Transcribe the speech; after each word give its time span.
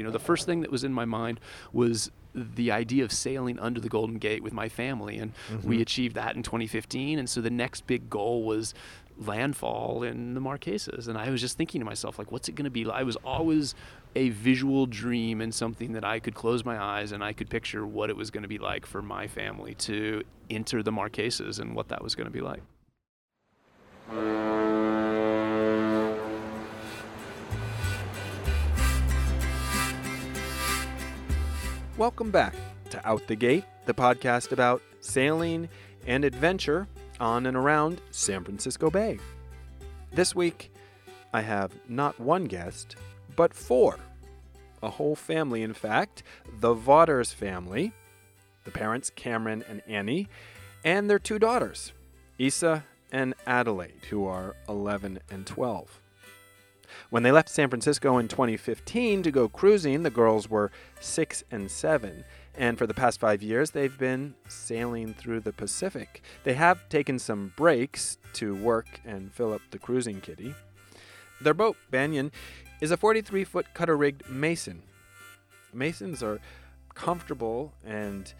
You 0.00 0.06
know, 0.06 0.10
the 0.10 0.18
first 0.18 0.46
thing 0.46 0.62
that 0.62 0.70
was 0.70 0.82
in 0.82 0.94
my 0.94 1.04
mind 1.04 1.40
was 1.74 2.10
the 2.34 2.70
idea 2.70 3.04
of 3.04 3.12
sailing 3.12 3.58
under 3.58 3.80
the 3.80 3.90
Golden 3.90 4.16
Gate 4.16 4.42
with 4.42 4.54
my 4.54 4.70
family, 4.70 5.18
and 5.18 5.34
mm-hmm. 5.50 5.68
we 5.68 5.82
achieved 5.82 6.14
that 6.16 6.36
in 6.36 6.42
2015. 6.42 7.18
And 7.18 7.28
so 7.28 7.42
the 7.42 7.50
next 7.50 7.86
big 7.86 8.08
goal 8.08 8.44
was 8.44 8.72
landfall 9.18 10.02
in 10.02 10.32
the 10.32 10.40
Marquesas. 10.40 11.06
And 11.06 11.18
I 11.18 11.28
was 11.28 11.42
just 11.42 11.58
thinking 11.58 11.82
to 11.82 11.84
myself, 11.84 12.18
like, 12.18 12.32
what's 12.32 12.48
it 12.48 12.54
going 12.54 12.64
to 12.64 12.70
be 12.70 12.86
like? 12.86 12.98
I 12.98 13.02
was 13.02 13.16
always 13.16 13.74
a 14.16 14.30
visual 14.30 14.86
dream 14.86 15.42
and 15.42 15.54
something 15.54 15.92
that 15.92 16.04
I 16.04 16.18
could 16.18 16.34
close 16.34 16.64
my 16.64 16.82
eyes 16.82 17.12
and 17.12 17.22
I 17.22 17.34
could 17.34 17.50
picture 17.50 17.86
what 17.86 18.08
it 18.08 18.16
was 18.16 18.30
going 18.30 18.42
to 18.42 18.48
be 18.48 18.58
like 18.58 18.86
for 18.86 19.02
my 19.02 19.26
family 19.26 19.74
to 19.74 20.22
enter 20.48 20.82
the 20.82 20.92
Marquesas 20.92 21.60
and 21.60 21.76
what 21.76 21.88
that 21.88 22.02
was 22.02 22.14
going 22.14 22.26
to 22.26 22.32
be 22.32 22.40
like. 22.40 22.62
Welcome 32.00 32.30
back 32.30 32.54
to 32.88 33.06
Out 33.06 33.26
the 33.26 33.36
Gate, 33.36 33.66
the 33.84 33.92
podcast 33.92 34.52
about 34.52 34.80
sailing 35.00 35.68
and 36.06 36.24
adventure 36.24 36.88
on 37.20 37.44
and 37.44 37.54
around 37.54 38.00
San 38.10 38.42
Francisco 38.42 38.88
Bay. 38.88 39.18
This 40.10 40.34
week, 40.34 40.72
I 41.34 41.42
have 41.42 41.72
not 41.90 42.18
one 42.18 42.46
guest, 42.46 42.96
but 43.36 43.52
four. 43.52 43.98
A 44.82 44.88
whole 44.88 45.14
family, 45.14 45.60
in 45.60 45.74
fact, 45.74 46.22
the 46.60 46.72
Vaughters 46.72 47.34
family, 47.34 47.92
the 48.64 48.70
parents, 48.70 49.10
Cameron 49.14 49.62
and 49.68 49.82
Annie, 49.86 50.26
and 50.82 51.10
their 51.10 51.18
two 51.18 51.38
daughters, 51.38 51.92
Isa 52.38 52.82
and 53.12 53.34
Adelaide, 53.46 54.06
who 54.08 54.24
are 54.24 54.56
11 54.70 55.18
and 55.30 55.46
12. 55.46 55.99
When 57.10 57.22
they 57.22 57.32
left 57.32 57.48
San 57.48 57.68
Francisco 57.68 58.18
in 58.18 58.28
2015 58.28 59.22
to 59.22 59.30
go 59.30 59.48
cruising, 59.48 60.02
the 60.02 60.10
girls 60.10 60.48
were 60.48 60.70
6 61.00 61.44
and 61.50 61.70
7, 61.70 62.24
and 62.54 62.78
for 62.78 62.86
the 62.86 62.94
past 62.94 63.20
five 63.20 63.42
years, 63.42 63.70
they've 63.70 63.96
been 63.96 64.34
sailing 64.48 65.14
through 65.14 65.40
the 65.40 65.52
Pacific. 65.52 66.22
They 66.44 66.54
have 66.54 66.88
taken 66.88 67.18
some 67.18 67.52
breaks 67.56 68.18
to 68.34 68.54
work 68.54 69.00
and 69.04 69.32
fill 69.32 69.52
up 69.52 69.62
the 69.70 69.78
cruising 69.78 70.20
kitty. 70.20 70.54
Their 71.40 71.54
boat, 71.54 71.76
Banyan, 71.90 72.32
is 72.80 72.90
a 72.90 72.96
43 72.96 73.44
foot 73.44 73.66
cutter 73.74 73.96
rigged 73.96 74.28
Mason. 74.28 74.82
Masons 75.72 76.22
are 76.22 76.40
comfortable 76.94 77.72
and 77.84 78.32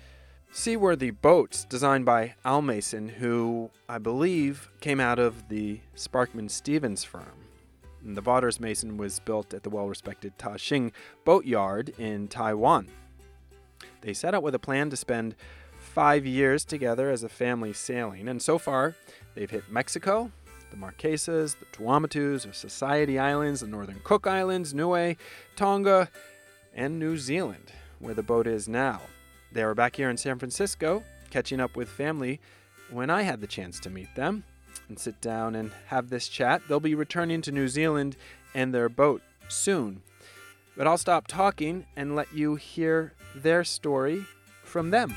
seaworthy 0.53 1.11
boats 1.11 1.65
designed 1.65 2.05
by 2.05 2.35
Al 2.45 2.61
Mason, 2.61 3.09
who 3.09 3.71
I 3.89 3.99
believe 3.99 4.69
came 4.81 5.01
out 5.01 5.19
of 5.19 5.49
the 5.49 5.81
Sparkman 5.97 6.51
Stephens 6.51 7.05
firm. 7.05 7.50
And 8.05 8.17
the 8.17 8.21
Vaughters 8.21 8.61
Mason 8.61 8.97
was 8.97 9.19
built 9.21 9.53
at 9.55 9.63
the 9.63 9.71
well 9.71 9.89
respected 9.89 10.39
Ta 10.39 10.57
Shing 10.57 10.93
Boat 11.25 11.45
Yard 11.45 11.93
in 11.99 12.29
Taiwan. 12.29 12.89
They 14.01 14.15
set 14.15 14.35
out 14.35 14.43
with 14.43 14.55
a 14.55 14.59
plan 14.59 14.91
to 14.91 14.97
spend 14.97 15.35
five 15.79 16.27
years 16.27 16.65
together 16.65 17.11
as 17.11 17.23
a 17.23 17.29
family 17.29 17.73
sailing, 17.73 18.29
and 18.29 18.41
so 18.41 18.59
far 18.59 18.95
they've 19.35 19.51
hit 19.51 19.71
Mexico, 19.71 20.31
the 20.71 20.77
Marquesas, 20.77 21.57
the 21.59 21.67
Tuamotus, 21.73 22.45
the 22.45 22.55
Society 22.55 23.19
Islands, 23.19 23.61
the 23.61 23.67
Northern 23.67 24.01
Cook 24.05 24.27
Islands, 24.27 24.73
Niue, 24.73 25.17
Tonga, 25.57 26.09
and 26.75 26.99
New 26.99 27.17
Zealand, 27.17 27.73
where 27.99 28.15
the 28.15 28.23
boat 28.23 28.47
is 28.47 28.69
now. 28.69 29.01
They 29.53 29.65
were 29.65 29.75
back 29.75 29.97
here 29.97 30.11
in 30.11 30.17
San 30.17 30.39
Francisco, 30.39 31.03
catching 31.31 31.61
up 31.61 31.77
with 31.77 31.89
family 31.89 32.41
when 32.91 33.11
I 33.11 33.23
had 33.23 33.41
the 33.41 33.47
chance 33.47 33.81
to 33.81 33.91
meet 33.91 34.15
them 34.15 34.45
and 34.91 34.99
sit 34.99 35.21
down 35.21 35.55
and 35.55 35.71
have 35.87 36.11
this 36.11 36.29
chat. 36.29 36.61
They'll 36.69 36.81
be 36.81 36.97
returning 36.97 37.41
to 37.43 37.53
New 37.53 37.69
Zealand 37.69 38.17
and 38.53 38.75
their 38.75 38.89
boat 38.89 39.23
soon. 39.49 40.03
But 40.77 40.87
I'll 40.87 40.99
stop 40.99 41.29
talking 41.29 41.87
and 41.97 42.17
let 42.17 42.35
you 42.35 42.57
hear 42.57 43.15
their 43.35 43.63
story 43.65 44.27
from 44.65 44.91
them. 44.91 45.15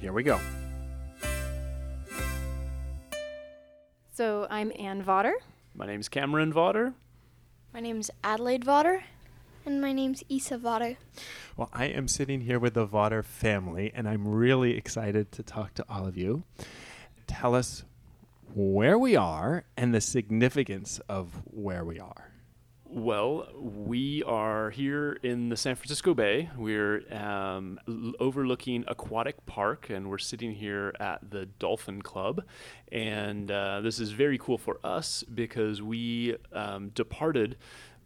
Here 0.00 0.12
we 0.12 0.24
go. 0.24 0.40
So 4.12 4.46
I'm 4.50 4.72
Ann 4.78 5.02
Vaughter. 5.02 5.34
My 5.74 5.86
name's 5.86 6.08
Cameron 6.08 6.52
Vaughter. 6.52 6.92
My 7.72 7.80
name's 7.80 8.10
Adelaide 8.22 8.64
Vaughter. 8.64 9.04
And 9.64 9.80
my 9.80 9.92
name's 9.92 10.22
Isa 10.28 10.58
Vaughter. 10.58 10.96
Well, 11.56 11.70
I 11.72 11.86
am 11.86 12.08
sitting 12.08 12.42
here 12.42 12.58
with 12.58 12.74
the 12.74 12.84
Vaughter 12.84 13.22
family, 13.22 13.92
and 13.94 14.08
I'm 14.08 14.26
really 14.26 14.76
excited 14.76 15.32
to 15.32 15.42
talk 15.42 15.72
to 15.74 15.84
all 15.88 16.06
of 16.06 16.18
you. 16.18 16.42
Tell 17.26 17.54
us 17.54 17.84
where 18.54 18.98
we 18.98 19.16
are 19.16 19.64
and 19.76 19.94
the 19.94 20.00
significance 20.00 21.00
of 21.08 21.42
where 21.46 21.84
we 21.84 21.98
are. 21.98 22.30
Well, 22.86 23.48
we 23.56 24.22
are 24.22 24.70
here 24.70 25.18
in 25.24 25.48
the 25.48 25.56
San 25.56 25.74
Francisco 25.74 26.14
Bay. 26.14 26.48
We're 26.56 27.02
um, 27.12 27.80
l- 27.88 28.12
overlooking 28.20 28.84
Aquatic 28.86 29.44
Park, 29.46 29.90
and 29.90 30.08
we're 30.08 30.18
sitting 30.18 30.52
here 30.52 30.94
at 31.00 31.28
the 31.28 31.46
Dolphin 31.46 32.02
Club. 32.02 32.44
And 32.92 33.50
uh, 33.50 33.80
this 33.80 33.98
is 33.98 34.12
very 34.12 34.38
cool 34.38 34.58
for 34.58 34.78
us 34.84 35.24
because 35.24 35.82
we 35.82 36.36
um, 36.52 36.90
departed 36.90 37.56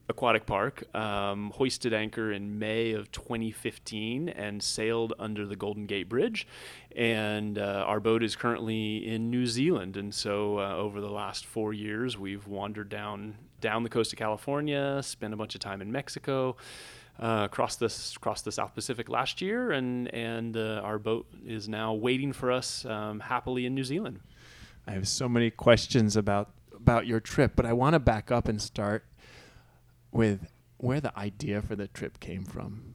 Aquatic 0.09 0.47
Park, 0.47 0.85
um, 0.95 1.51
hoisted 1.55 1.93
anchor 1.93 2.33
in 2.33 2.59
May 2.59 2.93
of 2.93 3.13
2015 3.13 4.31
and 4.31 4.63
sailed 4.63 5.13
under 5.19 5.47
the 5.47 5.57
Golden 5.57 5.87
Gate 5.87 6.09
Bridge. 6.09 6.47
And 6.97 7.59
uh, 7.59 7.85
our 7.87 8.01
boat 8.01 8.23
is 8.23 8.35
currently 8.35 9.07
in 9.07 9.31
New 9.31 9.47
Zealand. 9.47 9.97
And 9.97 10.15
so 10.15 10.59
uh, 10.59 10.75
over 10.75 11.01
the 11.01 11.11
last 11.11 11.45
four 11.45 11.73
years, 11.73 12.17
we've 12.17 12.47
wandered 12.47 12.89
down 12.89 13.37
down 13.61 13.83
the 13.83 13.89
coast 13.89 14.13
of 14.13 14.19
California, 14.19 15.01
spent 15.03 15.35
a 15.35 15.37
bunch 15.37 15.55
of 15.55 15.61
time 15.61 15.83
in 15.83 15.91
Mexico. 15.91 16.57
Uh, 17.21 17.43
across 17.45 17.75
this 17.75 18.15
across 18.15 18.43
the 18.43 18.53
South 18.53 18.73
Pacific 18.77 19.09
last 19.09 19.43
year, 19.43 19.73
and 19.73 20.07
and 20.15 20.57
uh, 20.57 20.81
our 20.85 21.01
boat 21.01 21.27
is 21.45 21.69
now 21.69 21.93
waiting 21.93 22.33
for 22.33 22.53
us 22.53 22.85
um, 22.85 23.19
happily 23.19 23.67
in 23.67 23.75
New 23.75 23.83
Zealand. 23.83 24.21
I 24.87 24.93
have 24.93 25.09
so 25.09 25.29
many 25.29 25.51
questions 25.51 26.15
about 26.15 26.51
about 26.77 27.09
your 27.09 27.19
trip, 27.19 27.55
but 27.57 27.67
I 27.67 27.73
want 27.73 27.95
to 27.95 27.99
back 27.99 28.31
up 28.31 28.47
and 28.47 28.63
start 28.63 29.05
with 30.13 30.49
where 30.79 31.01
the 31.01 31.17
idea 31.19 31.61
for 31.61 31.77
the 31.77 31.89
trip 31.89 32.21
came 32.21 32.45
from. 32.45 32.95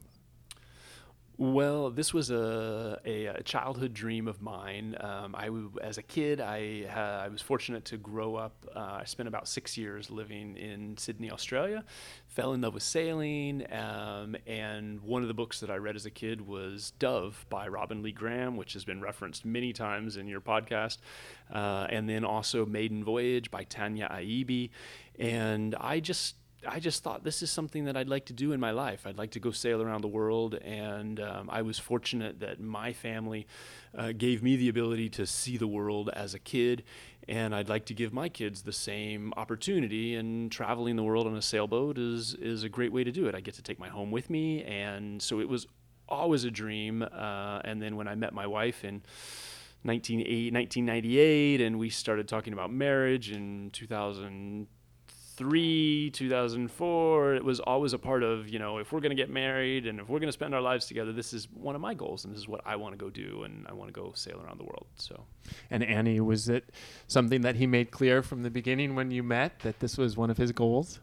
Well, 1.36 1.90
this 1.90 2.14
was 2.14 2.30
a, 2.30 3.00
a, 3.04 3.26
a 3.26 3.42
childhood 3.42 3.92
dream 3.92 4.28
of 4.28 4.40
mine. 4.40 4.96
Um, 5.00 5.34
I, 5.34 5.50
as 5.82 5.98
a 5.98 6.02
kid, 6.02 6.40
I, 6.40 6.86
I 6.94 7.26
was 7.26 7.42
fortunate 7.42 7.84
to 7.86 7.96
grow 7.96 8.36
up. 8.36 8.54
Uh, 8.74 8.98
I 9.00 9.04
spent 9.04 9.28
about 9.28 9.48
six 9.48 9.76
years 9.76 10.10
living 10.10 10.56
in 10.56 10.96
Sydney, 10.96 11.32
Australia. 11.32 11.82
Fell 12.28 12.52
in 12.52 12.60
love 12.60 12.74
with 12.74 12.84
sailing, 12.84 13.66
um, 13.72 14.36
and 14.46 15.00
one 15.00 15.22
of 15.22 15.28
the 15.28 15.34
books 15.34 15.58
that 15.58 15.70
I 15.70 15.76
read 15.76 15.96
as 15.96 16.06
a 16.06 16.10
kid 16.10 16.40
was 16.46 16.92
Dove 17.00 17.44
by 17.48 17.66
Robin 17.66 18.00
Lee 18.00 18.12
Graham, 18.12 18.56
which 18.56 18.74
has 18.74 18.84
been 18.84 19.00
referenced 19.00 19.44
many 19.44 19.72
times 19.72 20.16
in 20.16 20.28
your 20.28 20.40
podcast, 20.40 20.98
uh, 21.52 21.88
and 21.90 22.08
then 22.08 22.24
also 22.24 22.64
Maiden 22.64 23.02
Voyage 23.02 23.50
by 23.50 23.64
Tania 23.64 24.08
Aebi. 24.08 24.70
And 25.18 25.74
I 25.80 25.98
just 25.98 26.36
I 26.66 26.80
just 26.80 27.02
thought 27.02 27.24
this 27.24 27.42
is 27.42 27.50
something 27.50 27.84
that 27.84 27.96
I'd 27.96 28.08
like 28.08 28.26
to 28.26 28.32
do 28.32 28.52
in 28.52 28.60
my 28.60 28.70
life. 28.70 29.06
I'd 29.06 29.18
like 29.18 29.32
to 29.32 29.40
go 29.40 29.50
sail 29.50 29.82
around 29.82 30.02
the 30.02 30.08
world, 30.08 30.54
and 30.54 31.20
um, 31.20 31.50
I 31.50 31.62
was 31.62 31.78
fortunate 31.78 32.40
that 32.40 32.60
my 32.60 32.92
family 32.92 33.46
uh, 33.96 34.12
gave 34.12 34.42
me 34.42 34.56
the 34.56 34.68
ability 34.68 35.08
to 35.10 35.26
see 35.26 35.56
the 35.56 35.66
world 35.66 36.10
as 36.10 36.34
a 36.34 36.38
kid, 36.38 36.84
and 37.28 37.54
I'd 37.54 37.68
like 37.68 37.86
to 37.86 37.94
give 37.94 38.12
my 38.12 38.28
kids 38.28 38.62
the 38.62 38.72
same 38.72 39.32
opportunity. 39.36 40.14
And 40.14 40.50
traveling 40.50 40.96
the 40.96 41.02
world 41.02 41.26
on 41.26 41.36
a 41.36 41.42
sailboat 41.42 41.98
is 41.98 42.34
is 42.34 42.62
a 42.64 42.68
great 42.68 42.92
way 42.92 43.04
to 43.04 43.12
do 43.12 43.26
it. 43.26 43.34
I 43.34 43.40
get 43.40 43.54
to 43.54 43.62
take 43.62 43.78
my 43.78 43.88
home 43.88 44.10
with 44.10 44.30
me, 44.30 44.62
and 44.64 45.22
so 45.22 45.40
it 45.40 45.48
was 45.48 45.66
always 46.08 46.44
a 46.44 46.50
dream. 46.50 47.02
Uh, 47.02 47.60
and 47.64 47.80
then 47.80 47.96
when 47.96 48.08
I 48.08 48.14
met 48.14 48.32
my 48.32 48.46
wife 48.46 48.84
in 48.84 49.02
1998 49.84 51.60
and 51.60 51.78
we 51.78 51.90
started 51.90 52.26
talking 52.26 52.52
about 52.52 52.72
marriage 52.72 53.30
in 53.30 53.70
2000 53.72 54.66
2003, 55.36 56.10
2004, 56.12 57.34
it 57.34 57.44
was 57.44 57.58
always 57.60 57.92
a 57.92 57.98
part 57.98 58.22
of, 58.22 58.48
you 58.48 58.58
know, 58.58 58.78
if 58.78 58.92
we're 58.92 59.00
going 59.00 59.10
to 59.10 59.20
get 59.20 59.30
married 59.30 59.86
and 59.86 59.98
if 59.98 60.08
we're 60.08 60.20
going 60.20 60.28
to 60.28 60.32
spend 60.32 60.54
our 60.54 60.60
lives 60.60 60.86
together, 60.86 61.12
this 61.12 61.32
is 61.32 61.48
one 61.52 61.74
of 61.74 61.80
my 61.80 61.92
goals 61.92 62.24
and 62.24 62.32
this 62.32 62.40
is 62.40 62.46
what 62.46 62.60
I 62.64 62.76
want 62.76 62.92
to 62.92 62.96
go 62.96 63.10
do 63.10 63.42
and 63.42 63.66
I 63.68 63.72
want 63.72 63.88
to 63.88 63.92
go 63.92 64.12
sail 64.14 64.40
around 64.44 64.58
the 64.58 64.64
world. 64.64 64.86
So. 64.96 65.24
And 65.70 65.82
Annie, 65.82 66.20
was 66.20 66.48
it 66.48 66.70
something 67.08 67.40
that 67.40 67.56
he 67.56 67.66
made 67.66 67.90
clear 67.90 68.22
from 68.22 68.42
the 68.44 68.50
beginning 68.50 68.94
when 68.94 69.10
you 69.10 69.22
met 69.22 69.58
that 69.60 69.80
this 69.80 69.98
was 69.98 70.16
one 70.16 70.30
of 70.30 70.36
his 70.36 70.52
goals? 70.52 71.00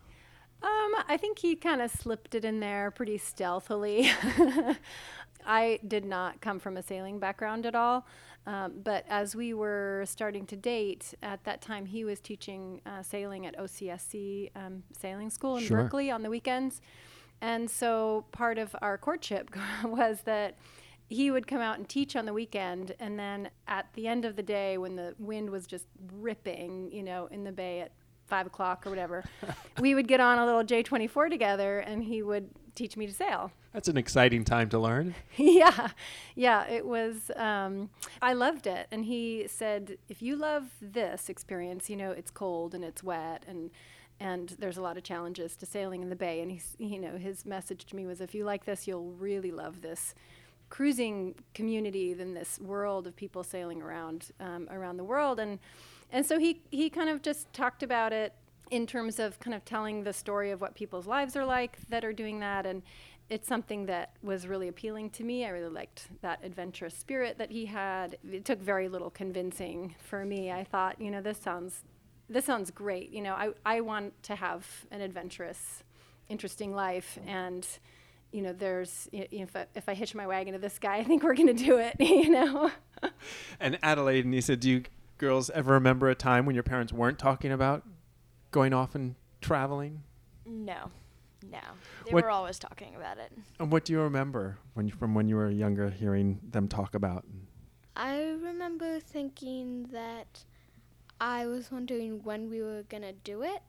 Um, 0.64 0.96
I 1.10 1.18
think 1.20 1.40
he 1.40 1.56
kind 1.56 1.82
of 1.82 1.92
slipped 1.92 2.36
it 2.36 2.46
in 2.46 2.60
there 2.60 2.92
pretty 2.92 3.18
stealthily. 3.18 4.10
I 5.46 5.80
did 5.88 6.06
not 6.06 6.40
come 6.40 6.60
from 6.60 6.78
a 6.78 6.84
sailing 6.84 7.20
background 7.20 7.66
at 7.66 7.76
all. 7.76 8.06
Um, 8.48 8.82
but 8.84 9.06
as 9.08 9.36
we 9.36 9.54
were 9.54 10.04
starting 10.08 10.46
to 10.48 10.56
date, 10.56 11.14
at 11.22 11.44
that 11.44 11.62
time 11.62 11.86
he 11.86 12.04
was 12.04 12.20
teaching 12.20 12.82
uh, 12.86 13.04
sailing 13.04 13.46
at 13.46 13.58
OCSC 13.58 14.50
um, 14.56 14.84
Sailing 15.00 15.30
School 15.30 15.58
in 15.58 15.64
sure. 15.64 15.84
Berkeley 15.84 16.10
on 16.10 16.24
the 16.24 16.30
weekends. 16.30 16.82
And 17.42 17.70
so 17.70 18.26
part 18.32 18.58
of 18.58 18.76
our 18.82 18.98
courtship 18.98 19.50
was 19.84 20.22
that 20.26 20.58
he 21.10 21.30
would 21.30 21.46
come 21.46 21.60
out 21.60 21.78
and 21.78 21.90
teach 21.90 22.16
on 22.16 22.26
the 22.26 22.34
weekend. 22.34 22.96
And 23.00 23.20
then 23.20 23.50
at 23.68 23.88
the 23.94 24.08
end 24.08 24.26
of 24.26 24.36
the 24.36 24.44
day, 24.44 24.78
when 24.78 24.96
the 24.96 25.14
wind 25.20 25.50
was 25.50 25.68
just 25.68 25.86
ripping, 26.14 26.92
you 26.92 27.04
know, 27.04 27.28
in 27.28 27.44
the 27.44 27.52
bay 27.52 27.82
at 27.82 27.92
five 28.28 28.48
o'clock 28.48 28.88
or 28.88 28.90
whatever, 28.90 29.24
we 29.80 29.94
would 29.94 30.08
get 30.08 30.20
on 30.20 30.40
a 30.40 30.46
little 30.46 30.64
J24 30.64 31.30
together 31.30 31.80
and 31.80 32.04
he 32.04 32.22
would 32.24 32.50
teach 32.76 32.98
me 32.98 33.08
to 33.08 33.14
sail. 33.14 33.52
That's 33.74 33.88
an 33.88 33.98
exciting 33.98 34.44
time 34.44 34.70
to 34.70 34.80
learn. 34.80 35.16
yeah, 35.38 35.90
yeah, 36.36 36.68
it 36.68 36.86
was. 36.86 37.32
Um, 37.36 37.90
I 38.22 38.34
loved 38.34 38.68
it, 38.68 38.88
and 38.92 39.06
he 39.06 39.46
said, 39.48 39.98
if 40.10 40.22
you 40.22 40.36
love 40.36 40.66
this 40.82 41.30
experience, 41.30 41.90
you 41.90 41.96
know, 41.96 42.12
it's 42.12 42.32
cold 42.32 42.76
and 42.76 42.84
it's 42.84 43.04
wet 43.04 43.46
and 43.48 43.72
and 44.22 44.56
there's 44.60 44.78
a 44.78 44.82
lot 44.82 44.98
of 44.98 45.04
challenges 45.04 45.56
to 45.56 45.66
sailing 45.66 46.04
in 46.04 46.10
the 46.10 46.16
bay. 46.16 46.42
And 46.42 46.52
he's, 46.52 46.76
you 46.78 47.00
know, 47.00 47.18
his 47.18 47.44
message 47.44 47.86
to 47.86 47.96
me 47.96 48.06
was, 48.06 48.22
if 48.22 48.36
you 48.36 48.46
like 48.46 48.66
this, 48.66 48.88
you'll 48.88 49.14
really 49.14 49.52
love 49.52 49.82
this 49.82 50.14
cruising 50.70 51.34
community 51.56 52.14
than 52.14 52.36
this 52.36 52.60
world 52.60 53.08
of 53.08 53.16
people 53.16 53.44
sailing 53.44 53.82
around 53.82 54.32
um, 54.40 54.68
around 54.70 54.98
the 54.98 55.04
world. 55.04 55.40
And 55.40 55.58
and 56.12 56.26
so 56.26 56.38
he 56.38 56.62
he 56.70 56.90
kind 56.90 57.10
of 57.10 57.24
just 57.24 57.52
talked 57.52 57.82
about 57.82 58.14
it 58.14 58.34
in 58.72 58.88
terms 58.88 59.20
of 59.20 59.40
kind 59.40 59.54
of 59.54 59.64
telling 59.64 60.04
the 60.04 60.14
story 60.14 60.50
of 60.50 60.62
what 60.62 60.74
people's 60.74 61.06
lives 61.06 61.36
are 61.36 61.46
like 61.46 61.78
that 61.90 62.04
are 62.04 62.14
doing 62.14 62.40
that 62.40 62.66
and 62.66 62.82
it's 63.30 63.48
something 63.48 63.86
that 63.86 64.12
was 64.22 64.46
really 64.46 64.68
appealing 64.68 65.10
to 65.10 65.24
me. 65.24 65.46
I 65.46 65.50
really 65.50 65.70
liked 65.70 66.10
that 66.22 66.40
adventurous 66.44 66.94
spirit 66.94 67.38
that 67.38 67.50
he 67.50 67.66
had. 67.66 68.18
It 68.30 68.44
took 68.44 68.60
very 68.60 68.90
little 68.90 69.10
convincing 69.10 69.96
for 70.00 70.26
me. 70.26 70.52
I 70.52 70.66
thought, 70.66 71.00
you 71.00 71.10
know, 71.10 71.22
this 71.22 71.38
sounds 71.38 71.84
this 72.32 72.46
sounds 72.46 72.72
great. 72.72 73.12
You 73.12 73.22
know, 73.22 73.34
I, 73.34 73.52
I 73.66 73.82
want 73.82 74.22
to 74.24 74.36
have 74.36 74.66
an 74.92 75.02
adventurous, 75.02 75.84
interesting 76.30 76.74
life. 76.74 77.20
And, 77.28 77.68
you 78.32 78.42
know, 78.42 78.54
there's, 78.54 79.10
if, 79.12 79.56
I, 79.56 79.66
if 79.76 79.90
I 79.90 79.94
hitch 79.94 80.16
my 80.16 80.26
wagon 80.26 80.54
to 80.54 80.60
this 80.60 80.80
guy, 80.80 80.96
I 80.98 81.04
think 81.04 81.24
we're 81.24 81.36
going 81.36 81.56
to 81.56 81.64
do 81.66 81.78
it, 81.78 81.96
you 82.00 82.30
know? 82.30 82.72
and 83.60 83.78
Adelaide 83.84 84.26
and 84.26 84.32
Nisa, 84.32 84.56
do 84.56 84.70
you 84.70 84.84
girls 85.18 85.50
ever 85.52 85.74
remember 85.74 86.10
a 86.10 86.16
time 86.16 86.46
when 86.46 86.56
your 86.56 86.64
parents 86.64 86.92
weren't 86.92 87.20
talking 87.20 87.52
about 87.52 87.84
going 88.52 88.74
off 88.74 88.96
and 88.96 89.16
traveling? 89.42 90.04
No. 90.46 90.92
No. 91.50 91.60
They 92.06 92.12
What- 92.12 92.24
were 92.26 92.30
always 92.30 92.60
talking 92.60 92.96
about 92.96 93.18
it. 93.18 93.32
And 93.60 93.72
what 93.72 93.86
do 93.86 93.94
you 93.94 94.02
remember 94.02 94.58
when 94.74 94.88
you, 94.88 94.94
from 94.94 95.14
when 95.16 95.28
you 95.28 95.36
were 95.36 95.50
younger 95.50 95.90
hearing 95.90 96.40
them 96.44 96.68
talk 96.68 96.94
about? 96.94 97.26
I 97.96 98.22
remember 98.42 99.00
thinking 99.00 99.88
that 99.92 100.46
I 101.20 101.46
was 101.48 101.72
wondering 101.72 102.24
when 102.24 102.50
we 102.50 102.62
were 102.62 102.84
gonna 102.88 103.14
do 103.14 103.42
it. 103.44 103.62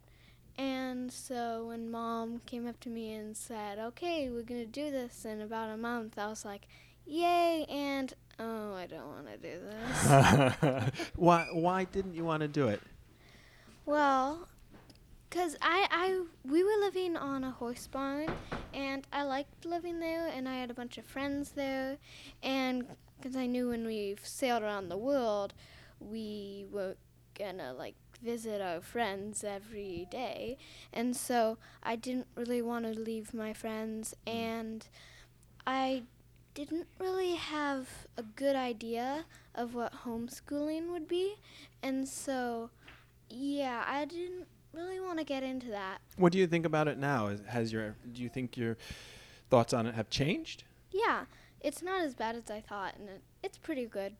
And 0.59 1.11
so 1.11 1.67
when 1.69 1.91
mom 1.91 2.41
came 2.47 2.67
up 2.69 2.79
to 2.81 2.91
me 2.91 3.15
and 3.15 3.37
said, 3.37 3.79
Okay, 3.79 4.29
we're 4.31 4.43
gonna 4.43 4.67
do 4.67 4.91
this 4.91 5.25
in 5.25 5.41
about 5.41 5.71
a 5.71 5.77
month, 5.77 6.19
I 6.19 6.27
was 6.29 6.45
like, 6.45 6.67
Yay! 7.07 7.65
And 7.69 8.13
oh, 8.39 8.75
I 8.75 8.87
don't 8.87 9.09
wanna 9.09 9.37
do 9.39 9.61
this. 9.61 11.11
why 11.17 11.47
why 11.53 11.85
didn't 11.85 12.15
you 12.15 12.25
want 12.25 12.43
to 12.43 12.49
do 12.49 12.69
it? 12.69 12.81
Well, 13.87 14.47
cause 15.33 15.57
I, 15.63 15.87
I, 15.91 16.21
we 16.45 16.63
were 16.63 16.77
living 16.81 17.17
on 17.17 17.43
a 17.43 17.51
horse 17.51 17.87
barn, 17.87 18.29
and 18.75 19.07
I 19.13 19.23
liked 19.23 19.65
living 19.65 19.99
there, 19.99 20.29
and 20.29 20.47
I 20.47 20.57
had 20.57 20.71
a 20.71 20.75
bunch 20.75 20.99
of 20.99 21.07
friends 21.07 21.53
there, 21.53 21.97
and 22.43 22.85
cause 23.23 23.35
I 23.35 23.47
knew 23.47 23.71
when 23.71 23.87
we 23.87 24.17
sailed 24.23 24.63
around 24.63 24.91
the 24.91 24.99
world, 24.99 25.55
we 26.01 26.67
were 26.71 26.97
gonna 27.39 27.73
like 27.73 27.95
visit 28.23 28.61
our 28.61 28.83
friends 28.83 29.43
every 29.43 30.07
day, 30.11 30.59
and 30.93 31.17
so 31.17 31.57
I 31.83 31.97
didn't 31.97 32.27
really 32.37 32.61
want 32.61 32.85
to 32.85 33.01
leave 33.01 33.33
my 33.33 33.55
friends, 33.55 34.15
mm. 34.27 34.35
and 34.35 34.87
I 35.67 36.03
didn't 36.53 36.89
really 36.99 37.37
have 37.37 37.89
a 38.19 38.23
good 38.23 38.55
idea 38.55 39.25
of 39.55 39.75
what 39.75 40.05
homeschooling 40.05 40.91
would 40.91 41.09
be, 41.09 41.37
and 41.83 42.07
so. 42.07 42.69
Yeah, 43.35 43.83
I 43.87 44.05
didn't 44.05 44.47
really 44.73 45.01
want 45.01 45.19
to 45.19 45.25
get 45.25 45.43
into 45.43 45.69
that. 45.69 45.99
What 46.17 46.33
do 46.33 46.39
you 46.39 46.47
think 46.47 46.67
about 46.67 46.89
it 46.89 46.99
now? 46.99 47.29
Is, 47.29 47.41
has 47.49 47.73
your 47.73 47.95
do 48.13 48.23
you 48.23 48.29
think 48.29 48.57
your 48.57 48.77
thoughts 49.51 49.73
on 49.73 49.87
it 49.87 49.95
have 49.95 50.11
changed? 50.11 50.65
Yeah, 50.91 51.25
it's 51.61 51.83
not 51.83 52.03
as 52.03 52.15
bad 52.15 52.37
as 52.37 52.51
I 52.51 52.61
thought, 52.61 52.95
and 52.99 53.09
it, 53.09 53.21
it's 53.43 53.59
pretty 53.59 53.87
good. 53.87 54.15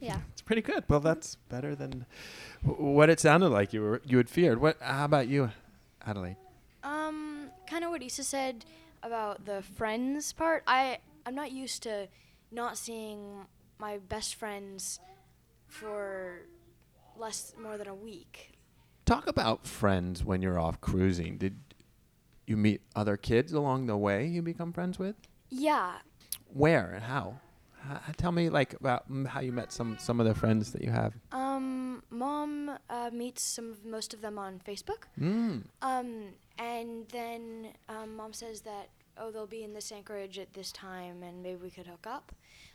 Yeah. 0.00 0.18
It's 0.32 0.42
pretty 0.42 0.62
good. 0.62 0.84
Well, 0.88 1.00
that's 1.00 1.34
better 1.48 1.74
than 1.74 2.06
w- 2.64 2.94
what 2.94 3.10
it 3.10 3.18
sounded 3.20 3.48
like 3.48 3.72
you 3.72 3.82
were 3.82 4.00
you 4.04 4.16
had 4.16 4.28
feared. 4.30 4.60
What? 4.60 4.76
How 4.80 5.04
about 5.04 5.26
you, 5.28 5.50
Adelaide? 6.06 6.36
Um, 6.84 7.50
kind 7.68 7.84
of 7.84 7.90
what 7.90 8.02
Isa 8.02 8.22
said 8.24 8.64
about 9.02 9.44
the 9.44 9.62
friends 9.62 10.32
part. 10.32 10.62
I 10.66 10.98
I'm 11.26 11.34
not 11.34 11.50
used 11.52 11.82
to 11.82 12.08
not 12.50 12.78
seeing 12.78 13.46
my 13.78 13.98
best 13.98 14.36
friends 14.36 15.00
for 15.66 16.42
less 17.16 17.52
more 17.60 17.76
than 17.76 17.88
a 17.88 17.94
week. 17.94 18.57
Talk 19.08 19.26
about 19.26 19.66
friends 19.66 20.22
when 20.22 20.42
you're 20.42 20.58
off 20.58 20.82
cruising. 20.82 21.38
Did 21.38 21.56
you 22.46 22.58
meet 22.58 22.82
other 22.94 23.16
kids 23.16 23.54
along 23.54 23.86
the 23.86 23.96
way 23.96 24.26
you 24.26 24.42
become 24.42 24.70
friends 24.70 24.98
with? 24.98 25.16
Yeah. 25.48 25.94
Where 26.52 26.92
and 26.92 27.02
how? 27.02 27.40
Tell 28.18 28.32
me 28.32 28.50
like 28.50 28.74
about 28.74 29.10
mm, 29.10 29.26
how 29.26 29.40
you 29.40 29.50
met 29.50 29.72
some 29.72 29.96
some 29.98 30.20
of 30.20 30.26
the 30.26 30.34
friends 30.34 30.72
that 30.72 30.82
you 30.82 30.90
have. 30.90 31.14
Um, 31.32 32.02
mom 32.10 32.76
uh, 32.90 33.08
meets 33.10 33.42
some 33.42 33.70
of 33.70 33.82
most 33.86 34.12
of 34.12 34.20
them 34.20 34.36
on 34.36 34.60
Facebook. 34.68 35.04
Mm. 35.18 35.62
Um, 35.80 36.24
and 36.58 37.08
then 37.08 37.68
um, 37.88 38.14
mom 38.14 38.34
says 38.34 38.60
that 38.60 38.90
oh 39.16 39.30
they'll 39.30 39.46
be 39.46 39.64
in 39.64 39.72
this 39.72 39.90
anchorage 39.90 40.38
at 40.38 40.52
this 40.52 40.70
time 40.70 41.22
and 41.22 41.42
maybe 41.42 41.60
we 41.62 41.70
could 41.70 41.86
hook 41.86 42.06
up. 42.06 42.34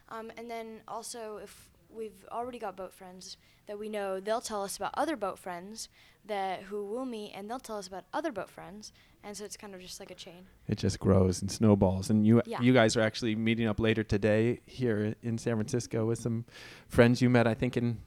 Um, 0.09 0.31
and 0.35 0.49
then 0.49 0.81
also 0.87 1.37
if 1.43 1.69
we've 1.95 2.25
already 2.31 2.59
got 2.59 2.75
boat 2.75 2.93
friends 2.93 3.37
that 3.67 3.79
we 3.79 3.87
know, 3.89 4.19
they'll 4.19 4.41
tell 4.41 4.63
us 4.63 4.75
about 4.77 4.91
other 4.95 5.15
boat 5.15 5.39
friends 5.39 5.87
that 6.25 6.63
who 6.63 6.85
we'll 6.85 7.05
meet 7.05 7.31
and 7.35 7.49
they'll 7.49 7.59
tell 7.59 7.77
us 7.77 7.87
about 7.87 8.03
other 8.13 8.31
boat 8.31 8.49
friends. 8.49 8.91
And 9.23 9.35
so 9.37 9.45
it's 9.45 9.55
kind 9.57 9.73
of 9.73 9.81
just 9.81 9.99
like 9.99 10.11
a 10.11 10.15
chain. 10.15 10.45
It 10.67 10.77
just 10.77 10.99
grows 10.99 11.41
and 11.41 11.49
snowballs. 11.51 12.09
And 12.09 12.25
you 12.27 12.41
Yeah. 12.45 12.61
you 12.61 12.73
guys 12.73 12.97
are 12.97 13.01
actually 13.01 13.35
meeting 13.35 13.67
up 13.67 13.79
later 13.79 14.03
today 14.03 14.59
here 14.65 15.15
in 15.21 15.37
San 15.37 15.55
Francisco 15.55 16.05
with 16.05 16.19
some 16.19 16.45
friends 16.87 17.21
you 17.21 17.29
met, 17.29 17.47
I 17.47 17.53
think, 17.53 17.77
in 17.77 17.99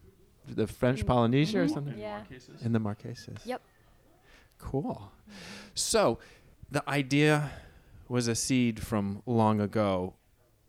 the 0.47 0.67
French 0.67 1.03
Mm. 1.03 1.07
Polynesia 1.07 1.61
or 1.61 1.67
Mhm. 1.67 1.75
something. 1.75 1.99
Yeah. 1.99 2.23
In 2.63 2.73
the 2.73 2.79
Marquesas. 2.81 3.45
Yep. 3.47 3.63
Cool. 4.59 5.11
So, 5.75 6.19
the 6.71 6.89
idea 6.89 7.51
was 8.09 8.29
a 8.29 8.35
seed 8.35 8.83
from 8.83 9.23
long 9.27 9.61
ago. 9.61 10.15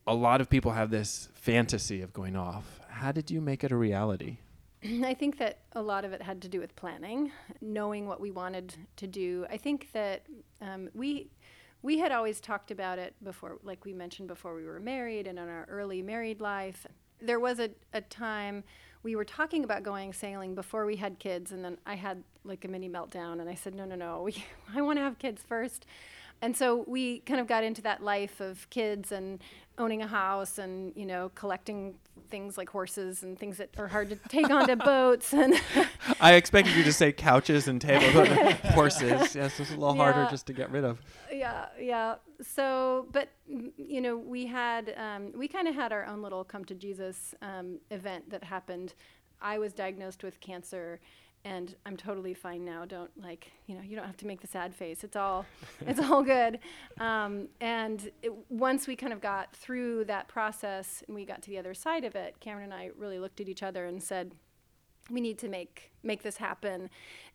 A 0.06 0.14
lot 0.16 0.42
of 0.42 0.50
people 0.50 0.72
have 0.72 0.90
this 0.90 1.30
fantasy 1.36 2.02
of 2.02 2.14
going 2.14 2.36
off. 2.36 2.80
How 2.98 3.12
did 3.12 3.30
you 3.30 3.42
make 3.42 3.64
it 3.64 3.72
a 3.72 3.76
reality? 3.76 4.38
I 4.84 5.14
think 5.14 5.38
that 5.38 5.60
a 5.74 5.82
lot 5.82 6.04
of 6.04 6.14
it 6.14 6.22
had 6.22 6.42
to 6.42 6.50
do 6.50 6.60
with 6.60 6.76
planning, 6.76 7.32
knowing 7.62 8.08
what 8.08 8.20
we 8.20 8.32
wanted 8.32 8.76
to 8.96 9.06
do. 9.06 9.46
I 9.52 9.58
think 9.58 9.90
that 9.94 10.26
um, 10.62 10.90
we 10.96 11.30
we 11.84 12.00
had 12.00 12.12
always 12.12 12.42
talked 12.42 12.72
about 12.72 12.98
it 12.98 13.14
before, 13.24 13.60
like 13.62 13.86
we 13.86 13.94
mentioned 13.94 14.28
before 14.28 14.56
we 14.56 14.66
were 14.66 14.80
married 14.80 15.28
and 15.28 15.38
in 15.38 15.48
our 15.48 15.66
early 15.70 16.02
married 16.02 16.42
life. 16.42 16.88
There 17.22 17.40
was 17.40 17.60
a, 17.60 17.70
a 17.94 18.02
time 18.02 18.64
we 19.04 19.16
were 19.16 19.24
talking 19.24 19.64
about 19.64 19.84
going 19.84 20.12
sailing 20.12 20.56
before 20.56 20.88
we 20.88 20.96
had 20.96 21.20
kids, 21.20 21.52
and 21.52 21.64
then 21.64 21.78
I 21.86 21.94
had 21.94 22.24
like 22.44 22.66
a 22.66 22.68
mini 22.68 22.90
meltdown, 22.90 23.40
and 23.42 23.48
I 23.48 23.54
said, 23.54 23.76
no, 23.76 23.86
no, 23.86 23.96
no, 23.96 24.24
we, 24.24 24.44
I 24.76 24.82
want 24.82 24.98
to 24.98 25.04
have 25.04 25.20
kids 25.20 25.44
first. 25.48 25.86
And 26.42 26.56
so 26.56 26.84
we 26.88 27.20
kind 27.20 27.40
of 27.40 27.48
got 27.48 27.64
into 27.64 27.82
that 27.84 28.04
life 28.04 28.40
of 28.40 28.70
kids 28.70 29.12
and 29.12 29.42
owning 29.80 30.02
a 30.02 30.08
house 30.08 30.58
and, 30.58 30.92
you 30.96 31.06
know, 31.06 31.32
collecting 31.36 31.96
things 32.30 32.58
like 32.58 32.70
horses 32.70 33.24
and 33.24 33.38
things 33.38 33.58
that 33.58 33.70
are 33.78 33.88
hard 33.88 34.10
to 34.10 34.16
take 34.28 34.50
onto 34.50 34.76
boats 34.86 35.34
and 35.34 35.54
I 36.20 36.34
expected 36.34 36.76
you 36.76 36.84
to 36.84 36.94
say 36.94 37.12
couches 37.12 37.68
and 37.68 37.80
tables, 37.80 38.14
but 38.14 38.54
horses. 38.74 39.36
Yes, 39.36 39.60
it's 39.60 39.72
a 39.72 39.76
little 39.76 39.96
harder 39.96 40.28
just 40.30 40.48
to 40.48 40.54
get 40.54 40.72
rid 40.72 40.84
of. 40.84 41.00
yeah, 41.32 41.68
yeah. 41.80 42.16
So, 42.42 43.08
but 43.12 43.30
mm, 43.52 43.72
you 43.78 44.02
know, 44.02 44.18
we 44.18 44.46
had 44.46 44.94
um, 44.98 45.32
we 45.36 45.48
kind 45.48 45.68
of 45.68 45.76
had 45.76 45.92
our 45.92 46.06
own 46.06 46.22
little 46.22 46.44
come 46.44 46.66
to 46.66 46.76
Jesus 46.76 47.34
um, 47.42 47.80
event 47.92 48.30
that 48.30 48.44
happened. 48.44 48.94
I 49.42 49.60
was 49.60 49.74
diagnosed 49.74 50.24
with 50.24 50.40
cancer, 50.40 51.00
and 51.46 51.76
I'm 51.86 51.98
totally 51.98 52.34
fine 52.34 52.66
now. 52.66 52.86
Don't 52.86 53.12
like 53.22 53.52
you 53.68 53.76
know, 53.76 53.82
you 53.82 53.96
don't 53.96 54.06
have 54.06 54.18
to 54.18 54.28
make 54.28 54.42
the 54.42 54.48
sad 54.48 54.76
face. 54.76 55.04
It's 55.04 55.16
all 55.16 55.46
it's 55.86 56.00
all 56.00 56.24
good. 56.24 56.60
Um, 57.00 57.48
and 57.62 58.10
it, 58.22 58.32
once 58.50 58.88
we 58.88 58.96
kind 58.96 59.14
of 59.14 59.22
got 59.22 59.56
through 59.56 60.06
that 60.06 60.28
process 60.28 61.04
and 61.08 61.16
we 61.16 61.26
got 61.26 61.42
to 61.44 61.50
the 61.50 61.58
other 61.58 61.74
side 61.74 62.04
of 62.04 62.16
it, 62.16 62.40
Cameron 62.40 62.72
and 62.72 62.74
I 62.74 62.92
really 62.98 63.20
looked 63.20 63.40
at 63.40 63.48
each 63.48 63.64
other 63.64 63.86
and 63.86 64.02
said, 64.02 64.34
we 65.10 65.22
need 65.22 65.38
to 65.40 65.48
make 65.48 65.92
make 66.04 66.24
this 66.24 66.38
happen. 66.38 66.90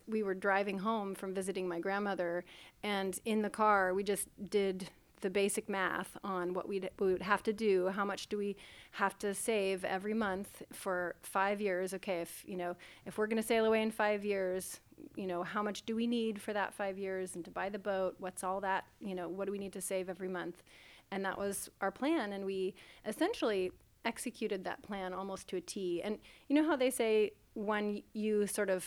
We 0.06 0.22
were 0.22 0.34
driving 0.34 0.78
home 0.78 1.14
from 1.14 1.32
visiting 1.32 1.68
my 1.68 1.78
grandmother, 1.78 2.44
and 2.82 3.18
in 3.24 3.42
the 3.42 3.50
car 3.50 3.94
we 3.94 4.02
just 4.02 4.28
did 4.50 4.90
the 5.22 5.30
basic 5.30 5.68
math 5.68 6.16
on 6.22 6.52
what 6.52 6.68
we'd, 6.68 6.90
we 6.98 7.12
would 7.12 7.22
have 7.22 7.42
to 7.44 7.52
do. 7.52 7.88
How 7.88 8.04
much 8.04 8.28
do 8.28 8.36
we 8.36 8.56
have 8.92 9.18
to 9.20 9.34
save 9.34 9.84
every 9.84 10.14
month 10.14 10.62
for 10.72 11.14
five 11.22 11.60
years? 11.60 11.94
Okay, 11.94 12.20
if 12.20 12.44
you 12.46 12.56
know 12.56 12.76
if 13.06 13.16
we're 13.16 13.26
going 13.26 13.40
to 13.40 13.48
sail 13.48 13.64
away 13.64 13.82
in 13.82 13.90
five 13.90 14.24
years, 14.24 14.80
you 15.16 15.26
know 15.26 15.42
how 15.42 15.62
much 15.62 15.86
do 15.86 15.96
we 15.96 16.06
need 16.06 16.40
for 16.40 16.52
that 16.52 16.74
five 16.74 16.98
years 16.98 17.34
and 17.34 17.44
to 17.44 17.50
buy 17.50 17.68
the 17.68 17.78
boat? 17.78 18.16
What's 18.18 18.44
all 18.44 18.60
that? 18.60 18.84
You 19.00 19.14
know 19.14 19.28
what 19.28 19.46
do 19.46 19.52
we 19.52 19.58
need 19.58 19.72
to 19.72 19.80
save 19.80 20.08
every 20.10 20.28
month? 20.28 20.62
And 21.10 21.24
that 21.24 21.38
was 21.38 21.70
our 21.80 21.90
plan, 21.90 22.32
and 22.32 22.44
we 22.44 22.74
essentially 23.06 23.72
executed 24.04 24.64
that 24.64 24.82
plan 24.82 25.12
almost 25.12 25.48
to 25.48 25.56
a 25.56 25.60
T. 25.60 26.02
And 26.02 26.18
you 26.48 26.56
know 26.56 26.66
how 26.68 26.76
they 26.76 26.90
say 26.90 27.32
when 27.54 28.02
you 28.12 28.46
sort 28.46 28.70
of 28.70 28.84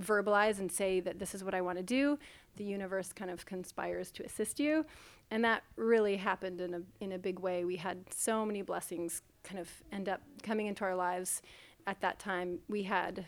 verbalize 0.00 0.58
and 0.58 0.70
say 0.70 1.00
that 1.00 1.18
this 1.18 1.34
is 1.34 1.42
what 1.44 1.54
I 1.54 1.60
want 1.60 1.78
to 1.78 1.84
do, 1.84 2.18
the 2.56 2.64
universe 2.64 3.12
kind 3.12 3.30
of 3.30 3.44
conspires 3.46 4.10
to 4.12 4.24
assist 4.24 4.60
you. 4.60 4.84
And 5.30 5.44
that 5.44 5.62
really 5.76 6.16
happened 6.16 6.60
in 6.60 6.74
a, 6.74 6.82
in 7.00 7.12
a 7.12 7.18
big 7.18 7.38
way. 7.38 7.64
We 7.64 7.76
had 7.76 7.98
so 8.10 8.46
many 8.46 8.62
blessings 8.62 9.22
kind 9.44 9.60
of 9.60 9.68
end 9.92 10.08
up 10.08 10.22
coming 10.42 10.66
into 10.66 10.84
our 10.84 10.94
lives 10.94 11.42
at 11.86 12.00
that 12.00 12.18
time. 12.18 12.58
We 12.68 12.82
had 12.84 13.26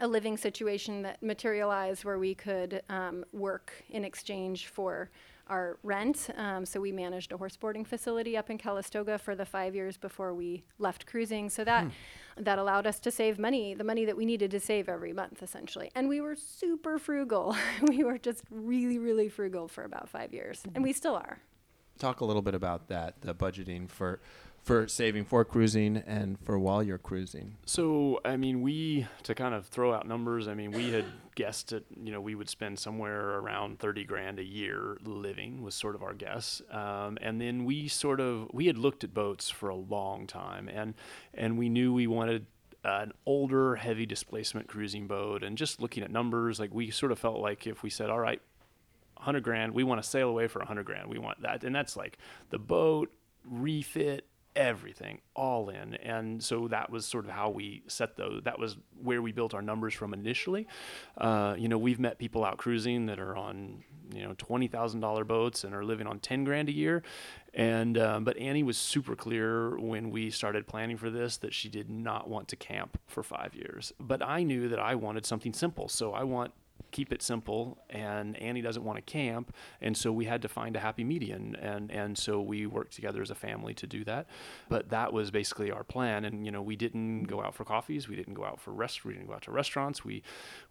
a 0.00 0.06
living 0.06 0.36
situation 0.36 1.02
that 1.02 1.22
materialized 1.22 2.04
where 2.04 2.18
we 2.18 2.34
could 2.34 2.82
um, 2.88 3.24
work 3.32 3.72
in 3.90 4.04
exchange 4.04 4.68
for 4.68 5.10
our 5.48 5.78
rent. 5.82 6.28
Um, 6.36 6.64
so 6.64 6.80
we 6.80 6.92
managed 6.92 7.32
a 7.32 7.36
horse 7.36 7.56
boarding 7.56 7.84
facility 7.84 8.36
up 8.36 8.50
in 8.50 8.58
Calistoga 8.58 9.18
for 9.18 9.34
the 9.34 9.46
five 9.46 9.74
years 9.74 9.96
before 9.96 10.34
we 10.34 10.62
left 10.78 11.06
cruising. 11.06 11.48
So 11.48 11.64
that 11.64 11.86
that 12.40 12.58
allowed 12.58 12.86
us 12.86 13.00
to 13.00 13.10
save 13.10 13.38
money, 13.38 13.74
the 13.74 13.84
money 13.84 14.04
that 14.04 14.16
we 14.16 14.24
needed 14.24 14.50
to 14.52 14.60
save 14.60 14.88
every 14.88 15.12
month, 15.12 15.42
essentially. 15.42 15.90
And 15.94 16.08
we 16.08 16.20
were 16.20 16.36
super 16.36 16.98
frugal. 16.98 17.56
we 17.88 18.04
were 18.04 18.18
just 18.18 18.44
really, 18.50 18.98
really 18.98 19.28
frugal 19.28 19.68
for 19.68 19.84
about 19.84 20.08
five 20.08 20.32
years, 20.32 20.62
and 20.74 20.82
we 20.82 20.92
still 20.92 21.14
are. 21.14 21.40
Talk 21.98 22.20
a 22.20 22.24
little 22.24 22.42
bit 22.42 22.54
about 22.54 22.88
that, 22.88 23.20
the 23.22 23.34
budgeting 23.34 23.88
for 23.90 24.20
for 24.68 24.86
saving 24.86 25.24
for 25.24 25.44
cruising 25.44 25.96
and 25.96 26.38
for 26.44 26.58
while 26.58 26.82
you're 26.82 26.98
cruising. 26.98 27.56
So, 27.64 28.20
I 28.24 28.36
mean, 28.36 28.60
we, 28.60 29.06
to 29.22 29.34
kind 29.34 29.54
of 29.54 29.66
throw 29.66 29.94
out 29.94 30.06
numbers, 30.06 30.46
I 30.46 30.54
mean, 30.54 30.72
we 30.72 30.90
had 30.90 31.06
guessed 31.34 31.70
that, 31.70 31.86
you 32.02 32.12
know, 32.12 32.20
we 32.20 32.34
would 32.34 32.50
spend 32.50 32.78
somewhere 32.78 33.38
around 33.38 33.78
30 33.78 34.04
grand 34.04 34.38
a 34.38 34.44
year 34.44 34.98
living, 35.02 35.62
was 35.62 35.74
sort 35.74 35.94
of 35.94 36.02
our 36.02 36.12
guess. 36.12 36.60
Um, 36.70 37.16
and 37.22 37.40
then 37.40 37.64
we 37.64 37.88
sort 37.88 38.20
of, 38.20 38.48
we 38.52 38.66
had 38.66 38.76
looked 38.76 39.04
at 39.04 39.14
boats 39.14 39.48
for 39.48 39.70
a 39.70 39.74
long 39.74 40.26
time 40.26 40.68
and, 40.68 40.94
and 41.32 41.58
we 41.58 41.70
knew 41.70 41.94
we 41.94 42.06
wanted 42.06 42.46
an 42.84 43.12
older, 43.24 43.76
heavy 43.76 44.04
displacement 44.04 44.68
cruising 44.68 45.06
boat. 45.06 45.42
And 45.42 45.56
just 45.56 45.80
looking 45.80 46.02
at 46.04 46.10
numbers, 46.10 46.60
like 46.60 46.74
we 46.74 46.90
sort 46.90 47.10
of 47.10 47.18
felt 47.18 47.38
like 47.38 47.66
if 47.66 47.82
we 47.82 47.88
said, 47.88 48.10
all 48.10 48.20
right, 48.20 48.42
100 49.14 49.42
grand, 49.42 49.72
we 49.72 49.82
want 49.82 50.02
to 50.02 50.08
sail 50.08 50.28
away 50.28 50.46
for 50.46 50.58
100 50.58 50.84
grand. 50.84 51.08
We 51.08 51.18
want 51.18 51.40
that. 51.40 51.64
And 51.64 51.74
that's 51.74 51.96
like 51.96 52.18
the 52.50 52.58
boat, 52.58 53.10
refit, 53.44 54.26
everything 54.58 55.20
all 55.36 55.70
in. 55.70 55.94
And 55.94 56.42
so 56.42 56.66
that 56.68 56.90
was 56.90 57.06
sort 57.06 57.24
of 57.24 57.30
how 57.30 57.48
we 57.48 57.84
set 57.86 58.16
those 58.16 58.42
that 58.44 58.58
was 58.58 58.76
where 59.00 59.22
we 59.22 59.30
built 59.30 59.54
our 59.54 59.62
numbers 59.62 59.94
from 59.94 60.12
initially. 60.12 60.66
Uh, 61.16 61.54
you 61.56 61.68
know 61.68 61.78
we've 61.78 62.00
met 62.00 62.18
people 62.18 62.44
out 62.44 62.58
cruising 62.58 63.06
that 63.06 63.20
are 63.20 63.36
on 63.36 63.84
you 64.12 64.22
know 64.22 64.34
$20000 64.34 65.26
boats 65.26 65.64
and 65.64 65.74
are 65.74 65.84
living 65.84 66.06
on 66.06 66.18
10 66.18 66.44
grand 66.44 66.68
a 66.68 66.72
year. 66.72 67.02
And 67.54 67.96
um, 67.96 68.24
but 68.24 68.36
annie 68.36 68.64
was 68.64 68.76
super 68.76 69.14
clear 69.14 69.78
when 69.78 70.10
we 70.10 70.30
started 70.30 70.66
planning 70.66 70.96
for 70.96 71.08
this 71.08 71.36
that 71.38 71.54
she 71.54 71.68
did 71.68 71.88
not 71.88 72.28
want 72.28 72.48
to 72.48 72.56
camp 72.56 72.98
for 73.06 73.22
five 73.22 73.54
years. 73.54 73.92
But 74.00 74.22
i 74.22 74.42
knew 74.42 74.68
that 74.68 74.80
i 74.80 74.96
wanted 74.96 75.24
something 75.24 75.52
simple. 75.52 75.88
So 75.88 76.12
i 76.12 76.24
want 76.24 76.52
keep 76.90 77.12
it 77.12 77.22
simple 77.22 77.78
and 77.90 78.36
Annie 78.36 78.62
doesn't 78.62 78.82
want 78.84 78.96
to 78.96 79.02
camp 79.02 79.54
and 79.80 79.96
so 79.96 80.10
we 80.12 80.24
had 80.24 80.40
to 80.42 80.48
find 80.48 80.74
a 80.76 80.80
happy 80.80 81.04
median 81.04 81.54
and 81.56 81.90
and 81.90 82.16
so 82.16 82.40
we 82.40 82.66
worked 82.66 82.94
together 82.94 83.20
as 83.20 83.30
a 83.30 83.34
family 83.34 83.74
to 83.74 83.86
do 83.86 84.04
that 84.04 84.26
but 84.68 84.88
that 84.88 85.12
was 85.12 85.30
basically 85.30 85.70
our 85.70 85.84
plan 85.84 86.24
and 86.24 86.44
you 86.46 86.50
know 86.52 86.62
we 86.62 86.76
didn't 86.76 87.24
go 87.24 87.42
out 87.42 87.54
for 87.54 87.64
coffees 87.64 88.08
we 88.08 88.16
didn't 88.16 88.34
go 88.34 88.44
out 88.44 88.58
for 88.60 88.72
rest 88.72 89.04
we 89.04 89.12
didn't 89.12 89.26
go 89.26 89.34
out 89.34 89.42
to 89.42 89.50
restaurants 89.50 90.04
we 90.04 90.22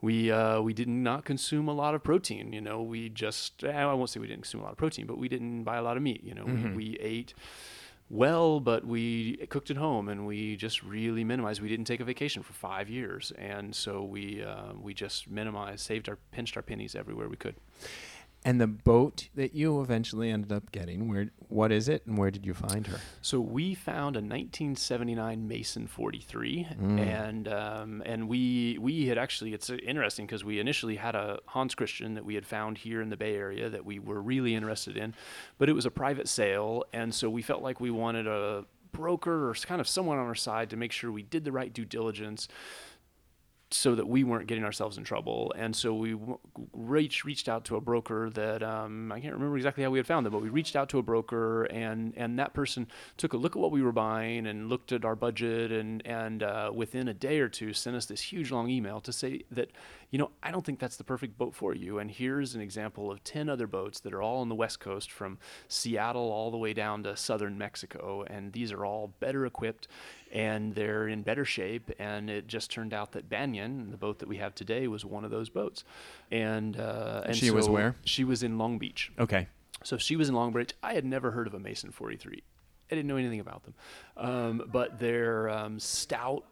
we 0.01 0.31
uh, 0.31 0.59
we 0.61 0.73
did 0.73 0.87
not 0.87 1.23
consume 1.25 1.67
a 1.67 1.73
lot 1.73 1.93
of 1.93 2.03
protein 2.03 2.51
you 2.51 2.61
know 2.61 2.81
we 2.81 3.09
just 3.09 3.63
I 3.63 3.93
won't 3.93 4.09
say 4.09 4.19
we 4.19 4.27
didn't 4.27 4.43
consume 4.43 4.61
a 4.61 4.63
lot 4.65 4.71
of 4.71 4.77
protein 4.77 5.05
but 5.05 5.17
we 5.17 5.29
didn't 5.29 5.63
buy 5.63 5.77
a 5.77 5.81
lot 5.83 5.97
of 5.97 6.03
meat 6.03 6.23
you 6.23 6.33
know 6.33 6.45
Mhm. 6.45 6.75
we, 6.75 6.89
we 6.89 6.97
ate 6.99 7.33
well, 8.09 8.59
but 8.59 8.85
we 8.85 9.37
cooked 9.49 9.69
at 9.69 9.77
home 9.77 10.07
and 10.07 10.25
we 10.25 10.55
just 10.55 10.81
really 10.83 11.23
minimized. 11.23 11.61
We 11.61 11.67
didn't 11.67 11.85
take 11.85 11.99
a 11.99 12.05
vacation 12.05 12.41
for 12.41 12.53
five 12.53 12.89
years, 12.89 13.31
and 13.37 13.75
so 13.75 14.03
we 14.03 14.43
uh, 14.43 14.73
we 14.81 14.93
just 14.93 15.29
minimized, 15.29 15.81
saved 15.81 16.07
our 16.07 16.17
pinched 16.31 16.55
our 16.55 16.63
pennies 16.63 16.95
everywhere 16.95 17.27
we 17.27 17.35
could. 17.35 17.55
And 18.45 18.61
the 18.61 18.67
boat 18.67 19.27
that 19.35 19.53
you 19.55 19.81
eventually 19.81 20.31
ended 20.31 20.53
up 20.53 20.71
getting, 20.71 21.09
where 21.09 21.31
what 21.49 21.71
is 21.71 21.89
it 21.89 22.05
and 22.05 22.17
where 22.17 22.31
did 22.31 22.45
you 22.45 22.53
find 22.53 22.87
her? 22.87 22.99
So 23.21 23.41
we 23.41 23.73
found 23.73 24.15
a 24.15 24.19
1979 24.19 25.47
Mason 25.47 25.87
43, 25.87 26.67
Mm. 26.79 26.99
and 26.99 27.47
um, 27.47 28.03
and 28.05 28.29
we 28.29 28.77
we 28.79 29.07
had 29.07 29.17
actually 29.17 29.53
it's 29.53 29.69
uh, 29.69 29.75
interesting 29.75 30.25
because 30.25 30.45
we 30.45 30.59
initially 30.59 30.95
had 30.95 31.15
a 31.15 31.39
Hans 31.47 31.75
Christian 31.75 32.13
that 32.13 32.23
we 32.25 32.35
had 32.35 32.45
found 32.45 32.77
here 32.77 33.01
in 33.01 33.09
the 33.09 33.17
Bay 33.17 33.35
Area 33.35 33.69
that 33.69 33.85
we 33.85 33.99
were 33.99 34.21
really 34.21 34.55
interested 34.55 34.95
in, 34.95 35.13
but 35.57 35.67
it 35.67 35.73
was 35.73 35.85
a 35.85 35.91
private 35.91 36.27
sale, 36.29 36.83
and 36.93 37.13
so 37.13 37.29
we 37.29 37.41
felt 37.41 37.61
like 37.61 37.81
we 37.81 37.91
wanted 37.91 38.27
a 38.27 38.65
broker 38.93 39.49
or 39.49 39.53
kind 39.53 39.81
of 39.81 39.87
someone 39.87 40.17
on 40.17 40.25
our 40.25 40.33
side 40.35 40.69
to 40.69 40.77
make 40.77 40.91
sure 40.91 41.11
we 41.11 41.21
did 41.21 41.43
the 41.43 41.51
right 41.51 41.73
due 41.73 41.85
diligence 41.85 42.47
so 43.69 43.95
that 43.95 44.07
we 44.07 44.23
weren't 44.23 44.47
getting 44.47 44.63
ourselves 44.63 44.97
in 44.97 45.03
trouble. 45.03 45.53
And 45.57 45.75
so 45.75 45.93
we 45.93 46.17
reached 46.73 47.25
reached 47.25 47.49
out 47.49 47.65
to 47.65 47.75
a 47.75 47.81
broker 47.81 48.29
that 48.29 48.63
um, 48.63 49.11
I 49.11 49.19
can't 49.19 49.33
remember 49.33 49.57
exactly 49.57 49.83
how 49.83 49.89
we 49.89 49.99
had 49.99 50.07
found 50.07 50.25
them, 50.25 50.33
but 50.33 50.41
we 50.41 50.49
reached 50.49 50.75
out 50.75 50.89
to 50.89 50.99
a 50.99 51.03
broker, 51.03 51.63
and 51.65 52.13
and 52.15 52.39
that 52.39 52.53
person 52.53 52.87
took 53.17 53.33
a 53.33 53.37
look 53.37 53.55
at 53.55 53.59
what 53.59 53.71
we 53.71 53.81
were 53.81 53.91
buying 53.91 54.47
and 54.47 54.69
looked 54.69 54.91
at 54.91 55.03
our 55.03 55.15
budget, 55.15 55.71
and 55.71 56.05
and 56.05 56.43
uh, 56.43 56.71
within 56.73 57.07
a 57.07 57.13
day 57.13 57.39
or 57.39 57.49
two 57.49 57.73
sent 57.73 57.95
us 57.95 58.05
this 58.05 58.21
huge 58.21 58.51
long 58.51 58.69
email 58.69 59.01
to 59.01 59.11
say 59.11 59.43
that 59.51 59.71
you 60.09 60.17
know 60.19 60.31
I 60.41 60.51
don't 60.51 60.65
think 60.65 60.79
that's 60.79 60.97
the 60.97 61.03
perfect 61.03 61.37
boat 61.37 61.53
for 61.53 61.73
you, 61.75 61.99
and 61.99 62.09
here's 62.09 62.55
an 62.55 62.61
example 62.61 63.11
of 63.11 63.23
ten 63.23 63.49
other 63.49 63.67
boats 63.67 63.99
that 64.01 64.13
are 64.13 64.21
all 64.21 64.41
on 64.41 64.49
the 64.49 64.55
west 64.55 64.79
coast 64.79 65.11
from 65.11 65.37
Seattle 65.67 66.31
all 66.31 66.51
the 66.51 66.57
way 66.57 66.73
down 66.73 67.03
to 67.03 67.15
southern 67.15 67.57
Mexico, 67.57 68.23
and 68.27 68.53
these 68.53 68.71
are 68.71 68.85
all 68.85 69.13
better 69.19 69.45
equipped 69.45 69.87
and 70.31 70.75
they're 70.75 71.07
in 71.07 71.21
better 71.21 71.45
shape. 71.45 71.91
And 71.99 72.29
it 72.29 72.47
just 72.47 72.71
turned 72.71 72.93
out 72.93 73.13
that 73.13 73.29
Banyan, 73.29 73.91
the 73.91 73.97
boat 73.97 74.19
that 74.19 74.27
we 74.27 74.37
have 74.37 74.55
today, 74.55 74.87
was 74.87 75.05
one 75.05 75.23
of 75.23 75.31
those 75.31 75.49
boats. 75.49 75.83
And 76.31 76.79
uh, 76.79 77.23
and 77.25 77.35
She 77.35 77.51
was 77.51 77.69
where? 77.69 77.95
She 78.05 78.23
was 78.23 78.43
in 78.43 78.57
Long 78.57 78.77
Beach. 78.77 79.11
Okay. 79.19 79.47
So 79.83 79.97
she 79.97 80.15
was 80.15 80.29
in 80.29 80.35
Long 80.35 80.51
Beach. 80.51 80.73
I 80.81 80.93
had 80.93 81.05
never 81.05 81.31
heard 81.31 81.47
of 81.47 81.53
a 81.53 81.59
Mason 81.59 81.91
43. 81.91 82.43
I 82.89 82.95
didn't 82.95 83.07
know 83.07 83.17
anything 83.17 83.41
about 83.41 83.63
them, 83.63 83.73
um, 84.15 84.63
but 84.71 84.97
they're 84.99 85.49
um, 85.49 85.79
stout. 85.79 86.45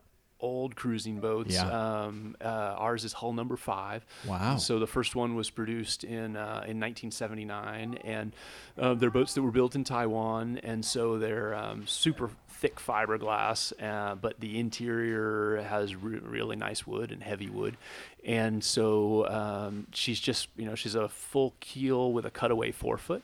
Old 0.46 0.76
cruising 0.76 1.20
boats. 1.20 1.56
Yeah. 1.56 1.70
Um, 1.70 2.36
uh, 2.40 2.76
ours 2.78 3.04
is 3.04 3.14
hull 3.14 3.34
number 3.34 3.58
five. 3.58 4.06
Wow. 4.28 4.58
So 4.58 4.78
the 4.78 4.86
first 4.86 5.16
one 5.16 5.34
was 5.34 5.50
produced 5.50 6.04
in 6.04 6.36
uh, 6.36 6.64
in 6.68 6.80
1979, 6.80 7.98
and 8.04 8.32
uh, 8.78 8.94
they're 8.94 9.10
boats 9.10 9.34
that 9.34 9.42
were 9.42 9.52
built 9.52 9.76
in 9.76 9.84
Taiwan, 9.84 10.60
and 10.64 10.86
so 10.86 11.18
they're 11.18 11.56
um, 11.56 11.88
super 11.88 12.30
thick 12.60 12.78
fiberglass, 12.78 13.74
uh, 13.84 14.16
but 14.16 14.40
the 14.40 14.58
interior 14.60 15.62
has 15.68 15.96
re- 15.96 16.20
really 16.20 16.56
nice 16.56 16.88
wood 16.88 17.12
and 17.12 17.22
heavy 17.22 17.50
wood, 17.50 17.78
and 18.24 18.64
so 18.64 19.28
um, 19.28 19.88
she's 19.94 20.20
just 20.20 20.48
you 20.56 20.66
know 20.66 20.76
she's 20.76 20.96
a 20.96 21.10
full 21.10 21.54
keel 21.60 22.14
with 22.14 22.26
a 22.26 22.32
cutaway 22.32 22.72
forefoot, 22.72 23.22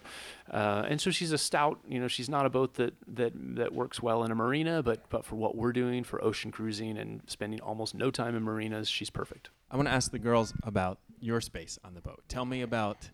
uh, 0.51 0.85
and 0.87 0.99
so 0.99 1.11
she's 1.11 1.31
a 1.31 1.37
stout. 1.37 1.79
You 1.87 1.99
know 1.99 2.07
she's 2.07 2.29
not 2.29 2.45
a 2.45 2.49
boat 2.49 2.75
that 2.75 2.93
that 3.07 3.33
that 3.55 3.73
works 3.73 4.01
well 4.01 4.23
in 4.23 4.31
a 4.31 4.35
marina, 4.35 4.83
but 4.83 5.09
but 5.09 5.25
for 5.25 5.35
what 5.35 5.55
we're 5.55 5.73
doing 5.73 6.03
for 6.03 6.23
ocean 6.23 6.51
cruising 6.51 6.97
and 6.97 7.21
spending 7.27 7.61
almost 7.61 7.95
no 7.95 8.11
time 8.11 8.35
in 8.35 8.43
marinas, 8.43 8.89
she's 8.89 9.09
perfect. 9.09 9.49
I 9.69 9.77
want 9.77 9.87
to 9.87 9.93
ask 9.93 10.11
the 10.11 10.19
girls 10.19 10.53
about 10.63 10.99
your 11.21 11.39
space 11.39 11.79
on 11.85 11.93
the 11.93 12.01
boat. 12.01 12.21
Tell 12.27 12.45
me 12.45 12.61
about 12.61 13.09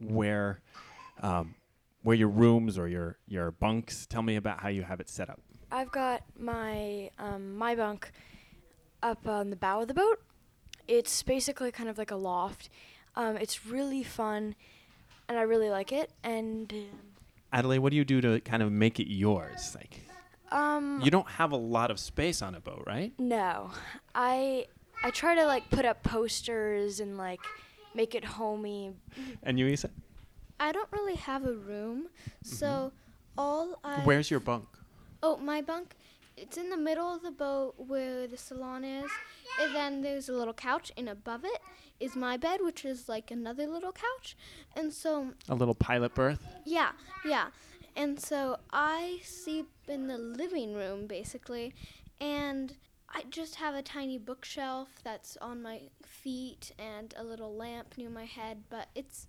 where 0.00 0.60
um, 1.22 1.54
where 2.02 2.16
your 2.16 2.28
rooms 2.28 2.78
or 2.78 2.86
your 2.86 3.18
your 3.26 3.50
bunks. 3.50 4.06
Tell 4.06 4.22
me 4.22 4.36
about 4.36 4.60
how 4.60 4.68
you 4.68 4.82
have 4.84 5.00
it 5.00 5.08
set 5.08 5.28
up. 5.28 5.40
I've 5.70 5.90
got 5.90 6.22
my 6.38 7.10
um, 7.18 7.56
my 7.56 7.74
bunk 7.74 8.10
up 9.02 9.26
on 9.26 9.50
the 9.50 9.56
bow 9.56 9.82
of 9.82 9.88
the 9.88 9.94
boat. 9.94 10.20
It's 10.88 11.22
basically 11.22 11.72
kind 11.72 11.88
of 11.88 11.98
like 11.98 12.10
a 12.10 12.16
loft. 12.16 12.68
Um, 13.16 13.36
it's 13.36 13.66
really 13.66 14.02
fun, 14.02 14.54
and 15.28 15.38
I 15.38 15.42
really 15.42 15.70
like 15.70 15.90
it. 15.92 16.10
And 16.22 16.72
Adelaide, 17.52 17.78
what 17.78 17.90
do 17.90 17.96
you 17.96 18.04
do 18.04 18.20
to 18.20 18.40
kind 18.40 18.62
of 18.62 18.70
make 18.70 19.00
it 19.00 19.10
yours? 19.10 19.74
Like 19.74 20.02
um, 20.52 21.00
you 21.02 21.10
don't 21.10 21.28
have 21.28 21.52
a 21.52 21.56
lot 21.56 21.90
of 21.90 21.98
space 21.98 22.42
on 22.42 22.54
a 22.54 22.60
boat, 22.60 22.84
right? 22.86 23.12
no, 23.18 23.70
I 24.14 24.66
I 25.02 25.10
try 25.10 25.34
to 25.34 25.46
like 25.46 25.68
put 25.70 25.84
up 25.84 26.02
posters 26.02 27.00
and 27.00 27.18
like 27.18 27.40
make 27.94 28.14
it 28.14 28.24
homey. 28.24 28.92
And 29.42 29.58
you, 29.58 29.66
Isa? 29.66 29.90
I 30.58 30.72
don't 30.72 30.90
really 30.92 31.16
have 31.16 31.44
a 31.44 31.52
room, 31.52 32.08
so 32.42 32.92
all 33.36 33.78
I 33.84 33.96
Where's 34.00 34.30
your 34.30 34.40
bunk? 34.40 34.66
Oh, 35.22 35.36
my 35.36 35.60
bunk. 35.62 35.94
It's 36.36 36.58
in 36.58 36.68
the 36.68 36.76
middle 36.76 37.14
of 37.14 37.22
the 37.22 37.30
boat 37.30 37.74
where 37.78 38.26
the 38.26 38.36
salon 38.36 38.84
is, 38.84 39.10
and 39.60 39.74
then 39.74 40.02
there's 40.02 40.28
a 40.28 40.34
little 40.34 40.52
couch, 40.52 40.92
and 40.96 41.08
above 41.08 41.44
it 41.44 41.62
is 41.98 42.14
my 42.14 42.36
bed, 42.36 42.60
which 42.62 42.84
is 42.84 43.08
like 43.08 43.30
another 43.30 43.66
little 43.66 43.92
couch. 43.92 44.36
And 44.76 44.92
so, 44.92 45.32
A 45.48 45.54
little 45.54 45.74
pilot 45.74 46.14
berth. 46.14 46.46
yeah, 46.66 46.90
yeah. 47.24 47.46
And 47.96 48.20
so 48.20 48.58
I 48.70 49.20
sleep 49.24 49.68
in 49.88 50.06
the 50.08 50.18
living 50.18 50.74
room 50.74 51.06
basically, 51.06 51.72
and 52.20 52.74
I 53.08 53.22
just 53.30 53.54
have 53.54 53.74
a 53.74 53.80
tiny 53.80 54.18
bookshelf 54.18 54.88
that's 55.02 55.38
on 55.40 55.62
my 55.62 55.80
feet 56.04 56.72
and 56.78 57.14
a 57.16 57.24
little 57.24 57.54
lamp 57.56 57.94
near 57.96 58.10
my 58.10 58.26
head. 58.26 58.64
But 58.68 58.88
it's 58.94 59.26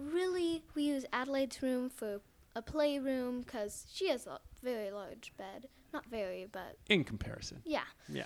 really 0.00 0.64
we 0.74 0.82
use 0.82 1.04
Adelaide's 1.12 1.62
room 1.62 1.88
for 1.88 2.20
a 2.56 2.62
playroom 2.62 3.42
because 3.42 3.86
she 3.92 4.08
has 4.08 4.26
a 4.26 4.40
very 4.62 4.90
large 4.90 5.32
bed. 5.36 5.68
Not 5.92 6.06
very, 6.06 6.46
but 6.50 6.76
in 6.88 7.02
comparison. 7.02 7.62
yeah. 7.64 7.82
Yeah. 8.08 8.24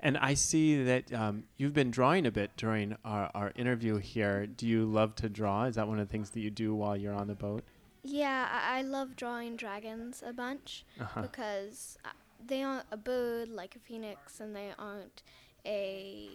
And 0.00 0.16
I 0.18 0.34
see 0.34 0.84
that 0.84 1.12
um, 1.12 1.44
you've 1.56 1.72
been 1.74 1.90
drawing 1.90 2.24
a 2.26 2.30
bit 2.30 2.50
during 2.56 2.96
our, 3.04 3.30
our 3.34 3.52
interview 3.56 3.96
here. 3.98 4.46
Do 4.46 4.66
you 4.66 4.84
love 4.84 5.14
to 5.16 5.28
draw? 5.28 5.64
Is 5.64 5.74
that 5.76 5.88
one 5.88 5.98
of 5.98 6.06
the 6.06 6.12
things 6.12 6.30
that 6.30 6.40
you 6.40 6.50
do 6.50 6.72
while 6.74 6.96
you're 6.96 7.14
on 7.14 7.26
the 7.26 7.34
boat? 7.34 7.64
Yeah, 8.04 8.48
I, 8.52 8.78
I 8.78 8.82
love 8.82 9.16
drawing 9.16 9.56
dragons 9.56 10.22
a 10.24 10.32
bunch 10.32 10.84
Uh-huh. 11.00 11.22
because 11.22 11.98
uh, 12.04 12.10
they 12.46 12.62
aren't 12.62 12.86
a 12.92 12.96
bird 12.96 13.48
like 13.48 13.74
a 13.74 13.78
phoenix, 13.80 14.38
and 14.40 14.54
they 14.54 14.70
aren't 14.78 15.22
a 15.66 16.28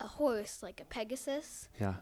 a 0.00 0.06
horse 0.06 0.62
like 0.62 0.80
a 0.80 0.84
pegasus, 0.84 1.68
Yeah. 1.80 1.94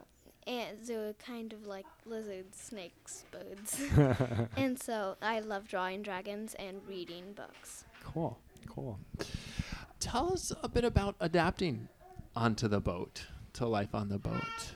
And 0.46 0.78
they're 0.84 1.14
kind 1.14 1.52
of 1.52 1.66
like 1.66 1.86
lizards, 2.04 2.58
snakes, 2.58 3.24
birds. 3.30 3.82
and 4.56 4.80
so 4.80 5.16
I 5.20 5.40
love 5.40 5.68
drawing 5.68 6.02
dragons 6.02 6.54
and 6.54 6.80
reading 6.86 7.32
books. 7.34 7.84
Cool. 8.04 8.38
Cool. 8.68 8.98
Tell 10.00 10.32
us 10.32 10.52
a 10.62 10.68
bit 10.68 10.84
about 10.84 11.16
adapting 11.20 11.88
onto 12.34 12.68
the 12.68 12.80
boat, 12.80 13.26
to 13.54 13.66
life 13.66 13.94
on 13.94 14.08
the 14.08 14.18
boat. 14.18 14.72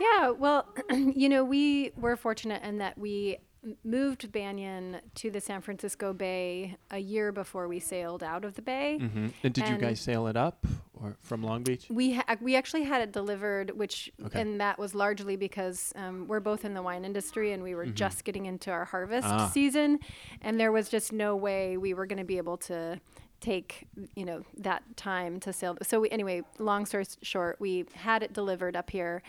Yeah, 0.00 0.30
well, 0.30 0.66
you 0.90 1.28
know, 1.28 1.44
we 1.44 1.92
were 1.96 2.16
fortunate 2.16 2.62
in 2.62 2.78
that 2.78 2.96
we 2.96 3.36
m- 3.36 3.40
moved 3.84 4.32
Banyan 4.32 5.00
to 5.16 5.30
the 5.30 5.40
San 5.40 5.60
Francisco 5.60 6.12
Bay 6.12 6.76
a 6.90 6.98
year 6.98 7.30
before 7.32 7.68
we 7.68 7.78
sailed 7.80 8.22
out 8.22 8.44
of 8.44 8.54
the 8.54 8.62
bay. 8.62 8.98
Mm-hmm. 9.00 9.26
And 9.42 9.52
did 9.54 9.68
you 9.68 9.76
guys 9.76 10.00
sail 10.00 10.26
it 10.26 10.36
up 10.36 10.66
or 10.94 11.16
from 11.20 11.42
Long 11.42 11.62
Beach? 11.62 11.86
We 11.90 12.14
ha- 12.14 12.36
we 12.40 12.56
actually 12.56 12.84
had 12.84 13.02
it 13.02 13.12
delivered, 13.12 13.72
which 13.76 14.10
Okay. 14.26 14.40
and 14.40 14.60
that 14.60 14.78
was 14.78 14.94
largely 14.94 15.36
because 15.36 15.92
um, 15.96 16.26
we're 16.26 16.40
both 16.40 16.64
in 16.64 16.74
the 16.74 16.82
wine 16.82 17.04
industry 17.04 17.52
and 17.52 17.62
we 17.62 17.74
were 17.74 17.86
just 17.86 18.24
getting 18.24 18.46
into 18.46 18.70
our 18.70 18.84
harvest 18.86 19.26
Mm-hmm. 19.28 19.38
Ah. 19.40 19.48
season, 19.48 19.98
and 20.40 20.58
there 20.58 20.72
was 20.72 20.88
just 20.88 21.12
no 21.12 21.36
way 21.36 21.76
we 21.76 21.92
were 21.94 22.06
going 22.06 22.18
to 22.18 22.24
be 22.24 22.38
able 22.38 22.56
to 22.58 23.00
take 23.40 23.86
you 24.14 24.24
know 24.24 24.42
that 24.58 24.82
time 24.96 25.40
to 25.40 25.52
sail. 25.52 25.76
So 25.82 26.00
we, 26.00 26.10
anyway, 26.10 26.42
long 26.58 26.86
story 26.86 27.06
short, 27.22 27.56
we 27.60 27.84
had 27.94 28.22
it 28.22 28.32
delivered 28.32 28.76
up 28.76 28.90
here. 28.90 29.22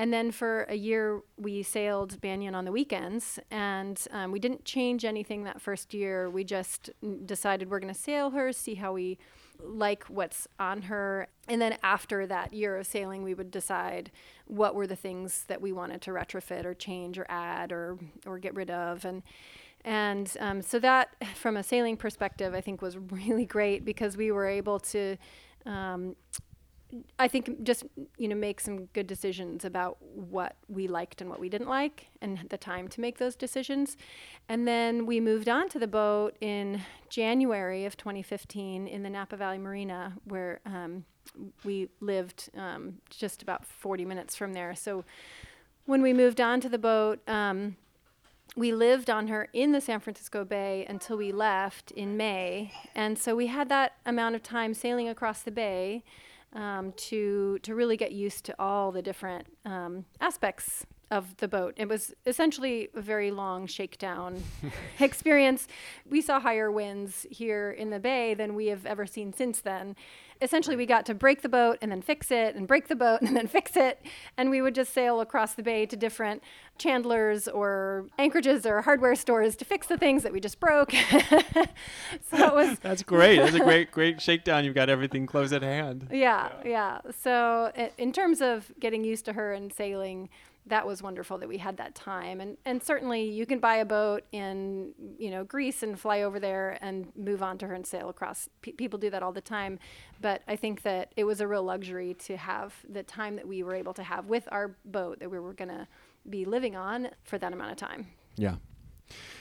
And 0.00 0.14
then 0.14 0.30
for 0.30 0.62
a 0.62 0.76
year, 0.76 1.20
we 1.36 1.62
sailed 1.62 2.22
Banyan 2.22 2.54
on 2.54 2.64
the 2.64 2.72
weekends, 2.72 3.38
and 3.50 4.02
um, 4.12 4.32
we 4.32 4.38
didn't 4.38 4.64
change 4.64 5.04
anything 5.04 5.44
that 5.44 5.60
first 5.60 5.92
year. 5.92 6.30
We 6.30 6.42
just 6.42 6.88
decided 7.26 7.68
we're 7.68 7.80
going 7.80 7.92
to 7.92 8.00
sail 8.00 8.30
her, 8.30 8.50
see 8.50 8.76
how 8.76 8.94
we 8.94 9.18
like 9.62 10.04
what's 10.04 10.48
on 10.58 10.80
her. 10.80 11.28
And 11.48 11.60
then 11.60 11.76
after 11.82 12.26
that 12.28 12.54
year 12.54 12.78
of 12.78 12.86
sailing, 12.86 13.22
we 13.22 13.34
would 13.34 13.50
decide 13.50 14.10
what 14.46 14.74
were 14.74 14.86
the 14.86 14.96
things 14.96 15.44
that 15.48 15.60
we 15.60 15.70
wanted 15.70 16.00
to 16.00 16.12
retrofit 16.12 16.64
or 16.64 16.72
change 16.72 17.18
or 17.18 17.26
add 17.28 17.70
or 17.70 17.98
or 18.24 18.38
get 18.38 18.54
rid 18.54 18.70
of. 18.70 19.04
And 19.04 19.22
and 19.84 20.34
um, 20.40 20.62
so 20.62 20.78
that, 20.78 21.14
from 21.34 21.58
a 21.58 21.62
sailing 21.62 21.98
perspective, 21.98 22.54
I 22.54 22.62
think 22.62 22.80
was 22.80 22.96
really 23.10 23.44
great 23.44 23.84
because 23.84 24.16
we 24.16 24.32
were 24.32 24.46
able 24.46 24.78
to. 24.78 25.18
Um, 25.66 26.16
I 27.18 27.28
think 27.28 27.62
just 27.62 27.84
you 28.16 28.28
know 28.28 28.34
make 28.34 28.60
some 28.60 28.86
good 28.86 29.06
decisions 29.06 29.64
about 29.64 29.98
what 30.00 30.56
we 30.68 30.88
liked 30.88 31.20
and 31.20 31.30
what 31.30 31.38
we 31.38 31.48
didn't 31.48 31.68
like, 31.68 32.06
and 32.20 32.46
the 32.50 32.58
time 32.58 32.88
to 32.88 33.00
make 33.00 33.18
those 33.18 33.36
decisions. 33.36 33.96
And 34.48 34.66
then 34.66 35.06
we 35.06 35.20
moved 35.20 35.48
on 35.48 35.68
to 35.70 35.78
the 35.78 35.86
boat 35.86 36.36
in 36.40 36.82
January 37.08 37.84
of 37.84 37.96
2015 37.96 38.88
in 38.88 39.02
the 39.02 39.10
Napa 39.10 39.36
Valley 39.36 39.58
Marina, 39.58 40.14
where 40.24 40.60
um, 40.66 41.04
we 41.64 41.88
lived 42.00 42.50
um, 42.56 42.94
just 43.10 43.42
about 43.42 43.64
40 43.64 44.04
minutes 44.04 44.34
from 44.34 44.52
there. 44.52 44.74
So 44.74 45.04
when 45.86 46.02
we 46.02 46.12
moved 46.12 46.40
on 46.40 46.60
to 46.60 46.68
the 46.68 46.78
boat. 46.78 47.26
Um, 47.28 47.76
we 48.56 48.72
lived 48.72 49.08
on 49.08 49.28
her 49.28 49.48
in 49.52 49.70
the 49.70 49.80
San 49.80 50.00
Francisco 50.00 50.44
Bay 50.44 50.84
until 50.88 51.16
we 51.16 51.30
left 51.30 51.92
in 51.92 52.16
May, 52.16 52.72
and 52.96 53.16
so 53.16 53.36
we 53.36 53.46
had 53.46 53.68
that 53.68 53.92
amount 54.04 54.34
of 54.34 54.42
time 54.42 54.74
sailing 54.74 55.08
across 55.08 55.42
the 55.42 55.52
bay 55.52 56.02
um, 56.52 56.92
to 56.92 57.58
to 57.62 57.74
really 57.74 57.96
get 57.96 58.12
used 58.12 58.44
to 58.44 58.54
all 58.58 58.92
the 58.92 59.02
different 59.02 59.46
um, 59.64 60.04
aspects 60.20 60.86
of 61.10 61.36
the 61.38 61.48
boat. 61.48 61.74
It 61.76 61.88
was 61.88 62.14
essentially 62.24 62.88
a 62.94 63.00
very 63.00 63.32
long 63.32 63.66
shakedown 63.66 64.42
experience. 65.00 65.66
We 66.08 66.20
saw 66.20 66.38
higher 66.38 66.70
winds 66.70 67.26
here 67.30 67.72
in 67.72 67.90
the 67.90 67.98
bay 67.98 68.34
than 68.34 68.54
we 68.54 68.66
have 68.66 68.86
ever 68.86 69.06
seen 69.06 69.32
since 69.32 69.60
then. 69.60 69.96
Essentially, 70.42 70.76
we 70.76 70.86
got 70.86 71.06
to 71.06 71.14
break 71.14 71.42
the 71.42 71.48
boat 71.48 71.78
and 71.82 71.90
then 71.90 72.02
fix 72.02 72.30
it, 72.30 72.54
and 72.54 72.66
break 72.66 72.88
the 72.88 72.96
boat 72.96 73.20
and 73.22 73.36
then 73.36 73.46
fix 73.46 73.76
it, 73.76 74.00
and 74.36 74.50
we 74.50 74.62
would 74.62 74.74
just 74.74 74.92
sail 74.92 75.20
across 75.20 75.54
the 75.54 75.62
bay 75.62 75.86
to 75.86 75.96
different 75.96 76.42
chandlers 76.78 77.46
or 77.46 78.06
anchorages 78.18 78.64
or 78.64 78.80
hardware 78.82 79.14
stores 79.14 79.54
to 79.56 79.64
fix 79.64 79.86
the 79.86 79.98
things 79.98 80.22
that 80.22 80.32
we 80.32 80.40
just 80.40 80.58
broke. 80.60 80.92
so 82.30 82.46
it 82.46 82.54
was 82.54 82.78
That's 82.82 83.02
great. 83.02 83.36
That's 83.38 83.54
a 83.54 83.60
great, 83.60 83.90
great 83.90 84.20
shakedown. 84.20 84.64
You've 84.64 84.74
got 84.74 84.88
everything 84.88 85.26
close 85.26 85.52
at 85.52 85.62
hand. 85.62 86.08
yeah, 86.10 86.48
yeah. 86.64 87.00
So 87.22 87.70
in 87.98 88.12
terms 88.12 88.40
of 88.40 88.72
getting 88.80 89.04
used 89.04 89.26
to 89.26 89.34
her 89.34 89.52
and 89.52 89.72
sailing, 89.72 90.30
that 90.66 90.86
was 90.86 91.02
wonderful 91.02 91.38
that 91.38 91.48
we 91.48 91.58
had 91.58 91.76
that 91.78 91.94
time. 91.94 92.40
And 92.40 92.56
and 92.64 92.82
certainly 92.82 93.22
you 93.22 93.46
can 93.46 93.58
buy 93.58 93.76
a 93.76 93.84
boat 93.84 94.24
in 94.32 94.92
you 95.18 95.30
know 95.30 95.44
Greece 95.44 95.82
and 95.82 95.98
fly 95.98 96.22
over 96.22 96.38
there 96.38 96.78
and 96.80 97.10
move 97.16 97.42
on 97.42 97.58
to 97.58 97.66
her 97.66 97.74
and 97.74 97.86
sail 97.86 98.08
across. 98.08 98.48
Pe 98.62 98.72
people 98.72 98.98
do 98.98 99.10
that 99.10 99.22
all 99.22 99.32
the 99.32 99.40
time, 99.40 99.78
but 100.20 100.42
I 100.46 100.56
think 100.56 100.82
that 100.82 101.12
it 101.16 101.24
was 101.24 101.40
a 101.40 101.48
real 101.48 101.62
luxury 101.62 102.14
to 102.26 102.36
have 102.36 102.74
the 102.88 103.02
time 103.02 103.36
that 103.36 103.48
we 103.48 103.62
were 103.62 103.74
able 103.74 103.94
to 103.94 104.02
have 104.02 104.26
with 104.26 104.48
our 104.52 104.76
boat 104.84 105.20
that 105.20 105.30
we 105.30 105.38
were 105.38 105.54
going 105.54 105.70
to 105.70 105.88
be 106.28 106.44
living 106.44 106.76
on 106.76 107.08
for 107.24 107.38
that 107.38 107.52
amount 107.52 107.72
of 107.72 107.76
time. 107.76 108.08
Yeah. 108.36 108.56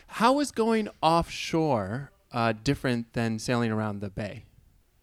How 0.07 0.39
is 0.39 0.51
going 0.51 0.89
offshore 1.03 2.11
uh, 2.31 2.53
different 2.63 3.13
than 3.13 3.37
sailing 3.37 3.71
around 3.71 3.99
the 3.99 4.09
bay? 4.09 4.45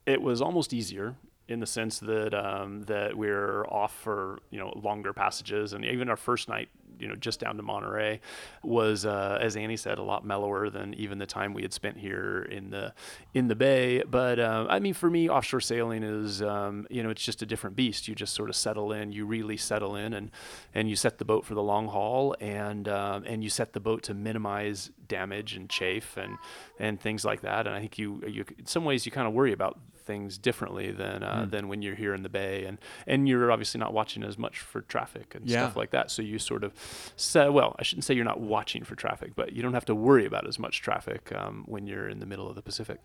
it 0.07 0.23
was 0.23 0.41
almost 0.41 0.73
easier 0.73 1.17
in 1.49 1.61
the 1.61 1.67
sense 1.67 2.01
that 2.01 2.35
um, 2.35 2.83
that 2.83 3.17
we 3.17 3.29
are 3.29 3.65
off 3.67 3.95
for 3.95 4.41
you 4.51 4.59
know 4.59 4.73
longer 4.83 5.13
passages, 5.13 5.73
and 5.73 5.85
even 5.85 6.09
our 6.09 6.17
first 6.17 6.49
night, 6.49 6.69
you 6.99 7.07
know, 7.07 7.15
just 7.15 7.39
down 7.39 7.57
to 7.57 7.63
Monterey, 7.63 8.21
was 8.65 9.07
uh, 9.07 9.39
as 9.41 9.57
Annie 9.57 9.77
said, 9.77 9.99
a 9.99 10.03
lot 10.03 10.25
mellower 10.25 10.71
than 10.71 10.95
even 10.95 11.19
the 11.19 11.27
time 11.27 11.55
we 11.55 11.63
had 11.63 11.73
spent 11.73 11.99
here 11.99 12.43
in 12.51 12.71
the 12.71 12.93
in 13.33 13.47
the 13.47 13.55
bay. 13.55 14.03
But 14.03 14.41
uh, 14.41 14.67
I 14.69 14.81
mean, 14.81 14.95
for 14.95 15.09
me, 15.09 15.29
offshore 15.29 15.61
sailing 15.61 16.03
is 16.03 16.43
um, 16.43 16.87
you 16.91 17.03
know 17.03 17.11
it's 17.11 17.23
just 17.23 17.43
a 17.43 17.47
different 17.47 17.77
beast. 17.77 18.09
You 18.09 18.15
just 18.15 18.35
sort 18.35 18.51
of 18.51 18.57
settle 18.57 18.93
in, 18.93 19.13
you 19.13 19.25
really 19.25 19.57
settle 19.57 19.95
in, 19.95 20.15
and 20.15 20.31
and 20.75 20.91
you 20.91 20.97
set 20.97 21.19
the 21.19 21.25
boat 21.25 21.45
for 21.45 21.55
the 21.55 21.63
long 21.63 21.87
haul, 21.89 22.35
and 22.41 22.89
um, 22.89 23.25
and 23.25 23.45
you 23.45 23.51
set 23.51 23.73
the 23.73 23.81
boat 23.81 24.03
to 24.05 24.15
minimize 24.15 24.91
damage 25.07 25.55
and 25.55 25.71
chafe 25.71 26.17
and 26.17 26.39
and 26.81 27.01
things 27.01 27.25
like 27.25 27.43
that. 27.43 27.69
And 27.69 27.77
I 27.77 27.81
think 27.81 27.99
you 27.99 28.21
you 28.27 28.45
in 28.59 28.67
some 28.67 28.85
ways 28.85 29.07
you 29.07 29.13
kind 29.13 29.29
of 29.29 29.33
worry 29.33 29.53
about 29.53 29.79
things 30.07 30.39
differently 30.39 30.91
than 30.93 31.23
uh, 31.23 31.43
Mm. 31.43 31.51
than 31.51 31.69
when 31.69 31.83
you're 31.83 31.97
here 31.97 32.15
in 32.15 32.23
the 32.23 32.29
bay, 32.29 32.65
and 32.65 32.79
and 33.07 33.29
you're 33.29 33.51
obviously 33.53 33.79
not 33.79 33.93
watching 33.93 34.23
as 34.23 34.39
much 34.39 34.61
for 34.61 34.81
traffic 34.83 35.35
and 35.35 35.47
Yeah. 35.47 35.65
stuff 35.65 35.77
like 35.77 35.91
that. 35.91 36.11
So 36.11 36.23
you 36.23 36.39
sort 36.39 36.65
of, 36.65 36.73
say, 37.17 37.49
well, 37.49 37.77
I 37.79 37.83
shouldn't 37.83 38.05
say 38.05 38.15
you're 38.15 38.25
not 38.25 38.41
watching 38.41 38.85
for 38.85 38.95
traffic, 38.95 39.33
but 39.35 39.53
you 39.53 39.61
don't 39.63 39.75
have 39.75 39.85
to 39.87 39.95
worry 39.95 40.25
about 40.25 40.47
as 40.47 40.59
much 40.59 40.81
traffic 40.81 41.31
um, 41.35 41.65
when 41.67 41.87
you're 41.87 42.09
in 42.09 42.21
the 42.21 42.27
middle 42.27 42.49
of 42.49 42.55
the 42.55 42.63
Pacific. 42.63 42.99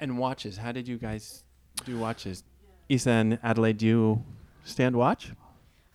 And 0.00 0.16
watches. 0.18 0.58
How 0.58 0.72
did 0.72 0.86
you 0.88 0.96
guys 0.96 1.42
do 1.84 1.98
watches? 1.98 2.44
Isa 2.88 3.10
and 3.10 3.38
Adelaide, 3.42 3.78
do 3.78 3.86
you 3.86 4.24
stand 4.64 4.96
watch? 4.96 5.32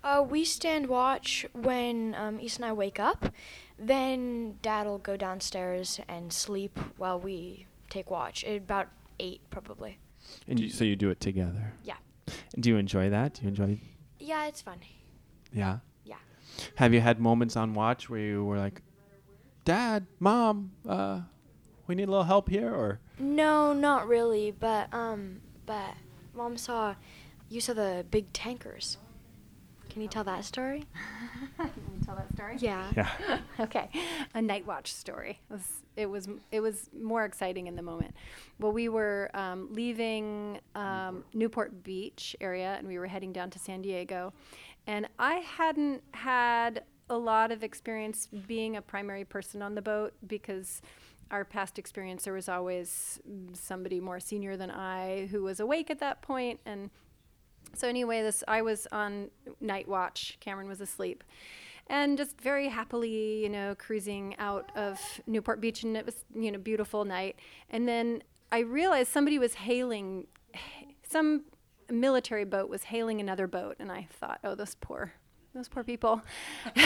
Uh, 0.04 0.22
we 0.30 0.44
stand 0.44 0.88
watch 0.88 1.46
when 1.54 2.14
um, 2.16 2.38
Isa 2.42 2.58
and 2.58 2.66
I 2.66 2.74
wake 2.74 3.00
up. 3.00 3.32
Then 3.80 4.58
Dad'll 4.62 4.98
go 4.98 5.16
downstairs 5.18 6.00
and 6.10 6.32
sleep 6.34 6.78
while 6.98 7.18
we 7.20 7.66
take 7.90 8.12
watch. 8.12 8.44
At 8.44 8.58
about 8.58 8.90
eight, 9.20 9.40
probably. 9.50 9.98
And 10.48 10.60
you, 10.60 10.70
so 10.70 10.84
you 10.84 10.96
do 10.96 11.10
it 11.10 11.20
together. 11.20 11.74
Yeah. 11.84 11.96
And 12.54 12.64
do 12.64 12.70
you 12.70 12.78
enjoy 12.78 13.10
that? 13.10 13.36
Do 13.36 13.44
you 13.44 13.48
enjoy? 13.50 13.80
Yeah, 14.20 14.46
it's 14.48 14.62
fun. 14.62 14.80
Yeah. 15.52 15.80
Yeah. 16.06 16.16
Have 16.76 16.94
you 16.94 17.02
had 17.02 17.20
moments 17.20 17.56
on 17.56 17.74
watch 17.74 18.10
where 18.10 18.20
you 18.20 18.44
were 18.44 18.58
like, 18.58 18.82
"Dad, 19.66 20.06
Mom, 20.20 20.72
uh, 20.88 21.22
we 21.88 21.96
need 21.96 22.08
a 22.08 22.12
little 22.12 22.24
help 22.24 22.50
here," 22.50 22.74
or 22.74 23.00
No, 23.20 23.74
not 23.74 24.08
really. 24.08 24.52
But 24.52 24.94
um, 24.94 25.42
but 25.66 25.96
Mom 26.34 26.58
saw, 26.58 26.96
you 27.50 27.62
saw 27.62 27.74
the 27.74 28.06
big 28.10 28.32
tankers. 28.34 28.98
Can 29.90 30.02
you 30.02 30.08
tell 30.08 30.24
that 30.24 30.44
story? 30.44 30.86
Can 31.58 31.70
we 31.94 32.04
tell 32.04 32.16
that 32.16 32.34
story? 32.34 32.56
Yeah. 32.60 32.92
yeah, 32.96 33.40
okay, 33.60 33.90
a 34.34 34.42
night 34.42 34.66
watch 34.66 34.92
story. 34.92 35.40
It 35.50 35.54
was 35.54 35.83
it 35.96 36.06
was, 36.06 36.28
it 36.52 36.60
was 36.60 36.90
more 37.00 37.26
exciting 37.26 37.68
in 37.68 37.76
the 37.76 37.82
moment. 37.82 38.16
Well, 38.60 38.72
we 38.72 38.90
were 38.90 39.30
um, 39.34 39.70
leaving 39.72 40.60
um, 40.76 41.24
Newport 41.34 41.84
Beach 41.84 42.36
area, 42.42 42.76
and 42.78 42.88
we 42.88 42.98
were 42.98 43.08
heading 43.08 43.34
down 43.34 43.50
to 43.52 43.60
San 43.60 43.82
Diego, 43.82 44.34
and 44.88 45.08
I 45.20 45.36
hadn't 45.36 46.04
had 46.12 46.84
a 47.10 47.18
lot 47.18 47.52
of 47.52 47.64
experience 47.64 48.28
being 48.48 48.78
a 48.78 48.82
primary 48.82 49.26
person 49.26 49.62
on 49.62 49.76
the 49.76 49.82
boat 49.82 50.14
because 50.26 50.82
our 51.32 51.44
past 51.44 51.78
experience 51.78 52.24
there 52.24 52.34
was 52.34 52.48
always 52.48 53.20
somebody 53.54 54.00
more 54.00 54.20
senior 54.20 54.56
than 54.56 54.72
I 54.72 55.28
who 55.32 55.44
was 55.44 55.60
awake 55.60 55.90
at 55.90 56.00
that 56.00 56.22
point 56.22 56.60
and 56.66 56.90
so 57.76 57.88
anyway, 57.88 58.22
this 58.22 58.44
I 58.48 58.62
was 58.62 58.88
on 58.92 59.30
night 59.60 59.88
watch. 59.88 60.38
Cameron 60.40 60.68
was 60.68 60.82
asleep, 60.82 61.24
and 61.88 62.18
just 62.18 62.40
very 62.40 62.70
happily, 62.70 63.44
you 63.44 63.50
know, 63.50 63.76
cruising 63.76 64.36
out 64.40 64.72
of 64.76 65.00
Newport 65.28 65.62
Beach, 65.62 65.84
and 65.84 65.98
it 65.98 66.06
was, 66.06 66.26
you 66.34 66.52
know, 66.52 66.60
beautiful 66.60 67.06
night. 67.06 67.38
And 67.70 67.88
then 67.88 68.24
I 68.52 68.60
realized 68.60 69.12
somebody 69.12 69.40
was 69.40 69.56
hailing, 69.56 70.28
some 71.08 71.46
military 71.90 72.46
boat 72.46 72.70
was 72.70 72.84
hailing 72.84 73.20
another 73.20 73.48
boat, 73.48 73.76
and 73.80 73.92
I 73.92 74.08
thought, 74.12 74.40
oh, 74.44 74.56
those 74.56 74.76
poor 74.76 75.14
those 75.54 75.70
poor 75.70 75.84
people. 75.84 76.22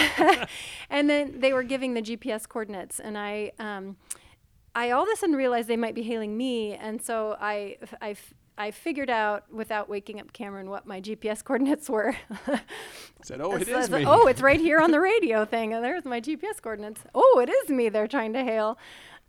and 0.89 1.09
then 1.09 1.39
they 1.39 1.53
were 1.53 1.63
giving 1.63 1.93
the 1.93 2.01
GPS 2.01 2.47
coordinates, 2.47 2.99
and 2.99 3.17
I, 3.17 3.51
um, 3.59 3.95
I 4.75 4.91
all 4.91 5.03
of 5.03 5.09
a 5.09 5.15
sudden 5.15 5.35
realized 5.35 5.67
they 5.67 5.77
might 5.77 5.95
be 5.95 6.03
hailing 6.03 6.35
me, 6.35 6.73
and 6.73 7.01
so 7.01 7.37
I, 7.39 7.77
I, 8.01 8.15
I 8.57 8.71
figured 8.71 9.09
out 9.09 9.51
without 9.51 9.87
waking 9.87 10.19
up 10.19 10.33
Cameron 10.33 10.69
what 10.69 10.85
my 10.87 10.99
GPS 10.99 11.43
coordinates 11.43 11.89
were. 11.89 12.15
Said, 13.23 13.41
"Oh, 13.41 13.53
it 13.55 13.67
So 13.67 13.77
is 13.77 13.89
me." 13.89 14.03
Oh, 14.05 14.27
it's 14.27 14.41
right 14.41 14.59
here 14.59 14.79
on 14.79 14.91
the 14.91 14.99
radio 15.11 15.45
thing. 15.45 15.73
And 15.73 15.83
there's 15.83 16.05
my 16.05 16.19
GPS 16.19 16.61
coordinates. 16.61 17.01
Oh, 17.13 17.39
it 17.41 17.49
is 17.49 17.69
me. 17.69 17.89
They're 17.89 18.07
trying 18.07 18.33
to 18.33 18.43
hail. 18.43 18.77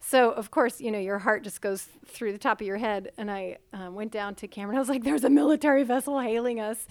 So 0.00 0.30
of 0.30 0.50
course, 0.50 0.80
you 0.80 0.90
know, 0.90 0.98
your 0.98 1.18
heart 1.18 1.42
just 1.42 1.60
goes 1.60 1.88
through 2.06 2.32
the 2.32 2.38
top 2.38 2.60
of 2.60 2.66
your 2.66 2.78
head. 2.78 3.10
And 3.18 3.30
I 3.30 3.58
um, 3.72 3.94
went 3.94 4.12
down 4.12 4.34
to 4.36 4.48
Cameron. 4.48 4.76
I 4.76 4.80
was 4.80 4.88
like, 4.88 5.04
"There's 5.04 5.24
a 5.24 5.30
military 5.30 5.84
vessel 5.84 6.20
hailing 6.20 6.60
us." 6.60 6.86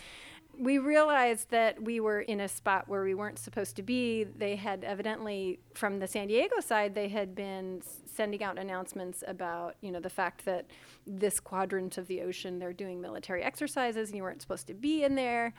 We 0.60 0.80
realized 0.80 1.52
that 1.52 1.82
we 1.82 2.00
were 2.00 2.22
in 2.22 2.40
a 2.40 2.48
spot 2.48 2.88
where 2.88 3.04
we 3.04 3.14
weren't 3.14 3.38
supposed 3.38 3.76
to 3.76 3.84
be. 3.84 4.24
They 4.24 4.56
had 4.56 4.84
evidently, 4.84 5.60
from 5.76 6.00
the 6.00 6.08
San 6.08 6.28
Diego 6.28 6.60
side, 6.60 6.96
they 6.96 7.10
had 7.10 7.36
been 7.36 7.82
sending 8.06 8.44
out 8.44 8.58
announcements 8.58 9.24
about, 9.28 9.76
you 9.82 9.92
know, 9.92 10.00
the 10.00 10.10
fact 10.10 10.46
that 10.46 10.66
this 11.06 11.40
quadrant 11.40 11.98
of 12.00 12.08
the 12.08 12.22
ocean 12.22 12.58
they're 12.58 12.74
doing 12.74 13.00
military 13.00 13.44
exercises, 13.44 14.10
and 14.10 14.18
you 14.18 14.24
weren't 14.24 14.42
supposed 14.42 14.68
to 14.68 14.74
be 14.74 15.04
in 15.04 15.16
there 15.16 15.54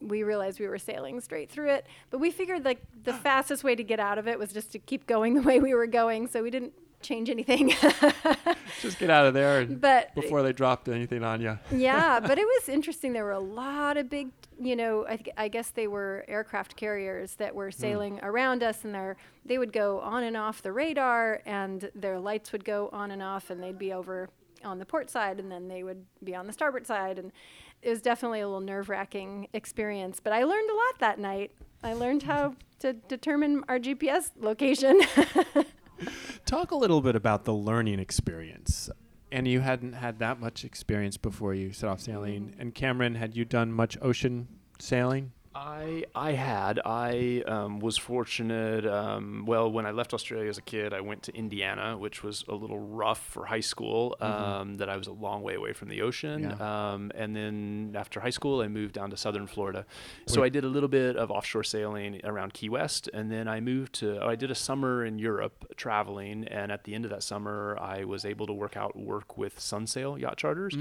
we 0.00 0.22
realized 0.22 0.60
we 0.60 0.68
were 0.68 0.78
sailing 0.78 1.20
straight 1.20 1.50
through 1.50 1.70
it. 1.70 1.86
But 2.10 2.18
we 2.18 2.30
figured 2.30 2.64
like 2.64 2.82
the 3.04 3.12
fastest 3.12 3.64
way 3.64 3.74
to 3.74 3.84
get 3.84 4.00
out 4.00 4.18
of 4.18 4.28
it 4.28 4.38
was 4.38 4.52
just 4.52 4.72
to 4.72 4.78
keep 4.78 5.06
going 5.06 5.34
the 5.34 5.42
way 5.42 5.60
we 5.60 5.74
were 5.74 5.86
going. 5.86 6.26
So 6.28 6.42
we 6.42 6.50
didn't 6.50 6.72
change 7.04 7.30
anything. 7.30 7.68
Just 8.80 8.98
get 8.98 9.10
out 9.10 9.26
of 9.26 9.34
there 9.34 9.64
but 9.66 10.14
before 10.14 10.42
they 10.42 10.52
dropped 10.52 10.88
anything 10.88 11.22
on 11.22 11.40
you. 11.40 11.58
yeah, 11.70 12.20
but 12.26 12.38
it 12.38 12.46
was 12.46 12.68
interesting. 12.68 13.12
There 13.12 13.24
were 13.24 13.32
a 13.32 13.38
lot 13.38 13.96
of 13.96 14.10
big, 14.10 14.30
you 14.60 14.74
know, 14.74 15.06
I, 15.08 15.16
th- 15.16 15.34
I 15.36 15.48
guess 15.48 15.70
they 15.70 15.86
were 15.86 16.24
aircraft 16.28 16.76
carriers 16.76 17.34
that 17.36 17.54
were 17.54 17.70
hmm. 17.70 17.80
sailing 17.80 18.20
around 18.22 18.62
us, 18.62 18.84
and 18.84 18.94
their 18.94 19.16
they 19.44 19.58
would 19.58 19.72
go 19.72 20.00
on 20.00 20.24
and 20.24 20.36
off 20.36 20.62
the 20.62 20.72
radar, 20.72 21.40
and 21.46 21.90
their 21.94 22.18
lights 22.18 22.52
would 22.52 22.64
go 22.64 22.88
on 22.92 23.10
and 23.10 23.22
off, 23.22 23.50
and 23.50 23.62
they'd 23.62 23.78
be 23.78 23.92
over 23.92 24.30
on 24.64 24.78
the 24.78 24.86
port 24.86 25.10
side, 25.10 25.38
and 25.38 25.52
then 25.52 25.68
they 25.68 25.82
would 25.82 26.04
be 26.22 26.34
on 26.34 26.46
the 26.46 26.52
starboard 26.52 26.86
side, 26.86 27.18
and 27.18 27.30
it 27.82 27.90
was 27.90 28.00
definitely 28.00 28.40
a 28.40 28.46
little 28.46 28.60
nerve 28.60 28.88
wracking 28.88 29.48
experience. 29.52 30.18
But 30.18 30.32
I 30.32 30.44
learned 30.44 30.70
a 30.70 30.74
lot 30.74 30.98
that 31.00 31.18
night. 31.18 31.52
I 31.82 31.92
learned 31.92 32.22
how 32.22 32.54
to 32.78 32.94
determine 32.94 33.62
our 33.68 33.78
GPS 33.78 34.30
location. 34.38 35.02
Talk 36.46 36.70
a 36.70 36.76
little 36.76 37.00
bit 37.00 37.16
about 37.16 37.44
the 37.44 37.54
learning 37.54 37.98
experience. 37.98 38.90
And 39.32 39.48
you 39.48 39.60
hadn't 39.60 39.94
had 39.94 40.20
that 40.20 40.38
much 40.38 40.64
experience 40.64 41.16
before 41.16 41.54
you 41.54 41.72
set 41.72 41.88
off 41.88 42.00
sailing. 42.00 42.50
Mm-hmm. 42.50 42.60
And 42.60 42.74
Cameron, 42.74 43.14
had 43.16 43.36
you 43.36 43.44
done 43.44 43.72
much 43.72 43.98
ocean 44.00 44.48
sailing? 44.78 45.32
I 45.54 46.04
I 46.14 46.32
had 46.32 46.80
I 46.84 47.42
um, 47.46 47.78
was 47.78 47.96
fortunate. 47.96 48.84
Um, 48.86 49.44
well, 49.46 49.70
when 49.70 49.86
I 49.86 49.92
left 49.92 50.12
Australia 50.12 50.48
as 50.48 50.58
a 50.58 50.62
kid, 50.62 50.92
I 50.92 51.00
went 51.00 51.22
to 51.24 51.36
Indiana, 51.36 51.96
which 51.96 52.22
was 52.24 52.44
a 52.48 52.54
little 52.54 52.78
rough 52.80 53.20
for 53.24 53.46
high 53.46 53.60
school. 53.60 54.16
Um, 54.20 54.76
That 54.78 54.88
I 54.88 54.96
was 54.96 55.06
a 55.06 55.12
long 55.12 55.42
way 55.42 55.54
away 55.54 55.72
from 55.72 55.88
the 55.88 56.02
ocean. 56.02 56.42
Yeah. 56.42 56.92
Um, 56.92 57.12
and 57.14 57.36
then 57.36 57.94
after 57.96 58.20
high 58.20 58.30
school, 58.30 58.60
I 58.62 58.68
moved 58.68 58.94
down 58.94 59.10
to 59.10 59.16
southern 59.16 59.46
Florida. 59.46 59.86
So 60.26 60.40
Where- 60.40 60.46
I 60.46 60.48
did 60.48 60.64
a 60.64 60.68
little 60.68 60.88
bit 60.88 61.16
of 61.16 61.30
offshore 61.30 61.62
sailing 61.64 62.20
around 62.24 62.52
Key 62.54 62.68
West, 62.68 63.08
and 63.14 63.30
then 63.30 63.46
I 63.46 63.60
moved 63.60 63.92
to. 64.00 64.20
Oh, 64.24 64.28
I 64.28 64.34
did 64.34 64.50
a 64.50 64.54
summer 64.56 65.04
in 65.04 65.18
Europe 65.20 65.66
traveling, 65.76 66.48
and 66.48 66.72
at 66.72 66.82
the 66.84 66.94
end 66.94 67.04
of 67.04 67.10
that 67.12 67.22
summer, 67.22 67.78
I 67.80 68.04
was 68.04 68.24
able 68.24 68.46
to 68.46 68.52
work 68.52 68.76
out 68.76 68.96
work 68.96 69.38
with 69.38 69.58
Sunsail 69.60 70.18
yacht 70.18 70.36
charters. 70.36 70.74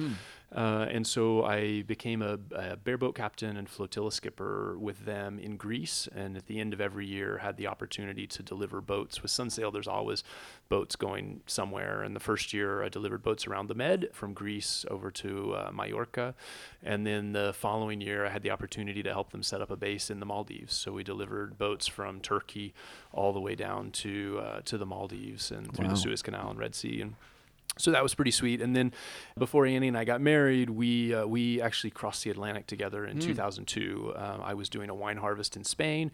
Uh, 0.55 0.85
and 0.89 1.05
so 1.07 1.43
I 1.43 1.81
became 1.81 2.21
a, 2.21 2.33
a 2.55 2.77
bareboat 2.77 3.15
captain 3.15 3.57
and 3.57 3.67
flotilla 3.67 4.11
skipper 4.11 4.77
with 4.77 5.05
them 5.05 5.39
in 5.39 5.57
Greece. 5.57 6.07
And 6.13 6.37
at 6.37 6.45
the 6.45 6.59
end 6.59 6.73
of 6.73 6.81
every 6.81 7.07
year, 7.07 7.39
had 7.39 7.57
the 7.57 7.67
opportunity 7.67 8.27
to 8.27 8.43
deliver 8.43 8.79
boats. 8.79 9.21
With 9.21 9.31
Sunsail, 9.31 9.73
there's 9.73 9.87
always 9.87 10.23
boats 10.69 10.95
going 10.95 11.41
somewhere. 11.47 12.03
And 12.03 12.15
the 12.15 12.19
first 12.19 12.53
year, 12.53 12.83
I 12.83 12.89
delivered 12.89 13.23
boats 13.23 13.47
around 13.47 13.67
the 13.67 13.75
Med 13.75 14.09
from 14.13 14.33
Greece 14.33 14.85
over 14.91 15.09
to 15.11 15.55
uh, 15.55 15.71
Mallorca. 15.73 16.35
And 16.83 17.05
then 17.07 17.33
the 17.33 17.53
following 17.53 17.99
year, 18.01 18.25
I 18.25 18.29
had 18.29 18.43
the 18.43 18.51
opportunity 18.51 19.01
to 19.01 19.11
help 19.11 19.31
them 19.31 19.41
set 19.41 19.61
up 19.61 19.71
a 19.71 19.75
base 19.77 20.11
in 20.11 20.19
the 20.19 20.25
Maldives. 20.25 20.73
So 20.73 20.91
we 20.91 21.03
delivered 21.03 21.57
boats 21.57 21.87
from 21.87 22.19
Turkey 22.19 22.73
all 23.11 23.33
the 23.33 23.41
way 23.41 23.55
down 23.55 23.91
to 23.91 24.39
uh, 24.43 24.61
to 24.65 24.77
the 24.77 24.85
Maldives 24.85 25.51
and 25.51 25.73
through 25.75 25.87
the 25.87 25.95
Suez 25.95 26.21
Canal 26.21 26.49
and 26.51 26.59
Red 26.59 26.75
Sea. 26.75 27.01
And 27.01 27.15
so 27.77 27.91
that 27.91 28.03
was 28.03 28.13
pretty 28.13 28.31
sweet. 28.31 28.61
And 28.61 28.75
then 28.75 28.93
before 29.37 29.65
Annie 29.65 29.87
and 29.87 29.97
I 29.97 30.03
got 30.03 30.21
married, 30.21 30.69
we 30.69 31.13
uh, 31.13 31.25
we 31.25 31.61
actually 31.61 31.89
crossed 31.89 32.23
the 32.23 32.29
Atlantic 32.29 32.67
together 32.67 33.05
in 33.05 33.17
2002. 33.19 34.13
Um, 34.15 34.41
I 34.43 34.53
was 34.53 34.69
doing 34.69 34.89
a 34.89 34.95
wine 34.95 35.17
harvest 35.17 35.55
in 35.55 35.63
Spain, 35.63 36.11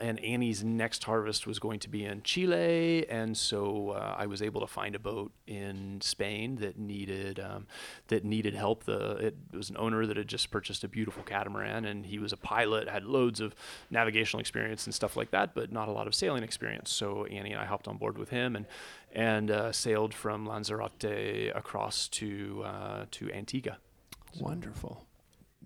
and 0.00 0.18
Annie's 0.20 0.64
next 0.64 1.04
harvest 1.04 1.46
was 1.46 1.58
going 1.58 1.78
to 1.80 1.88
be 1.88 2.04
in 2.04 2.22
Chile. 2.22 3.08
And 3.08 3.36
so 3.36 3.90
uh, 3.90 4.14
I 4.18 4.26
was 4.26 4.42
able 4.42 4.60
to 4.60 4.66
find 4.66 4.94
a 4.94 4.98
boat 4.98 5.32
in 5.46 6.00
Spain 6.00 6.56
that 6.56 6.78
needed 6.78 7.38
um, 7.38 7.66
that 8.08 8.24
needed 8.24 8.54
help. 8.54 8.84
The 8.84 9.16
it 9.16 9.36
was 9.52 9.70
an 9.70 9.76
owner 9.78 10.06
that 10.06 10.16
had 10.16 10.28
just 10.28 10.50
purchased 10.50 10.84
a 10.84 10.88
beautiful 10.88 11.22
catamaran, 11.22 11.84
and 11.84 12.06
he 12.06 12.18
was 12.18 12.32
a 12.32 12.36
pilot, 12.36 12.88
had 12.88 13.04
loads 13.04 13.40
of 13.40 13.54
navigational 13.90 14.40
experience 14.40 14.86
and 14.86 14.94
stuff 14.94 15.16
like 15.16 15.30
that, 15.30 15.54
but 15.54 15.70
not 15.70 15.88
a 15.88 15.92
lot 15.92 16.06
of 16.06 16.14
sailing 16.14 16.42
experience. 16.42 16.90
So 16.90 17.26
Annie 17.26 17.52
and 17.52 17.60
I 17.60 17.66
hopped 17.66 17.88
on 17.88 17.96
board 17.96 18.18
with 18.18 18.30
him 18.30 18.56
and 18.56 18.66
and 19.12 19.50
uh, 19.50 19.72
sailed 19.72 20.14
from 20.14 20.46
Lanzarote 20.46 21.52
across 21.54 22.08
to 22.08 22.62
uh, 22.64 23.04
to 23.10 23.30
Antigua. 23.32 23.78
Wonderful. 24.38 25.06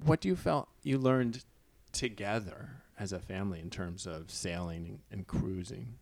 What 0.05 0.21
do 0.21 0.29
you 0.29 0.37
felt 0.37 0.69
you 0.83 0.99
learned 0.99 1.45
together 1.93 2.84
as 3.05 3.13
a 3.13 3.21
family 3.21 3.61
in 3.61 3.71
terms 3.71 4.07
of 4.07 4.31
sailing 4.31 4.87
and, 4.87 4.99
and 5.11 5.27
cruising? 5.27 5.95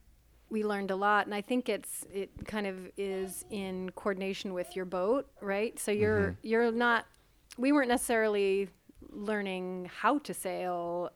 we 0.51 0.63
learned 0.63 0.91
a 0.91 0.97
lot 0.97 1.25
and 1.25 1.35
i 1.35 1.41
think 1.41 1.71
it's 1.71 2.05
it 2.13 2.31
kind 2.45 2.67
of 2.67 2.77
is 2.99 3.43
in 3.49 3.89
coordination 3.93 4.53
with 4.53 4.77
your 4.77 4.85
boat 4.85 5.27
right? 5.43 5.79
So 5.79 5.91
you're 5.91 6.21
mm-hmm. 6.21 6.47
you're 6.47 6.73
not 6.73 7.07
we 7.59 7.73
weren't 7.73 7.89
necessarily 7.89 8.69
learning 9.11 9.91
how 9.95 10.19
to 10.21 10.33
sail. 10.33 11.11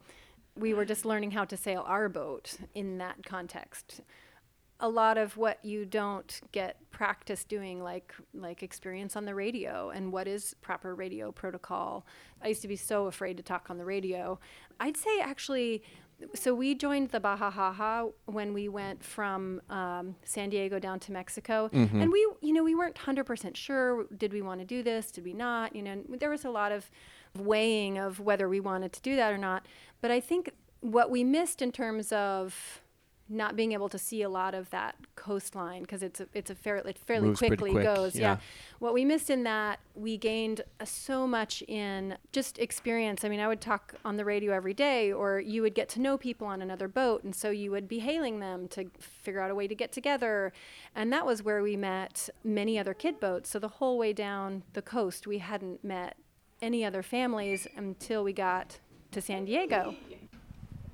We 0.55 0.75
were 0.75 0.85
just 0.85 1.05
learning 1.05 1.31
how 1.31 1.45
to 1.47 1.57
sail 1.57 1.83
our 1.87 2.09
boat 2.09 2.57
in 2.75 2.99
that 2.99 3.25
context. 3.25 4.01
A 4.81 4.89
lot 4.89 5.17
of 5.17 5.39
what 5.39 5.65
you 5.65 5.87
don't 5.87 6.41
get 6.53 6.77
practice 6.91 7.45
doing 7.45 7.83
like 7.83 8.13
like 8.35 8.63
experience 8.63 9.17
on 9.17 9.25
the 9.25 9.35
radio 9.35 9.91
and 9.91 10.13
what 10.13 10.29
is 10.29 10.55
proper 10.61 10.95
radio 10.95 11.33
protocol. 11.33 12.05
I 12.43 12.49
used 12.49 12.63
to 12.63 12.69
be 12.69 12.77
so 12.77 13.07
afraid 13.07 13.39
to 13.39 13.43
talk 13.43 13.71
on 13.71 13.79
the 13.79 13.85
radio 13.87 14.39
i'd 14.81 14.97
say 14.97 15.21
actually 15.21 15.83
so 16.35 16.55
we 16.55 16.75
joined 16.75 17.11
the 17.11 17.21
Baja 17.21 17.51
Haha 17.51 18.07
when 18.25 18.55
we 18.55 18.69
went 18.69 19.05
from 19.05 19.61
um, 19.69 20.17
San 20.25 20.49
Diego 20.49 20.79
down 20.79 20.99
to 21.01 21.13
Mexico, 21.13 21.69
and 22.01 22.11
we, 22.11 22.27
you 22.41 22.55
know, 22.55 22.65
we 22.65 22.75
weren't 22.75 22.97
hundred 22.97 23.25
percent 23.25 23.55
sure. 23.55 24.07
Did 24.17 24.33
we 24.33 24.41
want 24.41 24.61
to 24.61 24.65
do 24.67 24.83
this? 24.83 25.11
Did 25.11 25.25
we 25.25 25.35
not? 25.35 25.77
You 25.77 25.83
know, 25.83 25.91
and 25.91 26.19
there 26.19 26.31
was 26.31 26.47
a 26.47 26.51
lot 26.51 26.73
of 26.73 26.91
weighing 27.37 27.99
of 27.99 28.19
whether 28.19 28.49
we 28.49 28.61
wanted 28.61 28.95
to 28.95 29.03
do 29.03 29.15
that 29.17 29.31
or 29.31 29.37
not. 29.37 29.67
But 30.01 30.11
I 30.11 30.21
think 30.21 30.53
what 30.81 31.11
we 31.11 31.23
missed 31.23 31.61
in 31.61 31.71
terms 31.71 32.13
of 32.13 32.81
not 33.29 33.57
being 33.57 33.73
able 33.73 33.89
to 33.89 33.99
see 33.99 34.23
a 34.23 34.29
lot 34.29 34.55
of 34.55 34.71
that 34.71 34.95
coastline 35.17 35.83
because 35.83 36.03
it's 36.03 36.21
a, 36.21 36.29
it's 36.33 36.51
a 36.51 36.55
fairly 36.55 36.91
it 36.91 36.99
fairly 36.99 37.29
Moves 37.29 37.41
quickly 37.41 37.73
quick, 37.73 37.85
goes. 37.85 38.15
yeah. 38.15 38.33
yeah. 38.33 38.37
What 38.79 38.95
we 38.95 39.05
missed 39.05 39.31
in 39.31 39.43
that, 39.45 39.81
we 39.95 40.17
gained 40.17 40.61
uh, 40.79 40.85
so 40.85 41.27
much 41.27 41.63
in 41.63 42.17
just 42.33 42.59
experience. 42.59 43.25
I 43.25 43.29
mean, 43.29 43.41
I 43.41 43.49
would 43.49 43.61
talk 43.61 43.95
on 44.05 44.17
the 44.17 44.25
radio 44.25 44.53
every 44.53 44.75
day, 44.75 45.13
or 45.13 45.41
you 45.41 45.63
would 45.63 45.75
get 45.75 45.89
to 45.91 46.01
know 46.01 46.17
people 46.17 46.47
on 46.47 46.63
another 46.63 46.87
boat, 46.87 47.25
and 47.25 47.35
so 47.35 47.51
you 47.51 47.71
would 47.73 47.89
be 47.89 47.99
hailing 47.99 48.39
them 48.39 48.69
to 48.69 48.91
figure 48.99 49.41
out 49.41 49.51
a 49.51 49.55
way 49.55 49.67
to 49.67 49.75
get 49.75 49.91
together. 49.91 50.53
And 50.95 51.13
that 51.13 51.27
was 51.27 51.43
where 51.43 51.63
we 51.63 51.77
met 51.77 52.29
many 52.45 52.79
other 52.79 52.95
kid 52.95 53.19
boats. 53.19 53.51
So 53.51 53.59
the 53.59 53.69
whole 53.69 53.99
way 53.99 54.13
down 54.13 54.63
the 54.75 54.83
coast, 54.83 55.27
we 55.27 55.39
hadn't 55.39 55.83
met 55.83 56.17
any 56.63 56.85
other 56.85 57.03
families 57.03 57.67
until 57.77 58.23
we 58.23 58.33
got 58.33 58.79
to 59.11 59.21
San 59.21 59.45
Diego. 59.47 59.95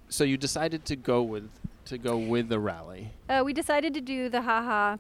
So 0.09 0.25
you 0.25 0.37
decided 0.37 0.85
to 0.87 0.97
go 0.97 1.23
with 1.23 1.49
to 1.87 1.99
go 1.99 2.17
with 2.17 2.49
the 2.49 2.59
rally. 2.59 3.11
Uh, 3.29 3.43
we 3.45 3.53
decided 3.53 3.95
to 3.95 4.01
do 4.01 4.29
the 4.29 4.43
haha 4.43 4.97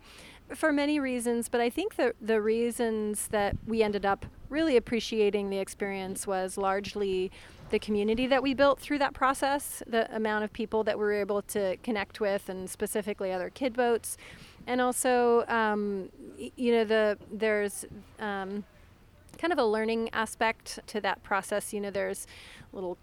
for 0.54 0.72
many 0.72 1.00
reasons, 1.00 1.48
but 1.48 1.60
I 1.60 1.70
think 1.70 1.96
the 1.96 2.14
the 2.20 2.40
reasons 2.40 3.28
that 3.28 3.56
we 3.66 3.82
ended 3.82 4.04
up 4.04 4.26
really 4.48 4.76
appreciating 4.76 5.50
the 5.50 5.58
experience 5.58 6.26
was 6.26 6.56
largely 6.56 7.30
the 7.70 7.78
community 7.78 8.26
that 8.26 8.42
we 8.42 8.52
built 8.52 8.78
through 8.78 8.98
that 8.98 9.14
process, 9.14 9.82
the 9.86 10.14
amount 10.14 10.44
of 10.44 10.52
people 10.52 10.84
that 10.84 10.98
we 10.98 11.04
were 11.04 11.12
able 11.12 11.40
to 11.42 11.76
connect 11.78 12.20
with, 12.20 12.48
and 12.48 12.68
specifically 12.68 13.32
other 13.32 13.48
kid 13.48 13.72
boats, 13.72 14.18
and 14.66 14.80
also 14.80 15.44
um, 15.48 16.10
you 16.56 16.72
know 16.72 16.84
the 16.84 17.18
there's 17.32 17.86
um, 18.20 18.64
kind 19.38 19.52
of 19.52 19.58
a 19.58 19.64
learning 19.64 20.10
aspect 20.12 20.78
to 20.86 21.00
that 21.00 21.22
process. 21.22 21.72
You 21.72 21.80
know, 21.80 21.90
there's 21.90 22.26
little 22.72 22.98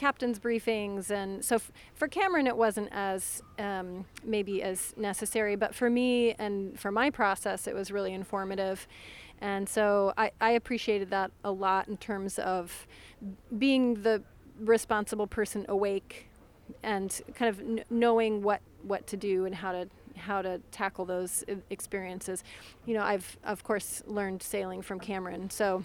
captain's 0.00 0.38
briefings, 0.38 1.10
and 1.10 1.44
so 1.44 1.56
f- 1.56 1.70
for 1.94 2.08
Cameron 2.08 2.46
it 2.46 2.56
wasn't 2.56 2.88
as 2.90 3.42
um, 3.58 4.06
maybe 4.24 4.62
as 4.62 4.94
necessary, 4.96 5.56
but 5.56 5.74
for 5.74 5.90
me 5.90 6.32
and 6.38 6.80
for 6.80 6.90
my 6.90 7.10
process 7.10 7.66
it 7.66 7.74
was 7.74 7.92
really 7.92 8.14
informative, 8.14 8.88
and 9.42 9.68
so 9.68 10.14
I, 10.16 10.30
I 10.40 10.52
appreciated 10.52 11.10
that 11.10 11.32
a 11.44 11.52
lot 11.52 11.88
in 11.88 11.98
terms 11.98 12.38
of 12.38 12.86
being 13.58 14.02
the 14.02 14.22
responsible 14.58 15.26
person 15.26 15.66
awake 15.68 16.30
and 16.82 17.20
kind 17.34 17.50
of 17.50 17.58
kn- 17.58 17.84
knowing 17.90 18.42
what 18.42 18.62
what 18.82 19.06
to 19.08 19.18
do 19.18 19.44
and 19.44 19.54
how 19.54 19.72
to 19.72 19.86
how 20.16 20.40
to 20.40 20.60
tackle 20.70 21.04
those 21.04 21.44
experiences. 21.68 22.42
You 22.86 22.94
know, 22.94 23.02
I've 23.02 23.36
of 23.44 23.64
course 23.64 24.02
learned 24.06 24.42
sailing 24.42 24.80
from 24.80 24.98
Cameron, 24.98 25.50
so 25.50 25.84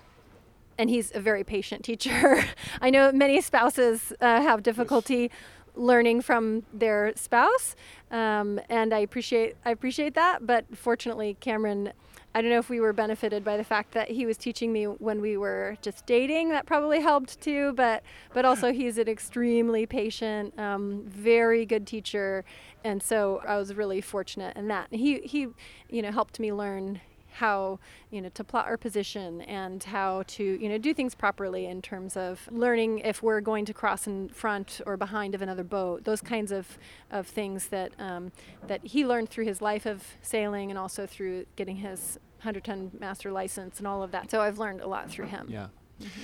and 0.77 0.89
he's 0.89 1.11
a 1.15 1.19
very 1.19 1.43
patient 1.43 1.83
teacher. 1.83 2.43
I 2.81 2.89
know 2.89 3.11
many 3.11 3.41
spouses 3.41 4.13
uh, 4.21 4.41
have 4.41 4.63
difficulty 4.63 5.31
learning 5.75 6.21
from 6.21 6.63
their 6.73 7.13
spouse, 7.15 7.75
um, 8.11 8.59
and 8.69 8.93
I 8.93 8.99
appreciate 8.99 9.55
I 9.65 9.71
appreciate 9.71 10.13
that. 10.15 10.45
But 10.45 10.65
fortunately, 10.75 11.37
Cameron. 11.39 11.93
I 12.33 12.41
don't 12.41 12.49
know 12.51 12.59
if 12.59 12.69
we 12.69 12.81
were 12.81 12.91
benefited 12.91 13.45
by 13.45 13.55
the 13.55 13.63
fact 13.63 13.93
that 13.93 14.11
he 14.11 14.25
was 14.25 14.35
teaching 14.35 14.73
me 14.73 14.83
when 14.83 15.21
we 15.21 15.37
were 15.37 15.77
just 15.81 16.05
dating. 16.05 16.49
That 16.49 16.65
probably 16.65 16.99
helped 16.99 17.39
too. 17.39 17.71
But 17.71 18.03
but 18.33 18.43
also 18.43 18.73
he's 18.73 18.97
an 18.97 19.07
extremely 19.07 19.85
patient, 19.85 20.59
um, 20.59 21.03
very 21.07 21.65
good 21.65 21.87
teacher, 21.87 22.43
and 22.83 23.01
so 23.01 23.41
I 23.47 23.55
was 23.55 23.73
really 23.73 24.01
fortunate 24.01 24.57
in 24.57 24.67
that. 24.67 24.87
He 24.91 25.19
he, 25.19 25.47
you 25.89 26.01
know, 26.01 26.11
helped 26.11 26.37
me 26.37 26.51
learn 26.51 26.99
how 27.35 27.79
you 28.11 28.21
know 28.21 28.29
to 28.29 28.43
plot 28.43 28.65
our 28.65 28.77
position 28.77 29.41
and 29.41 29.83
how 29.83 30.23
to 30.27 30.43
you 30.43 30.69
know 30.69 30.77
do 30.77 30.93
things 30.93 31.13
properly 31.15 31.65
in 31.65 31.81
terms 31.81 32.15
of 32.17 32.47
learning 32.51 32.99
if 32.99 33.21
we're 33.21 33.41
going 33.41 33.65
to 33.65 33.73
cross 33.73 34.07
in 34.07 34.29
front 34.29 34.81
or 34.85 34.97
behind 34.97 35.35
of 35.35 35.41
another 35.41 35.63
boat 35.63 36.03
those 36.03 36.21
kinds 36.21 36.51
of, 36.51 36.77
of 37.11 37.27
things 37.27 37.67
that 37.67 37.91
um, 37.99 38.31
that 38.67 38.83
he 38.83 39.05
learned 39.05 39.29
through 39.29 39.45
his 39.45 39.61
life 39.61 39.85
of 39.85 40.03
sailing 40.21 40.69
and 40.71 40.77
also 40.77 41.05
through 41.05 41.45
getting 41.55 41.77
his 41.77 42.17
100 42.39 42.63
ton 42.63 42.91
master 42.99 43.31
license 43.31 43.79
and 43.79 43.87
all 43.87 44.01
of 44.03 44.11
that 44.11 44.31
so 44.31 44.41
I've 44.41 44.59
learned 44.59 44.81
a 44.81 44.87
lot 44.87 45.09
through 45.09 45.27
him 45.27 45.47
Yeah. 45.49 45.67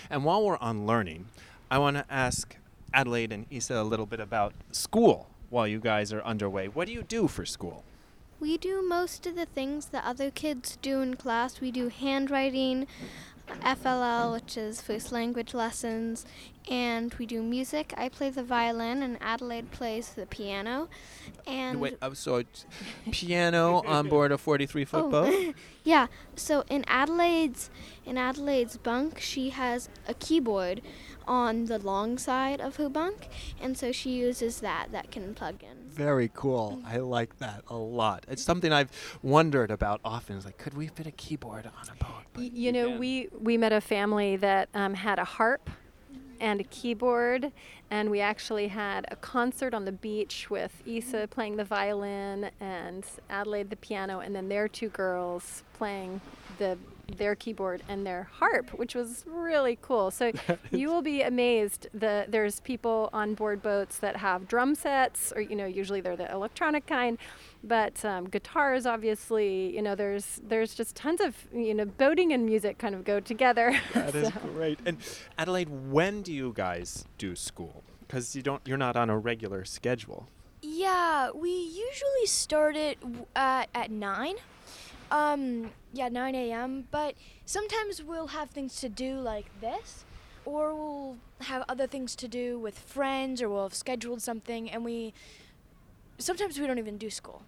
And 0.09 0.25
while 0.25 0.43
we're 0.43 0.57
on 0.57 0.85
learning, 0.85 1.29
I 1.69 1.77
want 1.77 1.95
to 1.95 2.05
ask 2.09 2.57
Adelaide 2.93 3.31
and 3.31 3.45
Isa 3.49 3.75
a 3.75 3.83
little 3.83 4.05
bit 4.05 4.19
about 4.19 4.53
school 4.71 5.29
while 5.49 5.65
you 5.65 5.79
guys 5.79 6.11
are 6.11 6.21
underway. 6.23 6.67
What 6.67 6.87
do 6.87 6.93
you 6.93 7.03
do 7.03 7.27
for 7.29 7.45
school? 7.45 7.83
We 8.41 8.57
do 8.57 8.81
most 8.81 9.27
of 9.27 9.35
the 9.35 9.45
things 9.45 9.85
that 9.87 10.03
other 10.03 10.31
kids 10.31 10.77
do 10.81 10.99
in 11.01 11.15
class. 11.15 11.61
We 11.61 11.69
do 11.69 11.89
handwriting, 11.89 12.87
FLL, 13.61 14.33
which 14.33 14.57
is 14.57 14.81
first 14.81 15.11
language 15.11 15.53
lessons, 15.53 16.25
and 16.69 17.13
we 17.19 17.27
do 17.27 17.43
music. 17.43 17.93
I 17.95 18.09
play 18.09 18.31
the 18.31 18.41
violin, 18.41 19.03
and 19.03 19.17
Adelaide 19.21 19.69
plays 19.69 20.09
the 20.13 20.25
piano. 20.25 20.89
And 21.45 21.79
Wait, 21.79 21.97
I'm 22.01 22.15
sorry. 22.15 22.47
Piano 23.11 23.83
on 23.85 24.07
board 24.07 24.31
a 24.31 24.39
43 24.39 24.85
foot 24.85 25.03
Oh, 25.05 25.09
boat? 25.11 25.55
yeah. 25.83 26.07
So 26.35 26.63
in 26.67 26.83
Adelaide's 26.87 27.69
in 28.07 28.17
Adelaide's 28.17 28.77
bunk, 28.77 29.19
she 29.19 29.51
has 29.51 29.87
a 30.07 30.15
keyboard 30.15 30.81
on 31.27 31.65
the 31.65 31.77
long 31.77 32.17
side 32.17 32.59
of 32.59 32.77
her 32.77 32.89
bunk, 32.89 33.29
and 33.61 33.77
so 33.77 33.91
she 33.91 34.09
uses 34.11 34.61
that. 34.61 34.87
That 34.91 35.11
can 35.11 35.35
plug 35.35 35.61
in. 35.61 35.80
Very 35.93 36.31
cool. 36.33 36.81
I 36.85 36.97
like 36.97 37.37
that 37.39 37.63
a 37.67 37.75
lot. 37.75 38.25
It's 38.29 38.43
something 38.43 38.71
I've 38.71 38.91
wondered 39.21 39.71
about 39.71 40.01
often. 40.03 40.37
It's 40.37 40.45
like, 40.45 40.57
could 40.57 40.73
we 40.73 40.87
fit 40.87 41.07
a 41.07 41.11
keyboard 41.11 41.65
on 41.65 41.89
a 41.89 42.03
boat? 42.03 42.23
Y- 42.37 42.51
you 42.53 42.71
know, 42.71 42.89
can. 42.89 42.99
we 42.99 43.29
we 43.39 43.57
met 43.57 43.73
a 43.73 43.81
family 43.81 44.35
that 44.37 44.69
um, 44.73 44.93
had 44.93 45.19
a 45.19 45.25
harp 45.25 45.69
and 46.39 46.59
a 46.59 46.63
keyboard, 46.65 47.51
and 47.91 48.09
we 48.09 48.19
actually 48.19 48.67
had 48.67 49.05
a 49.11 49.15
concert 49.15 49.73
on 49.73 49.85
the 49.85 49.91
beach 49.91 50.49
with 50.49 50.81
Isa 50.85 51.27
playing 51.29 51.57
the 51.57 51.63
violin 51.63 52.49
and 52.59 53.05
Adelaide 53.29 53.69
the 53.69 53.75
piano, 53.75 54.19
and 54.19 54.35
then 54.35 54.49
their 54.49 54.67
two 54.67 54.89
girls 54.89 55.63
playing 55.73 56.19
the 56.57 56.77
their 57.17 57.35
keyboard 57.35 57.81
and 57.87 58.05
their 58.05 58.29
harp, 58.33 58.69
which 58.71 58.95
was 58.95 59.23
really 59.27 59.77
cool. 59.81 60.11
So 60.11 60.31
you 60.71 60.89
will 60.89 61.01
be 61.01 61.21
amazed. 61.21 61.87
The 61.93 62.25
there's 62.27 62.59
people 62.61 63.09
on 63.13 63.33
board 63.33 63.61
boats 63.61 63.97
that 63.99 64.17
have 64.17 64.47
drum 64.47 64.75
sets, 64.75 65.31
or 65.35 65.41
you 65.41 65.55
know, 65.55 65.65
usually 65.65 66.01
they're 66.01 66.15
the 66.15 66.31
electronic 66.31 66.85
kind, 66.87 67.17
but 67.63 68.03
um, 68.05 68.25
guitars, 68.29 68.85
obviously. 68.85 69.75
You 69.75 69.81
know, 69.81 69.95
there's 69.95 70.39
there's 70.43 70.73
just 70.73 70.95
tons 70.95 71.21
of 71.21 71.35
you 71.53 71.73
know, 71.73 71.85
boating 71.85 72.31
and 72.33 72.45
music 72.45 72.77
kind 72.77 72.95
of 72.95 73.03
go 73.03 73.19
together. 73.19 73.79
That 73.93 74.15
is 74.15 74.27
So- 74.33 74.39
great. 74.53 74.79
And 74.85 74.97
Adelaide, 75.37 75.69
when 75.69 76.21
do 76.21 76.33
you 76.33 76.53
guys 76.55 77.05
do 77.17 77.35
school? 77.35 77.83
Because 78.07 78.35
you 78.35 78.41
don't, 78.41 78.61
you're 78.65 78.77
not 78.77 78.95
on 78.97 79.09
a 79.09 79.17
regular 79.17 79.63
schedule. 79.63 80.27
Yeah, 80.61 81.29
we 81.33 81.49
usually 81.51 82.25
start 82.25 82.75
it 82.75 82.99
w- 82.99 83.25
at, 83.35 83.69
at 83.73 83.89
9. 83.89 84.35
Um, 85.11 85.71
yeah, 85.93 86.09
9 86.09 86.35
a.m. 86.35 86.87
But 86.91 87.15
sometimes 87.45 88.01
we'll 88.03 88.27
have 88.27 88.49
things 88.49 88.79
to 88.81 88.89
do 88.89 89.15
like 89.19 89.45
this, 89.61 90.05
or 90.45 90.73
we'll 90.73 91.17
have 91.41 91.63
other 91.67 91.87
things 91.87 92.15
to 92.17 92.27
do 92.27 92.57
with 92.59 92.77
friends, 92.79 93.41
or 93.41 93.49
we'll 93.49 93.63
have 93.63 93.73
scheduled 93.73 94.21
something, 94.21 94.69
and 94.69 94.83
we. 94.85 95.13
Sometimes 96.17 96.59
we 96.59 96.67
don't 96.67 96.77
even 96.79 96.97
do 96.97 97.09
school. 97.09 97.41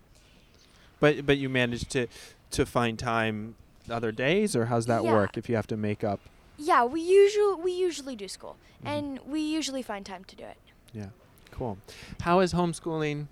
But 0.99 1.25
but 1.25 1.37
you 1.37 1.49
manage 1.49 1.87
to 1.89 2.07
to 2.51 2.65
find 2.65 2.97
time 2.97 3.55
other 3.89 4.11
days, 4.11 4.55
or 4.55 4.65
how's 4.65 4.85
that 4.87 5.03
Yeah. 5.03 5.13
work? 5.13 5.37
If 5.37 5.49
you 5.49 5.55
have 5.55 5.67
to 5.67 5.77
make 5.77 6.03
up, 6.03 6.19
Yeah, 6.57 6.83
we 6.85 7.01
usually 7.01 7.55
we 7.61 7.71
usually 7.71 8.15
do 8.15 8.27
school, 8.27 8.55
Mhm. 8.83 8.87
and 8.87 9.19
we 9.25 9.41
usually 9.41 9.81
find 9.81 10.05
time 10.05 10.23
to 10.25 10.35
do 10.35 10.43
it. 10.45 10.57
yeah, 10.93 11.09
cool. 11.51 11.77
How 12.21 12.39
has 12.39 12.53
homeschooling 12.53 13.27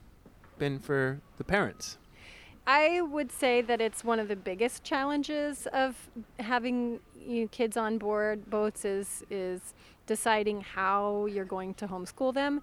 been 0.60 0.80
for 0.80 1.21
the 1.38 1.43
parents? 1.43 1.97
I 2.67 3.02
would 3.02 3.32
say 3.32 3.62
that 3.62 3.82
it's 3.82 4.04
one 4.04 4.19
of 4.19 4.28
the 4.28 4.36
biggest 4.36 4.84
challenges 4.84 5.67
of 5.74 6.10
having 6.39 7.00
you 7.19 7.41
know, 7.41 7.47
kids 7.47 7.76
on 7.76 7.97
board 7.97 8.50
boats 8.50 8.86
is 8.86 9.24
is 9.30 9.74
deciding 10.06 10.62
how 10.62 11.26
you're 11.26 11.45
going 11.45 11.74
to 11.76 11.88
homeschool 11.88 12.34
them, 12.34 12.62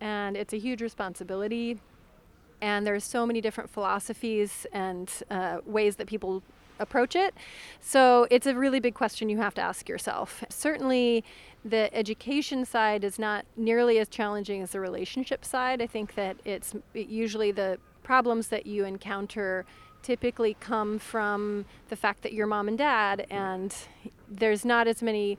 and 0.00 0.36
it's 0.36 0.52
a 0.52 0.58
huge 0.58 0.82
responsibility. 0.82 1.78
And 2.60 2.84
there's 2.86 3.04
so 3.04 3.24
many 3.24 3.40
different 3.40 3.70
philosophies 3.70 4.66
and 4.72 5.08
uh, 5.30 5.58
ways 5.64 5.94
that 5.96 6.08
people 6.08 6.42
approach 6.80 7.14
it. 7.14 7.34
So 7.80 8.26
it's 8.30 8.46
a 8.46 8.54
really 8.54 8.80
big 8.80 8.94
question 8.94 9.28
you 9.28 9.38
have 9.38 9.54
to 9.54 9.60
ask 9.60 9.88
yourself. 9.88 10.44
Certainly, 10.48 11.24
the 11.64 11.94
education 11.94 12.64
side 12.64 13.04
is 13.04 13.18
not 13.18 13.44
nearly 13.56 13.98
as 13.98 14.08
challenging 14.08 14.62
as 14.62 14.72
the 14.72 14.80
relationship 14.80 15.44
side. 15.44 15.80
I 15.80 15.86
think 15.86 16.14
that 16.14 16.36
it's 16.44 16.74
usually 16.94 17.52
the 17.52 17.78
problems 18.08 18.48
that 18.48 18.64
you 18.64 18.86
encounter 18.86 19.66
typically 20.02 20.56
come 20.60 20.98
from 20.98 21.66
the 21.90 21.94
fact 21.96 22.22
that 22.22 22.32
you're 22.32 22.46
mom 22.46 22.66
and 22.66 22.78
dad 22.78 23.26
and 23.28 23.76
there's 24.26 24.64
not 24.64 24.88
as 24.88 25.02
many 25.02 25.36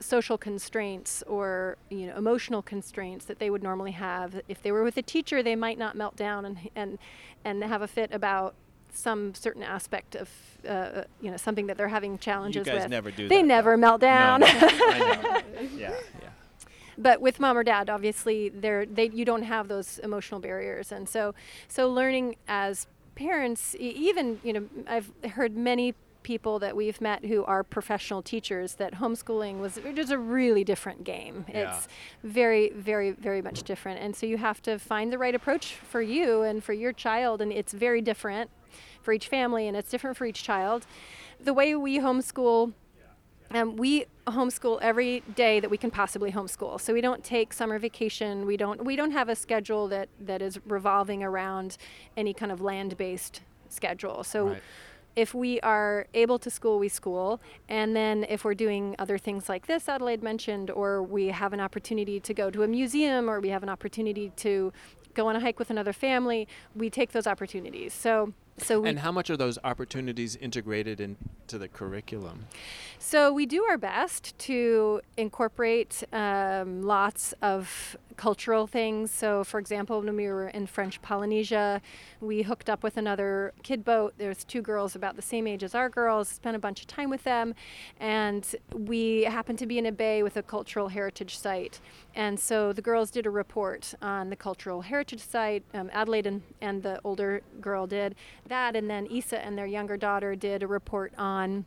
social 0.00 0.36
constraints 0.36 1.22
or 1.28 1.76
you 1.90 2.06
know 2.08 2.16
emotional 2.16 2.60
constraints 2.60 3.24
that 3.26 3.38
they 3.38 3.50
would 3.50 3.62
normally 3.62 3.92
have 3.92 4.40
if 4.48 4.60
they 4.64 4.72
were 4.72 4.82
with 4.82 4.96
a 4.96 5.02
teacher 5.02 5.44
they 5.44 5.54
might 5.54 5.78
not 5.78 5.94
melt 5.94 6.16
down 6.16 6.44
and 6.44 6.58
and 6.74 6.98
and 7.44 7.62
have 7.62 7.82
a 7.82 7.86
fit 7.86 8.10
about 8.12 8.56
some 8.92 9.32
certain 9.32 9.62
aspect 9.62 10.16
of 10.16 10.28
uh, 10.68 11.02
you 11.20 11.30
know 11.30 11.36
something 11.36 11.68
that 11.68 11.76
they're 11.76 11.86
having 11.86 12.18
challenges 12.18 12.66
you 12.66 12.72
guys 12.72 12.82
with 12.82 12.90
never 12.90 13.12
do 13.12 13.28
they 13.28 13.42
that, 13.42 13.46
never 13.46 13.72
though. 13.76 13.80
melt 13.80 14.00
down 14.00 14.40
No, 14.40 14.46
no, 14.46 14.52
I 14.58 14.98
know. 14.98 15.40
Yeah, 15.76 15.94
yeah. 16.20 16.27
But 16.98 17.20
with 17.20 17.40
mom 17.40 17.56
or 17.56 17.64
dad 17.64 17.88
obviously 17.88 18.48
they're 18.48 18.84
they 18.84 19.08
you 19.08 19.24
don't 19.24 19.44
have 19.44 19.68
those 19.68 19.98
emotional 20.00 20.40
barriers. 20.40 20.92
And 20.92 21.08
so 21.08 21.34
so 21.68 21.88
learning 21.88 22.36
as 22.46 22.86
parents 23.14 23.74
even 23.80 24.38
you 24.44 24.52
know 24.52 24.64
i've 24.86 25.10
heard 25.32 25.56
many 25.56 25.92
people 26.22 26.58
that 26.58 26.76
we've 26.76 27.00
met 27.00 27.24
who 27.24 27.42
are 27.44 27.62
professional 27.64 28.20
teachers 28.20 28.74
that 28.74 28.96
homeschooling 28.96 29.60
was 29.60 29.78
just 29.94 30.12
a 30.12 30.18
really 30.18 30.62
different 30.62 31.02
game. 31.02 31.46
Yeah. 31.48 31.74
it's 31.74 31.88
very 32.22 32.70
very 32.70 33.12
very 33.12 33.40
much 33.40 33.62
different. 33.62 33.98
And 34.00 34.14
so 34.14 34.26
you 34.26 34.36
have 34.36 34.60
to 34.62 34.78
find 34.78 35.10
the 35.10 35.16
right 35.16 35.34
approach 35.34 35.74
for 35.74 36.02
you 36.02 36.42
and 36.42 36.62
for 36.62 36.74
your 36.74 36.92
child 36.92 37.40
and 37.40 37.50
it's 37.50 37.72
very 37.72 38.02
different 38.02 38.50
for 39.00 39.12
each 39.12 39.28
family 39.28 39.66
and 39.68 39.74
it's 39.74 39.90
different 39.90 40.16
for 40.16 40.26
each 40.26 40.42
child. 40.42 40.86
The 41.40 41.54
way 41.54 41.74
we 41.74 41.98
homeschool 41.98 42.74
um, 43.54 43.76
we 43.76 44.06
homeschool 44.26 44.78
every 44.82 45.20
day 45.34 45.60
that 45.60 45.70
we 45.70 45.78
can 45.78 45.90
possibly 45.90 46.32
homeschool. 46.32 46.80
So 46.80 46.92
we 46.92 47.00
don't 47.00 47.24
take 47.24 47.52
summer 47.52 47.78
vacation. 47.78 48.46
We 48.46 48.56
don't 48.56 48.84
we 48.84 48.94
don't 48.96 49.12
have 49.12 49.28
a 49.28 49.36
schedule 49.36 49.88
that 49.88 50.08
that 50.20 50.42
is 50.42 50.58
revolving 50.66 51.22
around 51.22 51.78
any 52.16 52.34
kind 52.34 52.52
of 52.52 52.60
land-based 52.60 53.40
schedule. 53.68 54.22
So 54.24 54.48
Right. 54.48 54.62
if 55.16 55.34
we 55.34 55.60
are 55.60 56.06
able 56.14 56.38
to 56.40 56.50
school, 56.50 56.78
we 56.78 56.88
school. 56.88 57.40
And 57.68 57.96
then 57.96 58.24
if 58.28 58.44
we're 58.44 58.54
doing 58.54 58.94
other 58.98 59.18
things 59.18 59.48
like 59.48 59.66
this, 59.66 59.88
Adelaide 59.88 60.22
mentioned, 60.22 60.70
or 60.70 61.02
we 61.02 61.28
have 61.28 61.52
an 61.52 61.60
opportunity 61.60 62.20
to 62.20 62.34
go 62.34 62.50
to 62.50 62.62
a 62.62 62.68
museum, 62.68 63.28
or 63.28 63.40
we 63.40 63.48
have 63.48 63.62
an 63.62 63.68
opportunity 63.68 64.30
to 64.36 64.72
go 65.14 65.26
on 65.28 65.36
a 65.36 65.40
hike 65.40 65.58
with 65.58 65.70
another 65.70 65.92
family, 65.92 66.46
we 66.76 66.88
take 66.90 67.12
those 67.12 67.26
opportunities. 67.26 67.92
So 67.92 68.32
So 68.62 68.80
we 68.80 68.88
and 68.88 68.98
how 69.00 69.12
much 69.12 69.30
are 69.30 69.36
those 69.36 69.58
opportunities 69.64 70.36
integrated 70.36 71.00
into 71.00 71.58
the 71.58 71.68
curriculum? 71.68 72.46
So 72.98 73.32
we 73.32 73.46
do 73.46 73.64
our 73.64 73.78
best 73.78 74.36
to 74.40 75.00
incorporate 75.16 76.02
um, 76.12 76.82
lots 76.82 77.34
of 77.42 77.96
cultural 78.18 78.66
things. 78.66 79.10
So, 79.10 79.44
for 79.44 79.58
example, 79.58 80.02
when 80.02 80.16
we 80.16 80.26
were 80.26 80.48
in 80.48 80.66
French 80.66 81.00
Polynesia, 81.00 81.80
we 82.20 82.42
hooked 82.42 82.68
up 82.68 82.82
with 82.82 82.96
another 82.96 83.54
kid 83.62 83.84
boat. 83.84 84.12
There's 84.18 84.44
two 84.44 84.60
girls 84.60 84.94
about 84.94 85.16
the 85.16 85.22
same 85.22 85.46
age 85.46 85.62
as 85.62 85.74
our 85.74 85.88
girls, 85.88 86.28
spent 86.28 86.56
a 86.56 86.58
bunch 86.58 86.80
of 86.80 86.88
time 86.88 87.08
with 87.08 87.22
them, 87.22 87.54
and 88.00 88.44
we 88.74 89.22
happened 89.22 89.58
to 89.60 89.66
be 89.66 89.78
in 89.78 89.86
a 89.86 89.92
bay 89.92 90.22
with 90.22 90.36
a 90.36 90.42
cultural 90.42 90.88
heritage 90.88 91.38
site. 91.38 91.80
And 92.14 92.38
so 92.38 92.72
the 92.72 92.82
girls 92.82 93.10
did 93.10 93.24
a 93.24 93.30
report 93.30 93.94
on 94.02 94.28
the 94.28 94.36
cultural 94.36 94.82
heritage 94.82 95.20
site. 95.20 95.62
Um, 95.72 95.88
Adelaide 95.92 96.26
and, 96.26 96.42
and 96.60 96.82
the 96.82 97.00
older 97.04 97.42
girl 97.60 97.86
did 97.86 98.16
that, 98.48 98.76
and 98.76 98.88
then 98.90 99.06
Isa 99.10 99.44
and 99.44 99.56
their 99.56 99.66
younger 99.66 99.96
daughter 99.96 100.34
did 100.34 100.62
a 100.62 100.66
report 100.66 101.12
on 101.16 101.64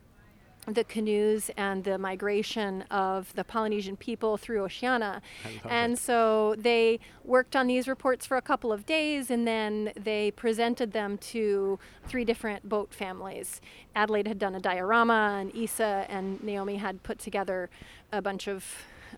the 0.67 0.83
canoes 0.83 1.49
and 1.57 1.83
the 1.83 1.97
migration 1.97 2.83
of 2.91 3.33
the 3.33 3.43
Polynesian 3.43 3.97
people 3.97 4.37
through 4.37 4.63
Oceania. 4.63 5.21
And 5.67 5.97
so 5.97 6.55
they 6.57 6.99
worked 7.23 7.55
on 7.55 7.67
these 7.67 7.87
reports 7.87 8.27
for 8.27 8.37
a 8.37 8.41
couple 8.41 8.71
of 8.71 8.85
days 8.85 9.31
and 9.31 9.47
then 9.47 9.91
they 9.95 10.31
presented 10.31 10.91
them 10.91 11.17
to 11.17 11.79
three 12.07 12.23
different 12.23 12.69
boat 12.69 12.93
families. 12.93 13.59
Adelaide 13.95 14.27
had 14.27 14.37
done 14.37 14.53
a 14.53 14.59
diorama, 14.59 15.37
and 15.39 15.53
Isa 15.55 16.05
and 16.07 16.43
Naomi 16.43 16.75
had 16.75 17.01
put 17.03 17.17
together 17.17 17.69
a 18.11 18.21
bunch 18.21 18.47
of 18.47 18.63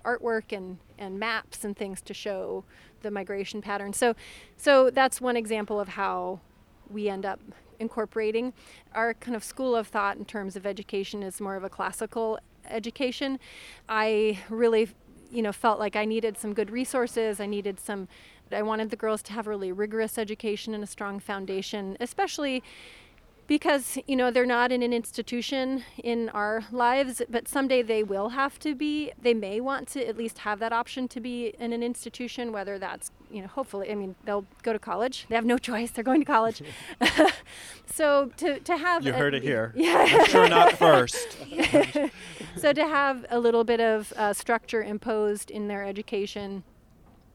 artwork 0.06 0.56
and, 0.56 0.78
and 0.98 1.20
maps 1.20 1.64
and 1.64 1.76
things 1.76 2.02
to 2.02 2.14
show 2.14 2.64
the 3.02 3.12
migration 3.12 3.62
pattern. 3.62 3.94
So, 3.94 4.16
so 4.56 4.90
that's 4.90 5.20
one 5.20 5.36
example 5.36 5.80
of 5.80 5.90
how 5.90 6.40
we 6.94 7.10
end 7.10 7.26
up 7.26 7.40
incorporating. 7.80 8.54
Our 8.94 9.14
kind 9.16 9.36
of 9.36 9.44
school 9.44 9.76
of 9.76 9.88
thought 9.88 10.18
in 10.18 10.26
terms 10.26 10.56
of 10.56 10.66
education 10.66 11.24
is 11.24 11.42
more 11.42 11.56
of 11.56 11.64
a 11.64 11.70
classical 11.70 12.40
education. 12.70 13.40
I 13.90 14.40
really, 14.50 14.90
you 15.32 15.42
know, 15.42 15.52
felt 15.52 15.80
like 15.80 15.96
I 15.96 16.06
needed 16.06 16.38
some 16.38 16.54
good 16.54 16.70
resources. 16.70 17.40
I 17.40 17.46
needed 17.46 17.80
some. 17.80 18.08
I 18.52 18.62
wanted 18.62 18.92
the 18.92 18.96
girls 18.96 19.24
to 19.24 19.34
have 19.34 19.48
a 19.48 19.50
really 19.50 19.72
rigorous 19.72 20.18
education 20.18 20.74
and 20.74 20.84
a 20.84 20.88
strong 20.88 21.20
foundation, 21.20 21.98
especially 22.00 22.64
because 23.48 23.98
you 24.08 24.16
know 24.16 24.32
they're 24.32 24.46
not 24.46 24.72
in 24.72 24.82
an 24.84 24.94
institution 24.94 25.84
in 26.04 26.30
our 26.30 26.64
lives 26.72 27.22
but 27.30 27.48
someday 27.48 27.82
they 27.82 28.04
will 28.04 28.30
have 28.30 28.60
to 28.60 28.74
be. 28.76 29.12
They 29.22 29.34
may 29.34 29.60
want 29.62 29.88
to 29.90 30.06
at 30.08 30.18
least 30.18 30.40
have 30.40 30.60
that 30.60 30.74
option 30.74 31.08
to 31.10 31.20
be 31.20 31.54
in 31.60 31.74
an 31.74 31.84
institution 31.84 32.52
whether 32.52 32.80
that's 32.80 33.12
you 33.32 33.42
know 33.42 33.48
hopefully 33.48 33.92
i 33.92 33.96
mean 33.96 34.16
they'll 34.26 34.46
go 34.64 34.74
to 34.74 34.80
college. 34.80 35.26
They 35.30 35.36
have 35.36 35.46
no 35.46 35.58
choice. 35.70 35.92
They're 35.92 36.04
going 36.04 36.22
to 36.22 36.26
college. 36.26 36.62
So 37.86 38.32
to, 38.38 38.60
to 38.60 38.78
have 38.78 39.06
You 39.06 39.12
a- 39.14 39.16
heard 39.18 39.36
it 39.36 39.44
here. 39.44 39.72
yeah. 39.76 40.24
Sure 40.26 40.50
not 40.50 40.74
first. 40.80 41.38
so 42.58 42.74
to 42.74 42.88
have 42.88 43.26
a 43.30 43.40
little 43.40 43.64
bit 43.64 43.80
of 43.80 44.12
uh, 44.18 44.34
structure 44.34 44.82
imposed 44.82 45.52
in 45.52 45.68
their 45.68 45.84
education 45.86 46.64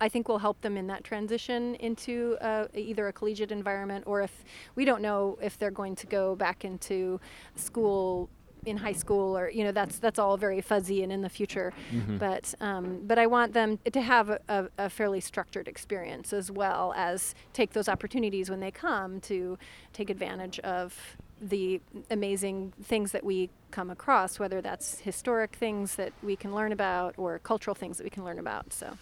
I 0.00 0.08
think 0.08 0.28
will 0.28 0.38
help 0.38 0.60
them 0.60 0.76
in 0.76 0.86
that 0.88 1.04
transition 1.04 1.74
into 1.76 2.36
uh, 2.40 2.68
either 2.74 3.08
a 3.08 3.12
collegiate 3.12 3.52
environment 3.52 4.04
or 4.06 4.22
if 4.22 4.44
we 4.74 4.84
don't 4.84 5.02
know 5.02 5.38
if 5.42 5.58
they're 5.58 5.70
going 5.70 5.96
to 5.96 6.06
go 6.06 6.36
back 6.36 6.64
into 6.64 7.20
school 7.56 8.28
in 8.66 8.76
high 8.76 8.92
school 8.92 9.36
or 9.36 9.50
you 9.50 9.64
know 9.64 9.72
that's 9.72 9.98
that's 9.98 10.18
all 10.18 10.36
very 10.36 10.60
fuzzy 10.60 11.02
and 11.02 11.12
in 11.12 11.22
the 11.22 11.28
future. 11.28 11.72
But 12.18 12.54
um, 12.60 13.00
but 13.04 13.18
I 13.18 13.26
want 13.26 13.52
them 13.52 13.78
to 13.92 14.00
have 14.00 14.30
a, 14.30 14.40
a, 14.48 14.68
a 14.78 14.90
fairly 14.90 15.20
structured 15.20 15.68
experience 15.68 16.32
as 16.32 16.50
well 16.50 16.92
as 16.96 17.34
take 17.52 17.72
those 17.72 17.88
opportunities 17.88 18.50
when 18.50 18.60
they 18.60 18.70
come 18.70 19.20
to 19.22 19.58
take 19.92 20.10
advantage 20.10 20.58
of 20.60 21.16
the 21.40 21.80
amazing 22.10 22.72
things 22.82 23.12
that 23.12 23.22
we 23.22 23.48
come 23.70 23.90
across 23.90 24.40
whether 24.40 24.60
that's 24.60 24.98
historic 25.00 25.54
things 25.54 25.94
that 25.94 26.12
we 26.20 26.34
can 26.34 26.52
learn 26.52 26.72
about 26.72 27.14
or 27.16 27.38
cultural 27.38 27.76
things 27.76 27.96
that 27.96 28.02
we 28.02 28.10
can 28.10 28.24
learn 28.24 28.40
about 28.40 28.72
so 28.72 28.98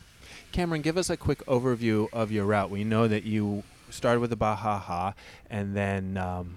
Cameron, 0.53 0.83
give 0.83 0.97
us 0.97 1.11
a 1.11 1.17
quick 1.17 1.45
overview 1.47 2.09
of 2.13 2.33
your 2.33 2.45
route. 2.45 2.71
We 2.71 2.85
know 2.85 3.09
that 3.09 3.25
you 3.25 3.63
started 3.91 4.21
with 4.21 4.31
the 4.31 4.37
Baja 4.37 4.79
Ha-Ha 4.79 5.15
and 5.51 5.77
then 5.77 6.17
um, 6.17 6.57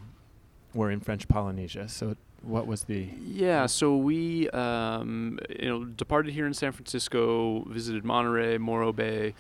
were 0.74 0.92
in 0.92 1.00
French 1.00 1.28
Polynesia. 1.28 1.88
So, 1.90 2.16
what 2.42 2.68
was 2.68 2.84
the. 2.84 3.10
Yeah, 3.22 3.66
so 3.66 3.98
we 3.98 4.50
um, 4.52 5.40
you 5.60 5.68
know 5.68 5.84
departed 5.84 6.34
here 6.34 6.48
in 6.48 6.54
San 6.54 6.72
Francisco, 6.72 7.64
visited 7.68 8.06
Monterey, 8.06 8.58
Morro 8.58 8.94
Bay, 8.94 9.34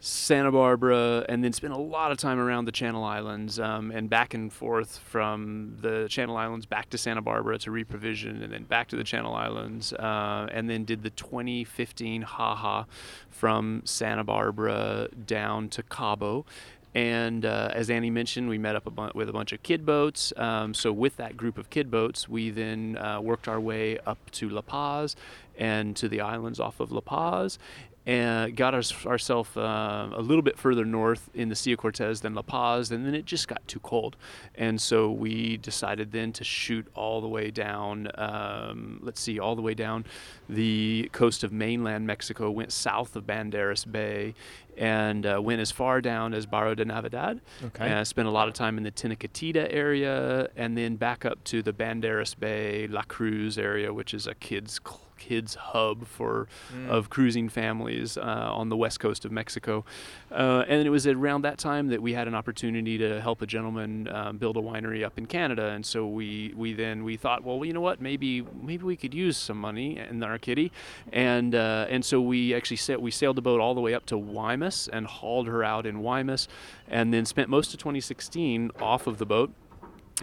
Santa 0.00 0.50
Barbara, 0.50 1.26
and 1.28 1.44
then 1.44 1.52
spent 1.52 1.74
a 1.74 1.78
lot 1.78 2.10
of 2.10 2.16
time 2.16 2.38
around 2.38 2.64
the 2.64 2.72
Channel 2.72 3.04
Islands 3.04 3.60
um, 3.60 3.90
and 3.90 4.08
back 4.08 4.32
and 4.32 4.50
forth 4.50 4.98
from 4.98 5.76
the 5.80 6.06
Channel 6.08 6.38
Islands 6.38 6.64
back 6.64 6.88
to 6.90 6.98
Santa 6.98 7.20
Barbara 7.20 7.58
to 7.58 7.70
reprovision, 7.70 8.42
and 8.42 8.50
then 8.50 8.64
back 8.64 8.88
to 8.88 8.96
the 8.96 9.04
Channel 9.04 9.34
Islands, 9.34 9.92
uh, 9.92 10.48
and 10.50 10.70
then 10.70 10.84
did 10.84 11.02
the 11.02 11.10
2015 11.10 12.22
Haha 12.22 12.84
from 13.28 13.82
Santa 13.84 14.24
Barbara 14.24 15.08
down 15.26 15.68
to 15.68 15.82
Cabo. 15.82 16.46
And 16.94 17.44
uh, 17.44 17.70
as 17.72 17.88
Annie 17.88 18.10
mentioned, 18.10 18.48
we 18.48 18.58
met 18.58 18.74
up 18.74 18.86
a 18.86 18.90
bu- 18.90 19.10
with 19.14 19.28
a 19.28 19.32
bunch 19.32 19.52
of 19.52 19.62
kid 19.62 19.86
boats. 19.86 20.32
Um, 20.36 20.74
so 20.74 20.92
with 20.92 21.16
that 21.18 21.36
group 21.36 21.56
of 21.56 21.70
kid 21.70 21.90
boats, 21.90 22.28
we 22.28 22.50
then 22.50 22.96
uh, 22.96 23.20
worked 23.20 23.46
our 23.46 23.60
way 23.60 23.98
up 24.06 24.18
to 24.32 24.48
La 24.48 24.62
Paz 24.62 25.14
and 25.56 25.94
to 25.96 26.08
the 26.08 26.20
islands 26.20 26.58
off 26.58 26.80
of 26.80 26.90
La 26.90 27.00
Paz, 27.00 27.58
and 28.06 28.56
got 28.56 28.74
our, 28.74 28.82
ourselves 29.06 29.56
uh, 29.56 30.10
a 30.14 30.22
little 30.22 30.42
bit 30.42 30.58
further 30.58 30.84
north 30.84 31.28
in 31.34 31.48
the 31.48 31.54
Sea 31.54 31.72
of 31.72 31.78
Cortez 31.78 32.22
than 32.22 32.34
La 32.34 32.42
Paz, 32.42 32.90
and 32.90 33.04
then 33.04 33.14
it 33.14 33.26
just 33.26 33.46
got 33.46 33.66
too 33.68 33.80
cold, 33.80 34.16
and 34.54 34.80
so 34.80 35.10
we 35.10 35.58
decided 35.58 36.12
then 36.12 36.32
to 36.32 36.44
shoot 36.44 36.86
all 36.94 37.20
the 37.20 37.28
way 37.28 37.50
down. 37.50 38.08
Um, 38.14 39.00
let's 39.02 39.20
see, 39.20 39.38
all 39.38 39.54
the 39.54 39.62
way 39.62 39.74
down 39.74 40.04
the 40.48 41.08
coast 41.12 41.44
of 41.44 41.52
mainland 41.52 42.06
Mexico, 42.06 42.50
went 42.50 42.72
south 42.72 43.16
of 43.16 43.24
Banderas 43.24 43.90
Bay, 43.90 44.34
and 44.76 45.26
uh, 45.26 45.40
went 45.42 45.60
as 45.60 45.70
far 45.70 46.00
down 46.00 46.32
as 46.32 46.46
Barra 46.46 46.74
de 46.74 46.84
Navidad. 46.84 47.40
Okay. 47.62 47.84
And 47.84 47.94
I 47.94 48.02
spent 48.04 48.26
a 48.26 48.30
lot 48.30 48.48
of 48.48 48.54
time 48.54 48.78
in 48.78 48.84
the 48.84 48.90
Tenacatita 48.90 49.66
area, 49.70 50.48
and 50.56 50.76
then 50.76 50.96
back 50.96 51.24
up 51.24 51.44
to 51.44 51.62
the 51.62 51.72
Banderas 51.72 52.38
Bay, 52.38 52.86
La 52.88 53.02
Cruz 53.02 53.58
area, 53.58 53.92
which 53.92 54.14
is 54.14 54.26
a 54.26 54.34
kids 54.34 54.80
cl- 54.82 55.00
kids 55.20 55.54
hub 55.54 56.06
for 56.06 56.48
of 56.88 57.10
cruising 57.10 57.48
families 57.48 58.16
uh, 58.16 58.20
on 58.60 58.68
the 58.70 58.76
west 58.76 58.98
coast 58.98 59.24
of 59.24 59.30
Mexico. 59.30 59.84
Uh, 60.32 60.64
and 60.66 60.84
it 60.86 60.90
was 60.90 61.06
around 61.06 61.42
that 61.42 61.58
time 61.58 61.88
that 61.88 62.00
we 62.02 62.14
had 62.14 62.26
an 62.26 62.34
opportunity 62.34 62.98
to 62.98 63.20
help 63.20 63.42
a 63.42 63.46
gentleman 63.46 64.08
um, 64.08 64.38
build 64.38 64.56
a 64.56 64.60
winery 64.60 65.04
up 65.04 65.16
in 65.18 65.26
Canada. 65.26 65.68
And 65.70 65.84
so 65.86 66.06
we 66.06 66.52
we 66.56 66.72
then 66.72 67.04
we 67.04 67.16
thought, 67.16 67.44
well, 67.44 67.64
you 67.64 67.72
know 67.72 67.80
what, 67.80 68.00
maybe 68.00 68.42
maybe 68.62 68.84
we 68.84 68.96
could 68.96 69.14
use 69.14 69.36
some 69.36 69.60
money 69.60 69.98
in 69.98 70.22
our 70.22 70.38
kitty, 70.38 70.72
and 71.12 71.54
uh, 71.54 71.86
and 71.88 72.04
so 72.04 72.20
we 72.20 72.54
actually 72.54 72.78
sa- 72.78 72.96
we 72.96 73.10
sailed 73.10 73.36
the 73.36 73.42
boat 73.42 73.60
all 73.60 73.74
the 73.74 73.80
way 73.80 73.94
up 73.94 74.06
to 74.06 74.16
Guaymas 74.16 74.88
and 74.92 75.06
hauled 75.06 75.46
her 75.46 75.62
out 75.62 75.86
in 75.86 75.98
Guaymas, 76.02 76.48
and 76.88 77.12
then 77.12 77.24
spent 77.26 77.48
most 77.48 77.72
of 77.74 77.78
2016 77.80 78.70
off 78.80 79.06
of 79.06 79.18
the 79.18 79.26
boat. 79.26 79.52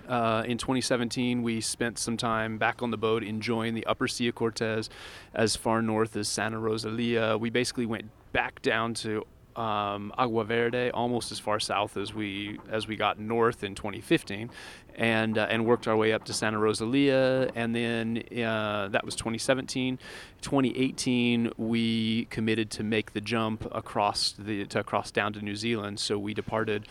Uh, 0.08 0.44
in 0.46 0.58
2017, 0.58 1.44
we 1.44 1.62
spent 1.62 1.98
some 1.98 2.18
time 2.18 2.58
back 2.58 2.82
on 2.82 2.92
the 2.92 2.98
boat 2.98 3.24
enjoying 3.24 3.74
the 3.74 3.86
upper 3.86 4.08
Sea 4.08 4.30
of 4.30 4.36
Cortez 4.36 4.90
as 5.34 5.56
far 5.56 5.82
north 5.82 6.16
as 6.16 6.28
Santa 6.28 6.60
Rosalia. 6.60 7.38
We 7.38 7.50
basically 7.50 7.86
went 7.86 8.10
back 8.32 8.62
down 8.62 8.94
to 8.96 9.26
um, 9.58 10.14
Agua 10.18 10.44
Verde, 10.44 10.92
almost 10.92 11.32
as 11.32 11.40
far 11.40 11.60
south 11.60 11.98
as 11.98 12.14
we 12.14 12.60
as 12.70 12.88
we 12.88 12.96
got 12.96 13.20
north 13.20 13.64
in 13.64 13.74
2015, 13.74 14.52
and 14.96 15.38
uh, 15.38 15.48
and 15.50 15.66
worked 15.66 15.88
our 15.88 15.98
way 15.98 16.14
up 16.14 16.24
to 16.26 16.34
Santa 16.34 16.60
Rosalia, 16.60 17.50
and 17.56 17.76
then 17.76 18.24
uh, 18.44 18.88
that 18.90 19.04
was 19.04 19.16
2017. 19.16 19.98
2018, 20.42 21.52
we 21.58 22.26
committed 22.26 22.70
to 22.72 22.84
make 22.84 23.14
the 23.14 23.22
jump 23.22 23.68
across 23.72 24.34
the 24.38 24.66
to 24.66 24.84
cross 24.84 25.10
down 25.10 25.34
to 25.34 25.42
New 25.42 25.56
Zealand. 25.56 26.00
So 26.00 26.20
we 26.20 26.34
departed. 26.34 26.88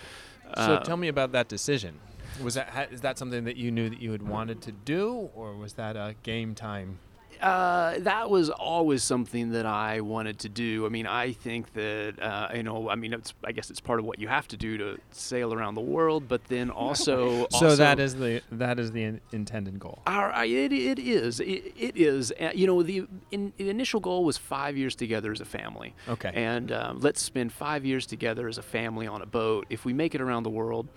So, 0.57 0.62
uh, 0.62 0.85
tell 0.85 0.97
me 0.97 1.09
about 1.09 1.33
that 1.33 1.49
decision. 1.49 1.99
Was 2.42 2.55
that 2.55 2.68
ha- 2.68 2.87
is 2.90 3.01
that 3.03 3.18
something 3.18 3.44
that 3.44 3.57
you 3.57 3.70
knew 3.70 3.88
that 3.88 4.01
you 4.01 4.12
had 4.12 4.22
wanted 4.22 4.61
to 4.62 4.72
do, 4.72 5.31
or 5.35 5.55
was 5.57 5.75
that 5.75 5.96
a 5.96 6.14
game 6.22 6.55
time? 6.55 6.99
Uh, 7.40 7.99
that 7.99 8.31
was 8.31 8.49
always 8.49 9.03
something 9.03 9.51
that 9.53 9.66
I 9.66 10.01
wanted 10.01 10.38
to 10.38 10.49
do. 10.49 10.87
I 10.87 10.88
mean, 10.88 11.07
I 11.07 11.33
think 11.33 11.70
that 11.75 12.14
uh, 12.18 12.49
you 12.55 12.62
know, 12.62 12.88
I 12.88 12.94
mean, 12.94 13.12
it's 13.12 13.35
I 13.44 13.53
guess 13.53 13.68
it's 13.70 13.79
part 13.81 13.99
of 13.99 14.07
what 14.07 14.18
you 14.18 14.27
have 14.29 14.49
to 14.49 14.57
do 14.57 14.79
to 14.79 14.99
sail 15.11 15.53
around 15.53 15.75
the 15.75 15.83
world, 15.83 16.29
but 16.29 16.42
then 16.44 16.70
also, 16.70 17.46
So 17.51 17.66
also 17.66 17.77
that 17.77 17.99
is 18.01 18.14
the 18.14 18.40
that 18.53 18.79
is 18.79 18.92
the 18.92 19.03
in- 19.03 19.20
intended 19.33 19.79
goal. 19.79 20.03
our, 20.07 20.33
it, 20.46 20.72
it 20.72 20.99
is 20.99 21.40
it, 21.40 21.75
it 21.79 21.96
is 21.96 22.33
uh, 22.40 22.53
you 22.55 22.66
know 22.66 22.83
the, 22.83 23.07
in, 23.31 23.53
the 23.59 23.68
initial 23.68 24.01
goal 24.01 24.25
was 24.25 24.38
five 24.38 24.75
years 24.77 24.94
together 24.94 25.31
as 25.31 25.40
a 25.42 25.44
family 25.44 25.94
Okay. 26.08 26.31
and 26.35 26.73
um, 26.73 27.00
let's 27.00 27.21
spend 27.21 27.52
five 27.52 27.85
years 27.85 28.06
together 28.06 28.48
as 28.48 28.56
a 28.56 28.63
family 28.63 29.06
on 29.06 29.21
a 29.21 29.27
boat 29.27 29.67
if 29.69 29.85
we 29.85 29.92
make 29.92 30.15
it 30.15 30.21
around 30.23 30.42
the 30.44 30.50
world 30.50 30.88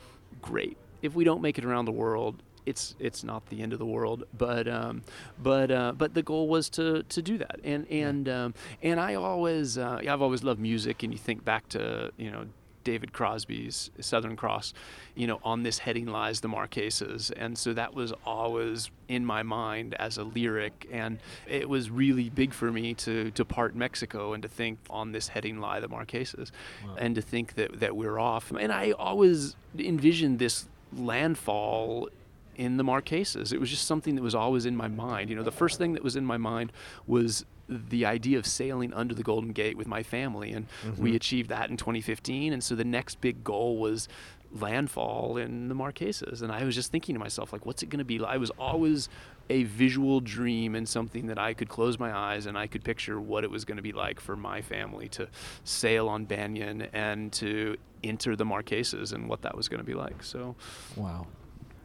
great 0.42 0.78
if 1.02 1.16
we 1.16 1.24
don't 1.24 1.42
make 1.42 1.58
it 1.58 1.66
around 1.66 1.86
the 1.86 1.92
world 1.92 2.42
it's 2.66 2.96
it's 3.00 3.24
not 3.24 3.46
the 3.48 3.62
end 3.62 3.74
of 3.74 3.80
the 3.80 3.86
world 3.86 4.24
but 4.38 4.68
um, 4.68 5.02
but 5.42 5.72
uh, 5.72 5.92
but 5.94 6.14
the 6.14 6.22
goal 6.22 6.48
was 6.48 6.70
to 6.70 7.04
to 7.04 7.22
do 7.22 7.38
that 7.38 7.60
and 7.64 7.88
and 7.90 8.30
um, 8.30 8.54
and 8.84 9.00
I 9.00 9.16
always 9.16 9.78
uh, 9.78 10.02
I've 10.08 10.22
always 10.22 10.44
loved 10.44 10.60
music 10.60 11.02
and 11.04 11.12
you 11.12 11.18
think 11.18 11.44
back 11.44 11.68
to 11.70 12.12
you 12.18 12.30
know 12.30 12.46
David 12.84 13.14
Crosby's 13.14 13.92
Southern 14.00 14.36
Cross, 14.36 14.74
you 15.14 15.28
know, 15.28 15.40
on 15.44 15.64
this 15.64 15.80
heading 15.80 16.08
lies 16.08 16.40
the 16.40 16.48
Marquesas. 16.48 17.32
And 17.36 17.58
so 17.58 17.74
that 17.74 17.94
was 17.94 18.14
always 18.26 18.90
in 19.08 19.26
my 19.26 19.44
mind 19.44 19.96
as 19.96 20.18
a 20.18 20.24
lyric. 20.24 20.88
And 20.92 21.20
it 21.48 21.68
was 21.68 21.92
really 21.92 22.30
big 22.30 22.54
for 22.54 22.72
me 22.72 22.94
to 22.96 23.32
depart 23.32 23.76
Mexico 23.76 24.34
and 24.34 24.42
to 24.44 24.50
think 24.50 24.80
on 24.90 25.12
this 25.12 25.28
heading 25.28 25.60
lie 25.60 25.80
the 25.80 25.90
Marquesas 25.90 26.52
Wow. 26.86 26.96
and 26.98 27.16
to 27.16 27.22
think 27.22 27.56
that, 27.56 27.80
that 27.80 27.96
we're 27.96 28.18
off. 28.18 28.52
And 28.52 28.72
I 28.72 28.92
always 28.92 29.56
envisioned 29.78 30.40
this 30.40 30.68
landfall 30.96 32.10
in 32.56 32.78
the 32.78 32.84
Marquesas. 32.84 33.54
It 33.54 33.60
was 33.60 33.70
just 33.70 33.86
something 33.86 34.16
that 34.16 34.22
was 34.22 34.36
always 34.36 34.66
in 34.66 34.76
my 34.76 34.88
mind. 34.88 35.30
You 35.30 35.36
know, 35.36 35.44
the 35.44 35.52
first 35.52 35.78
thing 35.78 35.94
that 35.94 36.04
was 36.04 36.16
in 36.16 36.26
my 36.26 36.38
mind 36.38 36.72
was 37.08 37.46
the 37.70 38.06
idea 38.06 38.38
of 38.38 38.46
sailing 38.46 38.94
under 38.94 39.14
the 39.14 39.24
Golden 39.24 39.52
Gate 39.52 39.78
with 39.78 39.88
my 39.88 40.04
family, 40.04 40.52
and 40.52 40.66
we 40.98 41.10
mm-hmm. 41.10 41.16
achieved 41.16 41.50
that 41.50 41.70
in 41.70 41.78
2015. 41.78 42.52
And 42.52 42.64
so 42.64 42.76
the 42.76 42.84
next 42.84 43.22
big 43.22 43.44
goal 43.44 43.78
was 43.78 44.10
landfall 44.52 45.38
in 45.38 45.68
the 45.70 45.76
Marquesas. 45.76 46.42
And 46.42 46.52
I 46.52 46.64
was 46.64 46.76
just 46.76 46.92
thinking 46.92 47.16
to 47.16 47.20
myself, 47.20 47.54
like, 47.54 47.66
what's 47.66 47.84
it 47.84 47.90
going 47.90 48.00
to 48.00 48.06
be? 48.06 48.24
I 48.24 48.38
was 48.38 48.50
always 48.52 49.10
a 49.50 49.64
visual 49.64 50.20
dream 50.20 50.76
and 50.76 50.88
something 50.88 51.28
that 51.28 51.40
I 51.40 51.54
could 51.54 51.70
close 51.70 51.98
my 51.98 52.16
eyes 52.16 52.46
and 52.46 52.58
I 52.58 52.68
could 52.68 52.84
picture 52.84 53.20
what 53.20 53.44
it 53.44 53.50
was 53.52 53.66
going 53.66 53.78
to 53.78 53.82
be 53.84 53.92
like 53.94 54.20
for 54.20 54.36
my 54.36 54.62
family 54.62 55.08
to 55.10 55.28
sail 55.64 56.08
on 56.08 56.26
Banyan 56.26 56.84
and 56.94 57.32
to 57.34 57.78
enter 58.04 58.36
the 58.36 58.46
Marquesas 58.46 59.12
and 59.14 59.28
what 59.28 59.42
that 59.42 59.56
was 59.58 59.68
going 59.68 59.80
to 59.80 59.86
be 59.86 59.94
like. 59.96 60.24
So, 60.24 60.56
Wow. 60.96 61.28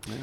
yeah. 0.08 0.16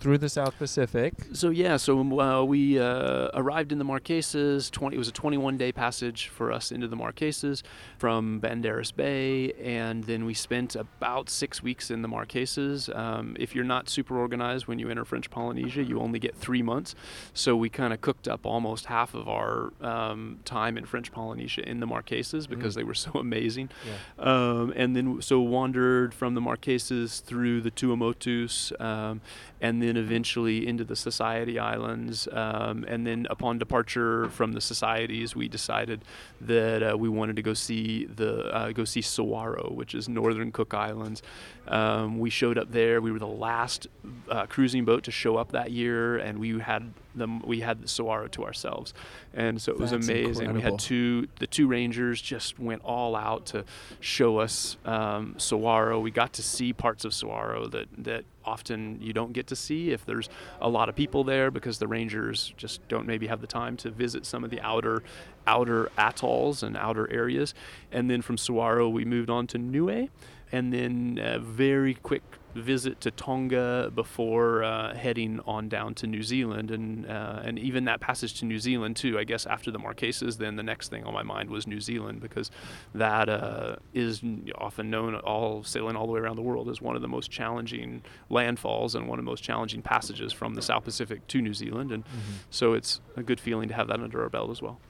Through 0.00 0.18
the 0.18 0.28
South 0.28 0.56
Pacific. 0.58 1.14
So 1.32 1.50
yeah, 1.50 1.76
so 1.76 2.20
uh, 2.20 2.44
we 2.44 2.78
uh, 2.78 3.30
arrived 3.34 3.72
in 3.72 3.78
the 3.78 3.84
Marquesas. 3.84 4.70
20, 4.70 4.94
it 4.94 4.98
was 4.98 5.08
a 5.08 5.12
21-day 5.12 5.72
passage 5.72 6.28
for 6.28 6.52
us 6.52 6.70
into 6.70 6.86
the 6.86 6.96
Marquesas 6.96 7.62
from 7.98 8.40
Banderas 8.40 8.94
Bay, 8.94 9.52
and 9.54 10.04
then 10.04 10.24
we 10.24 10.34
spent 10.34 10.76
about 10.76 11.28
six 11.28 11.64
weeks 11.64 11.90
in 11.90 12.02
the 12.02 12.08
Marquesas. 12.08 12.94
Um, 12.96 13.36
if 13.40 13.56
you're 13.56 13.64
not 13.64 13.88
super 13.88 14.18
organized 14.18 14.68
when 14.68 14.78
you 14.78 14.88
enter 14.88 15.04
French 15.04 15.30
Polynesia, 15.30 15.82
you 15.82 15.98
only 15.98 16.20
get 16.20 16.36
three 16.36 16.62
months. 16.62 16.94
So 17.34 17.56
we 17.56 17.68
kind 17.68 17.92
of 17.92 18.00
cooked 18.00 18.28
up 18.28 18.46
almost 18.46 18.86
half 18.86 19.14
of 19.14 19.28
our 19.28 19.72
um, 19.80 20.38
time 20.44 20.78
in 20.78 20.84
French 20.84 21.10
Polynesia 21.10 21.68
in 21.68 21.80
the 21.80 21.86
Marquesas 21.86 22.48
because 22.48 22.74
they 22.76 22.84
were 22.84 22.94
so 22.94 23.10
amazing. 23.14 23.70
Yeah. 23.84 24.24
Um, 24.24 24.72
and 24.76 24.94
then 24.94 25.20
so 25.22 25.40
wandered 25.40 26.14
from 26.14 26.34
the 26.34 26.40
Marquesas 26.40 27.20
through 27.22 27.62
the 27.62 27.70
Tuamotus, 27.70 28.78
um, 28.80 29.20
and 29.60 29.82
then 29.82 29.87
eventually 29.96 30.66
into 30.66 30.84
the 30.84 30.96
Society 30.96 31.58
Islands. 31.58 32.28
Um, 32.30 32.84
and 32.86 33.06
then 33.06 33.26
upon 33.30 33.58
departure 33.58 34.28
from 34.30 34.52
the 34.52 34.60
Societies, 34.60 35.34
we 35.34 35.48
decided 35.48 36.04
that 36.40 36.82
uh, 36.82 36.96
we 36.96 37.08
wanted 37.08 37.36
to 37.36 37.42
go 37.42 37.54
see 37.54 38.04
the 38.04 38.54
uh, 38.54 38.72
go 38.72 38.84
see 38.84 39.00
Suwarrow, 39.00 39.72
which 39.72 39.94
is 39.94 40.08
Northern 40.08 40.52
Cook 40.52 40.74
Islands. 40.74 41.22
Um, 41.68 42.18
we 42.18 42.30
showed 42.30 42.56
up 42.56 42.72
there. 42.72 43.00
We 43.00 43.12
were 43.12 43.18
the 43.18 43.26
last 43.26 43.86
uh, 44.30 44.46
cruising 44.46 44.84
boat 44.84 45.04
to 45.04 45.10
show 45.10 45.36
up 45.36 45.52
that 45.52 45.70
year, 45.70 46.16
and 46.16 46.38
we 46.38 46.58
had 46.58 46.92
them. 47.14 47.40
We 47.40 47.60
had 47.60 47.82
the 47.82 47.86
Suwarrow 47.86 48.30
to 48.32 48.44
ourselves, 48.44 48.94
and 49.34 49.60
so 49.60 49.72
it 49.72 49.78
was 49.78 49.90
That's 49.90 50.08
amazing. 50.08 50.54
We 50.54 50.62
had 50.62 50.78
two. 50.78 51.28
The 51.38 51.46
two 51.46 51.66
rangers 51.66 52.22
just 52.22 52.58
went 52.58 52.82
all 52.84 53.14
out 53.14 53.46
to 53.46 53.64
show 54.00 54.38
us 54.38 54.76
um, 54.84 55.34
Suwarrow. 55.38 56.00
We 56.00 56.10
got 56.10 56.32
to 56.34 56.42
see 56.42 56.72
parts 56.72 57.04
of 57.04 57.12
Suwarrow 57.12 57.70
that 57.70 57.88
that 57.98 58.24
often 58.48 58.98
you 59.00 59.12
don't 59.12 59.32
get 59.32 59.46
to 59.48 59.56
see 59.56 59.90
if 59.90 60.06
there's 60.06 60.28
a 60.60 60.68
lot 60.68 60.88
of 60.88 60.96
people 60.96 61.22
there 61.22 61.50
because 61.50 61.78
the 61.78 61.86
rangers 61.86 62.54
just 62.56 62.86
don't 62.88 63.06
maybe 63.06 63.26
have 63.26 63.40
the 63.40 63.46
time 63.46 63.76
to 63.76 63.90
visit 63.90 64.24
some 64.24 64.42
of 64.42 64.50
the 64.50 64.60
outer 64.62 65.02
outer 65.46 65.90
atolls 65.96 66.62
and 66.62 66.76
outer 66.76 67.10
areas. 67.10 67.54
And 67.92 68.10
then 68.10 68.22
from 68.22 68.36
Suwarrow 68.36 68.90
we 68.90 69.04
moved 69.04 69.30
on 69.30 69.46
to 69.48 69.58
Niue 69.58 70.08
and 70.50 70.72
then 70.72 71.20
a 71.22 71.38
very 71.38 71.94
quick 71.94 72.22
visit 72.54 73.00
to 73.02 73.10
Tonga 73.10 73.90
before 73.94 74.62
uh, 74.64 74.94
heading 74.94 75.40
on 75.46 75.68
down 75.68 75.94
to 75.94 76.06
New 76.06 76.22
Zealand, 76.22 76.70
and 76.70 77.06
uh, 77.06 77.40
and 77.44 77.58
even 77.58 77.84
that 77.84 78.00
passage 78.00 78.34
to 78.40 78.44
New 78.44 78.58
Zealand 78.58 78.96
too. 78.96 79.18
I 79.18 79.24
guess 79.24 79.46
after 79.46 79.70
the 79.70 79.78
Marquesas, 79.78 80.38
then 80.38 80.56
the 80.56 80.62
next 80.62 80.88
thing 80.88 81.04
on 81.04 81.12
my 81.12 81.22
mind 81.22 81.50
was 81.50 81.66
New 81.66 81.80
Zealand 81.80 82.20
because 82.20 82.50
that 82.94 83.28
uh, 83.28 83.76
is 83.94 84.22
often 84.56 84.90
known 84.90 85.14
all 85.16 85.62
sailing 85.62 85.96
all 85.96 86.06
the 86.06 86.12
way 86.12 86.20
around 86.20 86.36
the 86.36 86.42
world 86.42 86.68
as 86.68 86.80
one 86.80 86.96
of 86.96 87.02
the 87.02 87.08
most 87.08 87.30
challenging 87.30 88.02
landfalls 88.30 88.94
and 88.94 89.08
one 89.08 89.18
of 89.18 89.24
the 89.24 89.30
most 89.30 89.42
challenging 89.42 89.82
passages 89.82 90.32
from 90.32 90.54
the 90.54 90.62
South 90.62 90.84
Pacific 90.84 91.26
to 91.28 91.40
New 91.40 91.54
Zealand, 91.54 91.92
and 91.92 92.04
so 92.50 92.72
it's 92.72 93.00
a 93.16 93.22
good 93.22 93.40
feeling 93.40 93.68
to 93.68 93.74
have 93.74 93.88
that 93.88 94.00
under 94.00 94.22
our 94.22 94.28
belt 94.28 94.50
as 94.50 94.62
well. 94.62 94.80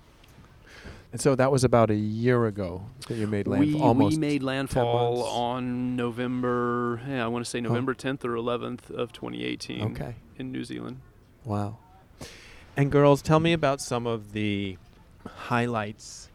And 1.11 1.21
so 1.21 1.35
that 1.35 1.51
was 1.51 1.65
about 1.65 1.91
a 1.91 1.95
year 1.95 2.47
ago 2.47 2.83
that 3.09 3.15
you 3.15 3.27
made 3.27 3.47
landfall. 3.47 3.81
We, 3.81 3.87
Almost. 3.87 4.17
we 4.17 4.21
made 4.21 4.43
landfall 4.43 5.23
on 5.25 5.97
November, 5.97 7.01
yeah, 7.09 7.25
I 7.25 7.29
want 7.29 7.45
to 7.45 7.51
say 7.51 7.59
oh. 7.61 7.63
November 7.63 7.95
10th 7.95 8.25
or 8.25 8.35
11th 8.35 8.91
of 8.91 9.13
2018 9.13 9.83
Okay. 9.93 10.17
in 10.37 10.53
New 10.53 10.65
Zealand. 10.65 11.01
Wow. 11.45 11.79
And 12.77 12.93
girls, 12.93 13.23
tell 13.23 13.41
me 13.41 13.55
about 13.55 13.81
some 13.81 14.07
of 14.07 14.33
the 14.33 14.77
highlights 15.27 16.29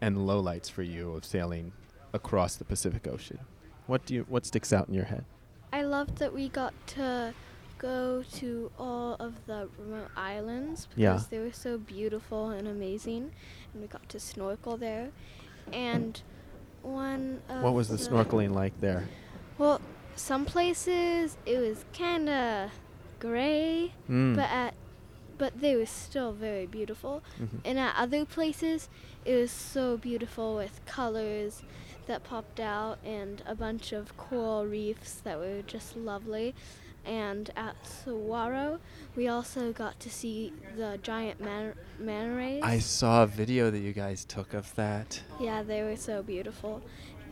and 0.00 0.16
lowlights 0.18 0.70
for 0.70 0.82
you 0.82 1.12
of 1.12 1.24
sailing 1.24 1.72
across 2.12 2.56
the 2.56 2.64
Pacific 2.64 3.06
Ocean. 3.06 3.38
What 3.86 4.04
do 4.06 4.14
you 4.14 4.26
what 4.28 4.44
sticks 4.46 4.72
out 4.72 4.88
in 4.88 4.94
your 4.94 5.04
head? 5.04 5.24
I 5.72 5.82
loved 5.82 6.18
that 6.18 6.32
we 6.34 6.48
got 6.48 6.74
to 6.88 7.34
go 7.78 8.24
to 8.34 8.70
all 8.78 9.14
of 9.20 9.34
the 9.46 9.68
remote 9.78 10.08
islands 10.16 10.86
because 10.86 10.98
Yeah. 11.00 11.20
they 11.30 11.38
were 11.38 11.52
so 11.52 11.76
beautiful 11.78 12.48
and 12.50 12.66
amazing, 12.66 13.32
and 13.76 13.82
we 13.82 13.88
got 13.88 14.08
to 14.08 14.18
snorkel 14.18 14.76
there. 14.78 15.10
And 15.72 16.20
one 16.82 17.42
what 17.48 17.74
was 17.74 17.88
the 17.88 17.96
snorkeling 17.96 18.54
like 18.54 18.80
there? 18.80 19.08
Well, 19.58 19.80
some 20.14 20.44
places 20.46 21.36
it 21.44 21.58
was 21.58 21.84
kind 21.96 22.28
of 22.28 22.70
gray, 23.20 23.92
Mm. 24.08 24.36
but 24.36 24.50
at 24.50 24.74
but 25.38 25.60
they 25.60 25.76
were 25.76 25.84
still 25.84 26.32
very 26.32 26.64
beautiful. 26.64 27.22
Mhm. 27.38 27.60
And 27.66 27.78
at 27.78 27.94
other 27.98 28.24
places, 28.24 28.88
it 29.26 29.36
was 29.36 29.50
so 29.50 29.98
beautiful 29.98 30.56
with 30.56 30.80
colors 30.86 31.62
that 32.06 32.24
popped 32.24 32.58
out 32.58 32.98
and 33.04 33.42
a 33.46 33.54
bunch 33.54 33.92
of 33.92 34.16
coral 34.16 34.64
reefs 34.64 35.16
that 35.24 35.38
were 35.38 35.60
just 35.60 35.94
lovely. 35.94 36.54
And 37.06 37.50
at 37.56 37.76
Suwarrow, 37.84 38.80
we 39.14 39.28
also 39.28 39.72
got 39.72 40.00
to 40.00 40.10
see 40.10 40.52
the 40.76 40.98
giant 41.02 41.40
man- 41.40 41.74
manta 41.98 42.34
rays. 42.34 42.62
I 42.64 42.80
saw 42.80 43.22
a 43.22 43.26
video 43.26 43.70
that 43.70 43.78
you 43.78 43.92
guys 43.92 44.24
took 44.24 44.54
of 44.54 44.74
that. 44.74 45.22
Yeah, 45.40 45.62
they 45.62 45.82
were 45.82 45.96
so 45.96 46.22
beautiful. 46.22 46.82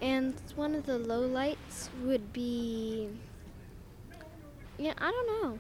And 0.00 0.34
one 0.54 0.74
of 0.74 0.86
the 0.86 0.98
lowlights 0.98 1.88
would 2.04 2.32
be. 2.32 3.08
Yeah, 4.78 4.94
I 4.98 5.10
don't 5.10 5.42
know. 5.42 5.58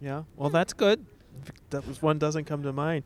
Yeah. 0.00 0.22
Well, 0.36 0.50
that's 0.50 0.72
good. 0.72 1.04
That 1.70 1.86
was 1.86 2.02
one 2.02 2.18
doesn't 2.18 2.44
come 2.44 2.62
to 2.62 2.72
mind. 2.72 3.04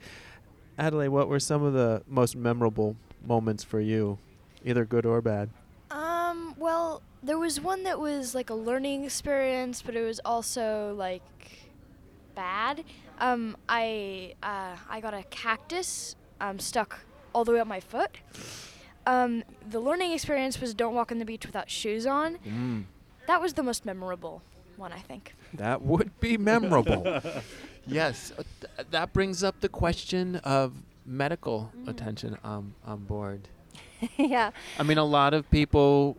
Adelaide, 0.76 1.08
what 1.08 1.28
were 1.28 1.40
some 1.40 1.62
of 1.62 1.72
the 1.72 2.02
most 2.08 2.36
memorable 2.36 2.96
moments 3.24 3.64
for 3.64 3.80
you, 3.80 4.18
either 4.64 4.84
good 4.84 5.04
or 5.06 5.20
bad? 5.20 5.50
Well, 6.58 7.02
there 7.22 7.38
was 7.38 7.60
one 7.60 7.84
that 7.84 8.00
was 8.00 8.34
like 8.34 8.50
a 8.50 8.54
learning 8.54 9.04
experience, 9.04 9.82
but 9.82 9.94
it 9.94 10.02
was 10.02 10.20
also 10.24 10.94
like 10.94 11.22
bad. 12.34 12.84
Um, 13.20 13.56
I 13.68 14.34
uh, 14.42 14.76
I 14.88 15.00
got 15.00 15.14
a 15.14 15.22
cactus 15.24 16.16
um, 16.40 16.58
stuck 16.58 17.00
all 17.32 17.44
the 17.44 17.52
way 17.52 17.60
up 17.60 17.66
my 17.66 17.80
foot. 17.80 18.18
Um, 19.06 19.44
the 19.68 19.80
learning 19.80 20.12
experience 20.12 20.60
was 20.60 20.74
don't 20.74 20.94
walk 20.94 21.10
on 21.10 21.18
the 21.18 21.24
beach 21.24 21.46
without 21.46 21.70
shoes 21.70 22.06
on. 22.06 22.38
Mm. 22.46 22.84
That 23.26 23.40
was 23.40 23.54
the 23.54 23.62
most 23.62 23.86
memorable 23.86 24.42
one, 24.76 24.92
I 24.92 24.98
think. 24.98 25.34
That 25.54 25.82
would 25.82 26.18
be 26.20 26.36
memorable. 26.36 27.20
yes, 27.86 28.32
uh, 28.38 28.42
th- 28.60 28.88
that 28.90 29.12
brings 29.12 29.42
up 29.42 29.60
the 29.60 29.68
question 29.68 30.36
of 30.36 30.72
medical 31.06 31.72
attention 31.86 32.36
um, 32.44 32.74
on 32.84 33.04
board. 33.04 33.48
yeah. 34.16 34.50
I 34.78 34.82
mean, 34.82 34.98
a 34.98 35.04
lot 35.04 35.34
of 35.34 35.50
people 35.50 36.18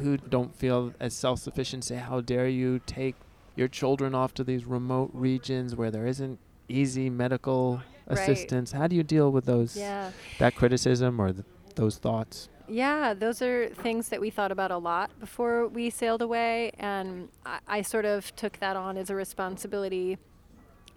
who 0.00 0.16
don't 0.16 0.54
feel 0.54 0.92
as 1.00 1.14
self 1.14 1.40
sufficient 1.40 1.84
say, 1.84 1.96
How 1.96 2.20
dare 2.20 2.48
you 2.48 2.80
take 2.86 3.14
your 3.54 3.68
children 3.68 4.14
off 4.14 4.34
to 4.34 4.44
these 4.44 4.64
remote 4.64 5.10
regions 5.12 5.74
where 5.76 5.90
there 5.90 6.06
isn't 6.06 6.38
easy 6.68 7.10
medical 7.10 7.82
Right. 8.08 8.18
assistance? 8.18 8.72
How 8.72 8.86
do 8.86 8.94
you 8.96 9.02
deal 9.02 9.30
with 9.32 9.44
those 9.46 9.76
Yeah. 9.76 10.12
that 10.38 10.54
criticism 10.54 11.20
or 11.20 11.32
th- 11.32 11.44
those 11.74 11.98
thoughts? 11.98 12.48
Yeah, 12.68 13.14
those 13.14 13.42
are 13.42 13.68
things 13.68 14.08
that 14.08 14.20
we 14.20 14.30
thought 14.30 14.50
about 14.52 14.70
a 14.72 14.76
lot 14.78 15.10
before 15.20 15.68
we 15.68 15.88
sailed 15.90 16.20
away. 16.22 16.72
And 16.78 17.28
I, 17.44 17.58
I 17.68 17.82
sort 17.82 18.04
of 18.04 18.34
took 18.36 18.58
that 18.58 18.76
on 18.76 18.96
as 18.96 19.08
a 19.10 19.14
responsibility 19.14 20.18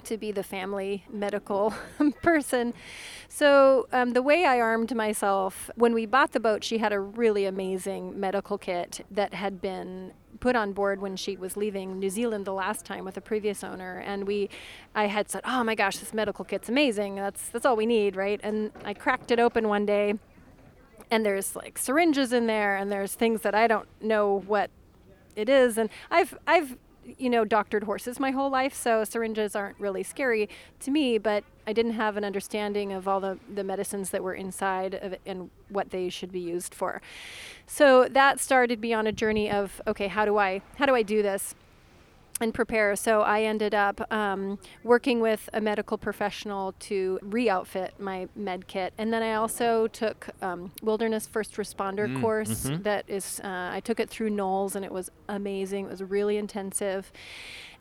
to 0.10 0.18
be 0.18 0.32
the 0.32 0.44
family 0.44 1.06
medical 1.10 1.74
person. 2.22 2.74
So, 3.28 3.88
um, 3.92 4.12
the 4.12 4.22
way 4.22 4.46
I 4.46 4.60
armed 4.60 4.96
myself, 4.96 5.70
when 5.76 5.94
we 5.94 6.06
bought 6.06 6.34
the 6.34 6.40
boat, 6.40 6.64
she 6.64 6.80
had 6.80 6.92
a 6.92 7.00
really 7.00 7.46
amazing 7.46 8.20
medical 8.20 8.58
kit 8.58 9.06
that 9.12 9.34
had 9.34 9.62
been 9.62 10.14
put 10.40 10.56
on 10.56 10.74
board 10.74 11.02
when 11.02 11.16
she 11.16 11.36
was 11.36 11.56
leaving 11.56 12.00
New 12.00 12.10
Zealand 12.10 12.46
the 12.46 12.54
last 12.54 12.86
time 12.86 13.04
with 13.04 13.18
a 13.18 13.22
previous 13.22 13.64
owner 13.64 14.00
and 14.00 14.26
we 14.26 14.50
I 14.96 15.06
had 15.08 15.30
said, 15.30 15.42
"Oh 15.46 15.64
my 15.64 15.76
gosh, 15.76 15.98
this 15.98 16.14
medical 16.14 16.46
kit's 16.46 16.70
amazing. 16.70 17.16
That's 17.16 17.50
that's 17.50 17.66
all 17.66 17.76
we 17.76 17.86
need, 17.86 18.16
right?" 18.16 18.40
And 18.44 18.72
I 18.84 18.94
cracked 18.94 19.32
it 19.32 19.40
open 19.40 19.68
one 19.68 19.86
day 19.86 20.16
and 21.12 21.26
there's 21.26 21.56
like 21.56 21.78
syringes 21.78 22.34
in 22.34 22.48
there 22.48 22.78
and 22.78 22.92
there's 22.92 23.14
things 23.14 23.42
that 23.42 23.56
I 23.56 23.68
don't 23.68 23.88
know 24.02 24.44
what 24.48 24.70
it 25.36 25.50
is 25.50 25.78
and 25.78 25.90
I've 26.10 26.38
I've 26.48 26.78
you 27.18 27.30
know 27.30 27.46
doctored 27.46 27.84
horses 27.84 28.20
my 28.20 28.32
whole 28.32 28.50
life 28.50 28.74
so 28.74 29.04
syringes 29.04 29.56
aren't 29.56 29.80
really 29.80 30.04
scary 30.04 30.50
to 30.80 30.92
me 30.92 31.18
but 31.18 31.44
I 31.70 31.74
didn't 31.74 31.92
have 31.94 32.18
an 32.18 32.24
understanding 32.24 32.92
of 32.94 33.08
all 33.08 33.20
the, 33.20 33.38
the 33.54 33.64
medicines 33.64 34.10
that 34.10 34.24
were 34.24 34.34
inside 34.34 34.96
of 34.96 35.14
it 35.14 35.22
and 35.24 35.52
what 35.68 35.92
they 35.92 36.10
should 36.10 36.32
be 36.32 36.40
used 36.40 36.74
for. 36.74 37.00
So 37.68 38.08
that 38.10 38.40
started 38.40 38.82
me 38.82 38.92
on 38.92 39.06
a 39.06 39.12
journey 39.12 39.52
of 39.52 39.80
okay 39.86 40.08
how 40.08 40.26
do 40.26 40.40
I 40.40 40.64
how 40.78 40.88
do 40.88 40.96
I 40.96 41.04
do 41.04 41.22
this 41.22 41.54
and 42.42 42.54
prepare. 42.54 42.96
So 42.96 43.22
I 43.22 43.42
ended 43.44 43.74
up 43.76 44.02
um, 44.12 44.60
working 44.84 45.20
with 45.20 45.50
a 45.54 45.62
medical 45.62 45.98
professional 45.98 46.74
to 46.80 47.20
re-outfit 47.22 47.94
my 48.00 48.28
med 48.36 48.68
kit, 48.68 48.94
and 48.98 49.12
then 49.14 49.22
I 49.24 49.34
also 49.34 49.88
took 49.88 50.30
um, 50.42 50.72
wilderness 50.82 51.28
first 51.28 51.56
responder 51.56 52.08
Mm, 52.08 52.22
course. 52.22 52.66
mhm. 52.66 52.84
That 52.84 53.06
is, 53.08 53.40
uh, 53.44 53.70
I 53.74 53.82
took 53.82 54.00
it 54.00 54.10
through 54.10 54.30
NOLS, 54.32 54.76
and 54.76 54.86
it 54.86 54.92
was 54.92 55.10
amazing. 55.28 55.86
It 55.86 55.92
was 55.92 56.04
really 56.04 56.38
intensive. 56.38 57.12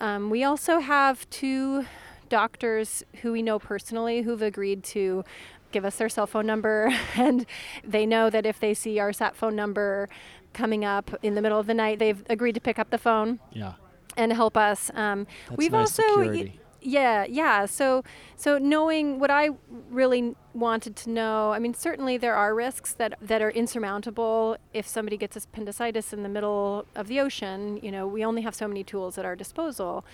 Um, 0.00 0.30
we 0.30 0.44
also 0.44 0.80
have 0.80 1.28
two 1.30 1.84
doctors 2.28 3.02
who 3.22 3.32
we 3.32 3.42
know 3.42 3.58
personally 3.58 4.22
who've 4.22 4.42
agreed 4.42 4.84
to 4.84 5.24
give 5.72 5.84
us 5.84 5.96
their 5.96 6.08
cell 6.08 6.26
phone 6.26 6.46
number 6.46 6.90
and 7.16 7.46
they 7.82 8.04
know 8.04 8.28
that 8.30 8.44
if 8.44 8.60
they 8.60 8.74
see 8.74 8.98
our 8.98 9.12
sat 9.12 9.34
phone 9.34 9.56
number 9.56 10.08
coming 10.52 10.84
up 10.84 11.10
in 11.22 11.34
the 11.34 11.40
middle 11.42 11.58
of 11.58 11.66
the 11.66 11.74
night 11.74 11.98
they've 11.98 12.22
agreed 12.28 12.54
to 12.54 12.60
pick 12.60 12.78
up 12.78 12.90
the 12.90 12.98
phone 12.98 13.38
Yeah. 13.52 13.72
And 14.18 14.32
help 14.32 14.56
us. 14.56 14.90
Um, 14.94 15.26
we've 15.56 15.72
nice 15.72 15.98
also, 15.98 16.30
y- 16.30 16.58
yeah, 16.80 17.24
yeah. 17.24 17.66
So, 17.66 18.04
so 18.36 18.58
knowing 18.58 19.18
what 19.18 19.30
I 19.30 19.50
really 19.90 20.34
wanted 20.58 20.96
to 20.96 21.10
know. 21.10 21.52
I 21.52 21.58
mean, 21.58 21.72
certainly 21.72 22.16
there 22.16 22.34
are 22.34 22.54
risks 22.54 22.92
that 22.94 23.14
that 23.20 23.40
are 23.40 23.50
insurmountable 23.50 24.56
if 24.74 24.86
somebody 24.86 25.16
gets 25.16 25.36
appendicitis 25.36 26.12
in 26.12 26.22
the 26.22 26.28
middle 26.28 26.84
of 26.94 27.08
the 27.08 27.20
ocean. 27.20 27.78
You 27.82 27.92
know, 27.92 28.06
we 28.06 28.24
only 28.24 28.42
have 28.42 28.54
so 28.54 28.66
many 28.66 28.84
tools 28.84 29.18
at 29.18 29.24
our 29.24 29.36
disposal. 29.36 30.04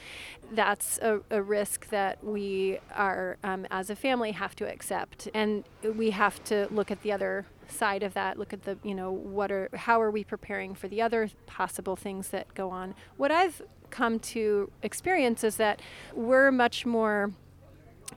That's 0.52 0.98
a, 0.98 1.20
a 1.30 1.42
risk 1.42 1.88
that 1.88 2.22
we 2.22 2.78
are, 2.94 3.38
um, 3.42 3.66
as 3.70 3.90
a 3.90 3.96
family, 3.96 4.32
have 4.32 4.54
to 4.56 4.70
accept, 4.70 5.28
and 5.32 5.64
we 5.96 6.10
have 6.10 6.42
to 6.44 6.68
look 6.70 6.90
at 6.90 7.02
the 7.02 7.12
other 7.12 7.46
side 7.70 8.02
of 8.02 8.14
that 8.14 8.38
look 8.38 8.52
at 8.52 8.62
the 8.62 8.78
you 8.82 8.94
know 8.94 9.10
what 9.10 9.50
are 9.50 9.68
how 9.74 10.00
are 10.00 10.10
we 10.10 10.24
preparing 10.24 10.74
for 10.74 10.88
the 10.88 11.00
other 11.00 11.28
possible 11.46 11.96
things 11.96 12.28
that 12.28 12.52
go 12.54 12.70
on 12.70 12.94
what 13.16 13.30
i've 13.30 13.62
come 13.90 14.18
to 14.18 14.70
experience 14.82 15.44
is 15.44 15.56
that 15.56 15.80
we're 16.14 16.50
much 16.50 16.84
more 16.84 17.32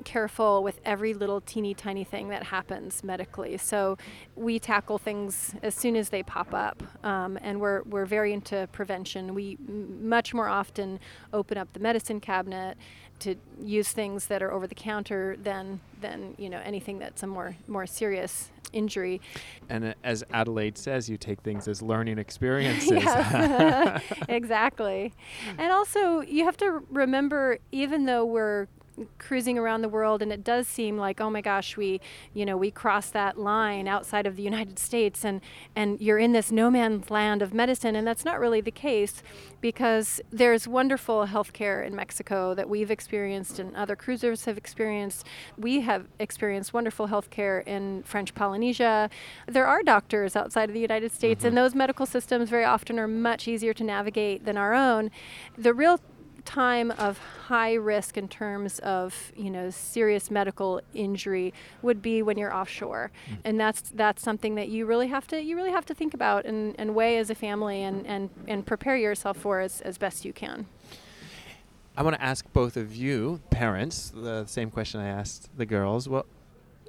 careful 0.03 0.63
with 0.63 0.79
every 0.85 1.13
little 1.13 1.41
teeny 1.41 1.73
tiny 1.73 2.03
thing 2.03 2.29
that 2.29 2.43
happens 2.43 3.03
medically. 3.03 3.57
So 3.57 3.97
we 4.35 4.59
tackle 4.59 4.97
things 4.97 5.53
as 5.63 5.75
soon 5.75 5.95
as 5.95 6.09
they 6.09 6.23
pop 6.23 6.53
up, 6.53 6.83
um, 7.05 7.37
and 7.41 7.59
we're 7.59 7.83
we're 7.83 8.05
very 8.05 8.33
into 8.33 8.67
prevention. 8.71 9.33
We 9.33 9.57
m- 9.67 10.09
much 10.09 10.33
more 10.33 10.47
often 10.47 10.99
open 11.33 11.57
up 11.57 11.73
the 11.73 11.79
medicine 11.79 12.19
cabinet 12.19 12.77
to 13.19 13.35
use 13.61 13.91
things 13.91 14.27
that 14.27 14.41
are 14.43 14.51
over 14.51 14.67
the 14.67 14.75
counter 14.75 15.35
than 15.41 15.79
than 16.01 16.35
you 16.37 16.49
know 16.49 16.61
anything 16.63 16.99
that's 16.99 17.23
a 17.23 17.27
more 17.27 17.55
more 17.67 17.85
serious 17.85 18.51
injury. 18.73 19.21
And 19.69 19.85
uh, 19.85 19.93
as 20.03 20.23
Adelaide 20.31 20.77
says, 20.77 21.09
you 21.09 21.17
take 21.17 21.41
things 21.41 21.67
as 21.67 21.81
learning 21.81 22.17
experiences. 22.25 23.03
Exactly. 24.29 25.13
And 25.57 25.71
also, 25.71 26.21
you 26.21 26.43
have 26.45 26.57
to 26.57 26.83
remember, 26.91 27.59
even 27.71 28.05
though 28.05 28.25
we're 28.25 28.67
cruising 29.17 29.57
around 29.57 29.81
the 29.81 29.89
world 29.89 30.21
and 30.21 30.31
it 30.31 30.43
does 30.43 30.67
seem 30.67 30.97
like 30.97 31.21
oh 31.21 31.29
my 31.29 31.41
gosh 31.41 31.77
we 31.77 32.01
you 32.33 32.45
know 32.45 32.57
we 32.57 32.71
crossed 32.71 33.13
that 33.13 33.37
line 33.37 33.87
outside 33.87 34.25
of 34.25 34.35
the 34.35 34.43
United 34.43 34.79
States 34.79 35.23
and 35.23 35.41
and 35.75 36.01
you're 36.01 36.17
in 36.17 36.31
this 36.31 36.51
no 36.51 36.71
man's 36.71 37.11
land 37.11 37.41
of 37.41 37.53
medicine 37.53 37.95
and 37.95 38.07
that's 38.07 38.25
not 38.25 38.39
really 38.39 38.61
the 38.61 38.71
case 38.71 39.21
because 39.61 40.21
there's 40.31 40.67
wonderful 40.67 41.27
healthcare 41.27 41.85
in 41.85 41.95
Mexico 41.95 42.53
that 42.53 42.69
we've 42.69 42.91
experienced 42.91 43.59
and 43.59 43.75
other 43.75 43.95
cruisers 43.95 44.45
have 44.45 44.57
experienced. 44.57 45.25
We 45.57 45.81
have 45.81 46.07
experienced 46.19 46.73
wonderful 46.73 47.07
healthcare 47.07 47.65
in 47.65 48.03
French 48.03 48.35
Polynesia. 48.35 49.09
There 49.47 49.67
are 49.67 49.83
doctors 49.83 50.35
outside 50.35 50.69
of 50.69 50.73
the 50.73 50.79
United 50.79 51.11
States 51.11 51.43
and 51.43 51.55
mm-hmm. 51.55 51.63
those 51.63 51.75
medical 51.75 52.05
systems 52.05 52.49
very 52.49 52.65
often 52.65 52.99
are 52.99 53.07
much 53.07 53.47
easier 53.47 53.73
to 53.73 53.83
navigate 53.83 54.45
than 54.45 54.57
our 54.57 54.73
own. 54.73 55.11
The 55.57 55.73
real 55.73 55.99
time 56.47 56.91
of 56.91 57.17
high 57.17 57.73
risk 57.73 58.15
in 58.15 58.25
terms 58.25 58.79
of 58.79 59.33
you 59.35 59.49
know 59.49 59.69
serious 59.69 60.31
medical 60.31 60.79
injury 60.93 61.53
would 61.81 62.01
be 62.01 62.21
when 62.21 62.37
you're 62.37 62.55
offshore 62.55 63.11
and 63.43 63.59
that's 63.59 63.81
that's 63.95 64.23
something 64.23 64.55
that 64.55 64.69
you 64.69 64.85
really 64.85 65.09
have 65.09 65.27
to 65.27 65.41
you 65.41 65.57
really 65.57 65.71
have 65.71 65.85
to 65.85 65.93
think 65.93 66.13
about 66.13 66.45
and, 66.45 66.73
and 66.79 66.95
weigh 66.95 67.17
as 67.17 67.29
a 67.29 67.35
family 67.35 67.83
and, 67.83 68.07
and, 68.07 68.29
and 68.47 68.65
prepare 68.65 68.95
yourself 68.95 69.35
for 69.35 69.59
as, 69.59 69.81
as 69.81 69.97
best 69.97 70.23
you 70.23 70.31
can 70.31 70.65
I 71.97 72.03
want 72.03 72.15
to 72.15 72.21
ask 72.21 72.45
both 72.53 72.77
of 72.77 72.95
you, 72.95 73.41
parents, 73.49 74.11
the 74.13 74.45
same 74.45 74.69
question 74.69 74.99
I 74.99 75.07
asked 75.07 75.49
the 75.57 75.65
girls. 75.65 76.07
What 76.07 76.27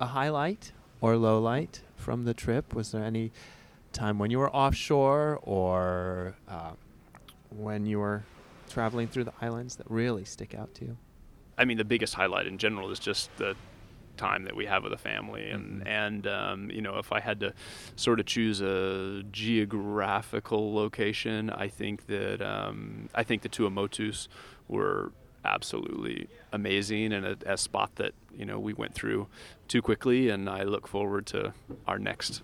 a 0.02 0.04
highlight 0.08 0.72
or 1.00 1.16
low 1.16 1.40
light 1.40 1.80
from 1.96 2.26
the 2.26 2.34
trip? 2.34 2.74
Was 2.74 2.92
there 2.92 3.02
any 3.02 3.32
time 3.94 4.18
when 4.18 4.30
you 4.30 4.38
were 4.38 4.50
offshore 4.50 5.40
or 5.42 6.34
uh, 6.46 6.72
when 7.48 7.86
you 7.86 8.00
were 8.00 8.22
traveling 8.68 9.08
through 9.08 9.24
the 9.24 9.32
islands 9.40 9.76
that 9.76 9.90
really 9.90 10.24
stick 10.24 10.54
out 10.54 10.74
to 10.76 10.84
you? 10.84 10.96
I 11.56 11.64
mean, 11.64 11.76
the 11.78 11.84
biggest 11.84 12.14
highlight 12.14 12.46
in 12.46 12.58
general 12.58 12.90
is 12.90 12.98
just 13.00 13.36
the 13.36 13.56
time 14.16 14.44
that 14.44 14.56
we 14.56 14.66
have 14.66 14.82
with 14.82 14.90
the 14.92 14.98
family, 14.98 15.48
and 15.50 15.82
Mhm. 15.82 15.86
and 15.86 16.26
um, 16.26 16.70
you 16.70 16.80
know, 16.80 16.98
if 16.98 17.12
I 17.12 17.20
had 17.20 17.38
to 17.40 17.52
sort 17.96 18.18
of 18.20 18.26
choose 18.26 18.60
a 18.60 19.22
geographical 19.30 20.74
location, 20.74 21.50
I 21.50 21.68
think 21.68 22.06
that 22.06 22.42
um, 22.42 23.08
I 23.14 23.22
think 23.22 23.42
the 23.42 23.48
Tuamotus 23.48 24.28
were 24.68 25.12
absolutely 25.44 26.28
amazing 26.52 27.12
and 27.12 27.24
a, 27.24 27.36
a 27.52 27.56
spot 27.56 27.94
that 27.96 28.12
you 28.36 28.44
know 28.44 28.58
we 28.58 28.72
went 28.72 28.94
through 28.94 29.28
too 29.68 29.80
quickly, 29.82 30.28
and 30.28 30.48
I 30.48 30.62
look 30.64 30.86
forward 30.88 31.26
to 31.26 31.54
our 31.86 31.98
next 31.98 32.42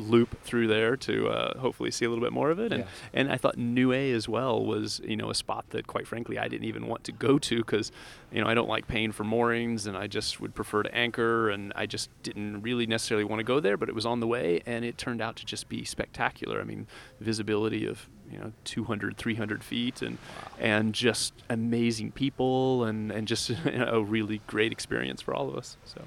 loop 0.00 0.42
through 0.42 0.66
there 0.66 0.96
to 0.96 1.28
uh, 1.28 1.58
hopefully 1.58 1.90
see 1.90 2.04
a 2.04 2.08
little 2.08 2.24
bit 2.24 2.32
more 2.32 2.50
of 2.50 2.58
it. 2.58 2.72
And 2.72 2.84
Yeah. 2.84 2.90
and 3.12 3.32
I 3.32 3.36
thought 3.36 3.56
Niue 3.56 4.14
as 4.14 4.28
well 4.28 4.64
was 4.64 5.00
you 5.04 5.16
know 5.16 5.30
a 5.30 5.34
spot 5.34 5.66
that 5.70 5.86
quite 5.86 6.06
frankly 6.06 6.38
I 6.38 6.48
didn't 6.48 6.66
even 6.66 6.86
want 6.86 7.04
to 7.04 7.12
go 7.12 7.38
to 7.38 7.56
because 7.58 7.92
you 8.32 8.40
know 8.40 8.48
I 8.48 8.54
don't 8.54 8.68
like 8.68 8.88
paying 8.88 9.12
for 9.12 9.24
moorings 9.24 9.86
and 9.86 9.96
I 9.96 10.06
just 10.06 10.40
would 10.40 10.54
prefer 10.54 10.82
to 10.82 10.94
anchor 10.94 11.50
and 11.50 11.72
I 11.76 11.86
just 11.86 12.10
didn't 12.22 12.62
really 12.62 12.86
necessarily 12.86 13.24
want 13.24 13.40
to 13.40 13.44
go 13.44 13.60
there. 13.60 13.76
But 13.76 13.88
it 13.88 13.94
was 13.94 14.06
on 14.06 14.20
the 14.20 14.26
way 14.26 14.62
and 14.66 14.84
it 14.84 14.98
turned 14.98 15.20
out 15.20 15.36
to 15.36 15.44
just 15.44 15.68
be 15.68 15.84
spectacular. 15.84 16.60
I 16.60 16.64
mean, 16.64 16.86
visibility 17.20 17.86
of 17.86 18.08
you 18.30 18.38
know 18.38 18.52
200 18.64 19.16
300 19.16 19.64
feet 19.64 20.02
and 20.02 20.16
and 20.58 20.94
just 20.94 21.32
amazing 21.48 22.12
people 22.12 22.84
and 22.84 23.10
and 23.10 23.26
just 23.26 23.50
a 23.64 24.02
really 24.02 24.40
great 24.46 24.72
experience 24.72 25.20
for 25.20 25.34
all 25.34 25.48
of 25.48 25.56
us 25.56 25.76
so 25.84 26.00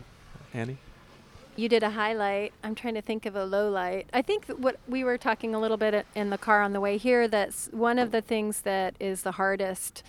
Annie? 0.53 0.77
You 1.55 1.69
did 1.69 1.83
a 1.83 1.91
highlight. 1.91 2.53
I'm 2.63 2.75
trying 2.75 2.95
to 2.95 3.01
think 3.01 3.25
of 3.25 3.35
a 3.35 3.45
low 3.45 3.69
light. 3.69 4.07
I 4.13 4.21
think 4.21 4.47
that 4.47 4.59
what 4.59 4.77
we 4.87 5.03
were 5.03 5.17
talking 5.17 5.53
a 5.53 5.59
little 5.59 5.77
bit 5.77 6.05
in 6.15 6.29
the 6.29 6.37
car 6.37 6.61
on 6.61 6.73
the 6.73 6.79
way 6.79 6.97
here. 6.97 7.27
That's 7.27 7.67
one 7.71 7.99
of 7.99 8.11
the 8.11 8.21
things 8.21 8.61
that 8.61 8.95
is 8.99 9.21
the 9.21 9.33
hardest 9.33 10.03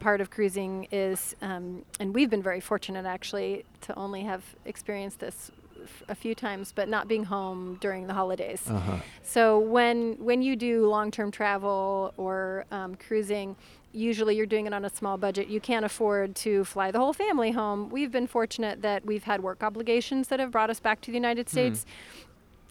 part 0.00 0.20
of 0.20 0.30
cruising 0.30 0.88
is, 0.90 1.34
um, 1.42 1.84
and 1.98 2.14
we've 2.14 2.30
been 2.30 2.42
very 2.42 2.60
fortunate 2.60 3.04
actually 3.04 3.64
to 3.82 3.94
only 3.96 4.22
have 4.22 4.42
experienced 4.64 5.20
this 5.20 5.50
f- 5.82 6.02
a 6.08 6.14
few 6.14 6.34
times, 6.34 6.72
but 6.72 6.88
not 6.88 7.08
being 7.08 7.24
home 7.24 7.78
during 7.80 8.06
the 8.06 8.14
holidays. 8.14 8.62
Uh-huh. 8.68 8.96
So 9.22 9.58
when 9.58 10.14
when 10.18 10.42
you 10.42 10.56
do 10.56 10.88
long-term 10.88 11.30
travel 11.30 12.12
or 12.16 12.64
um, 12.70 12.94
cruising, 12.96 13.56
usually 13.92 14.36
you're 14.36 14.46
doing 14.46 14.66
it 14.66 14.74
on 14.74 14.84
a 14.84 14.90
small 14.90 15.16
budget. 15.16 15.48
You 15.48 15.60
can't 15.60 15.84
afford 15.84 16.34
to 16.36 16.64
fly 16.64 16.90
the 16.90 16.98
whole 16.98 17.12
family 17.12 17.52
home. 17.52 17.88
We've 17.88 18.12
been 18.12 18.26
fortunate 18.26 18.82
that 18.82 19.04
we've 19.04 19.24
had 19.24 19.42
work 19.42 19.62
obligations 19.62 20.28
that 20.28 20.40
have 20.40 20.50
brought 20.50 20.70
us 20.70 20.80
back 20.80 21.00
to 21.02 21.10
the 21.10 21.16
United 21.16 21.48
hmm. 21.48 21.52
States. 21.52 21.86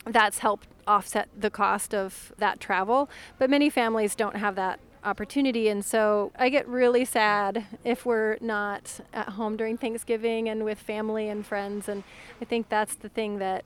That's 0.06 0.40
helped 0.40 0.68
offset 0.86 1.28
the 1.38 1.50
cost 1.50 1.94
of 1.94 2.32
that 2.38 2.60
travel, 2.60 3.10
but 3.38 3.50
many 3.50 3.70
families 3.70 4.16
don't 4.16 4.38
have 4.38 4.56
that 4.56 4.80
opportunity 5.04 5.70
and 5.70 5.86
so 5.86 6.32
I 6.38 6.50
get 6.50 6.68
really 6.68 7.06
sad 7.06 7.66
if 7.86 8.06
we're 8.06 8.38
not 8.42 9.00
at 9.14 9.30
home 9.30 9.56
during 9.56 9.78
Thanksgiving 9.78 10.50
and 10.50 10.66
with 10.66 10.80
family 10.80 11.30
and 11.30 11.46
friends 11.46 11.88
and 11.88 12.04
I 12.42 12.46
think 12.46 12.68
that's 12.68 12.96
the 12.96 13.08
thing 13.08 13.38
that 13.40 13.64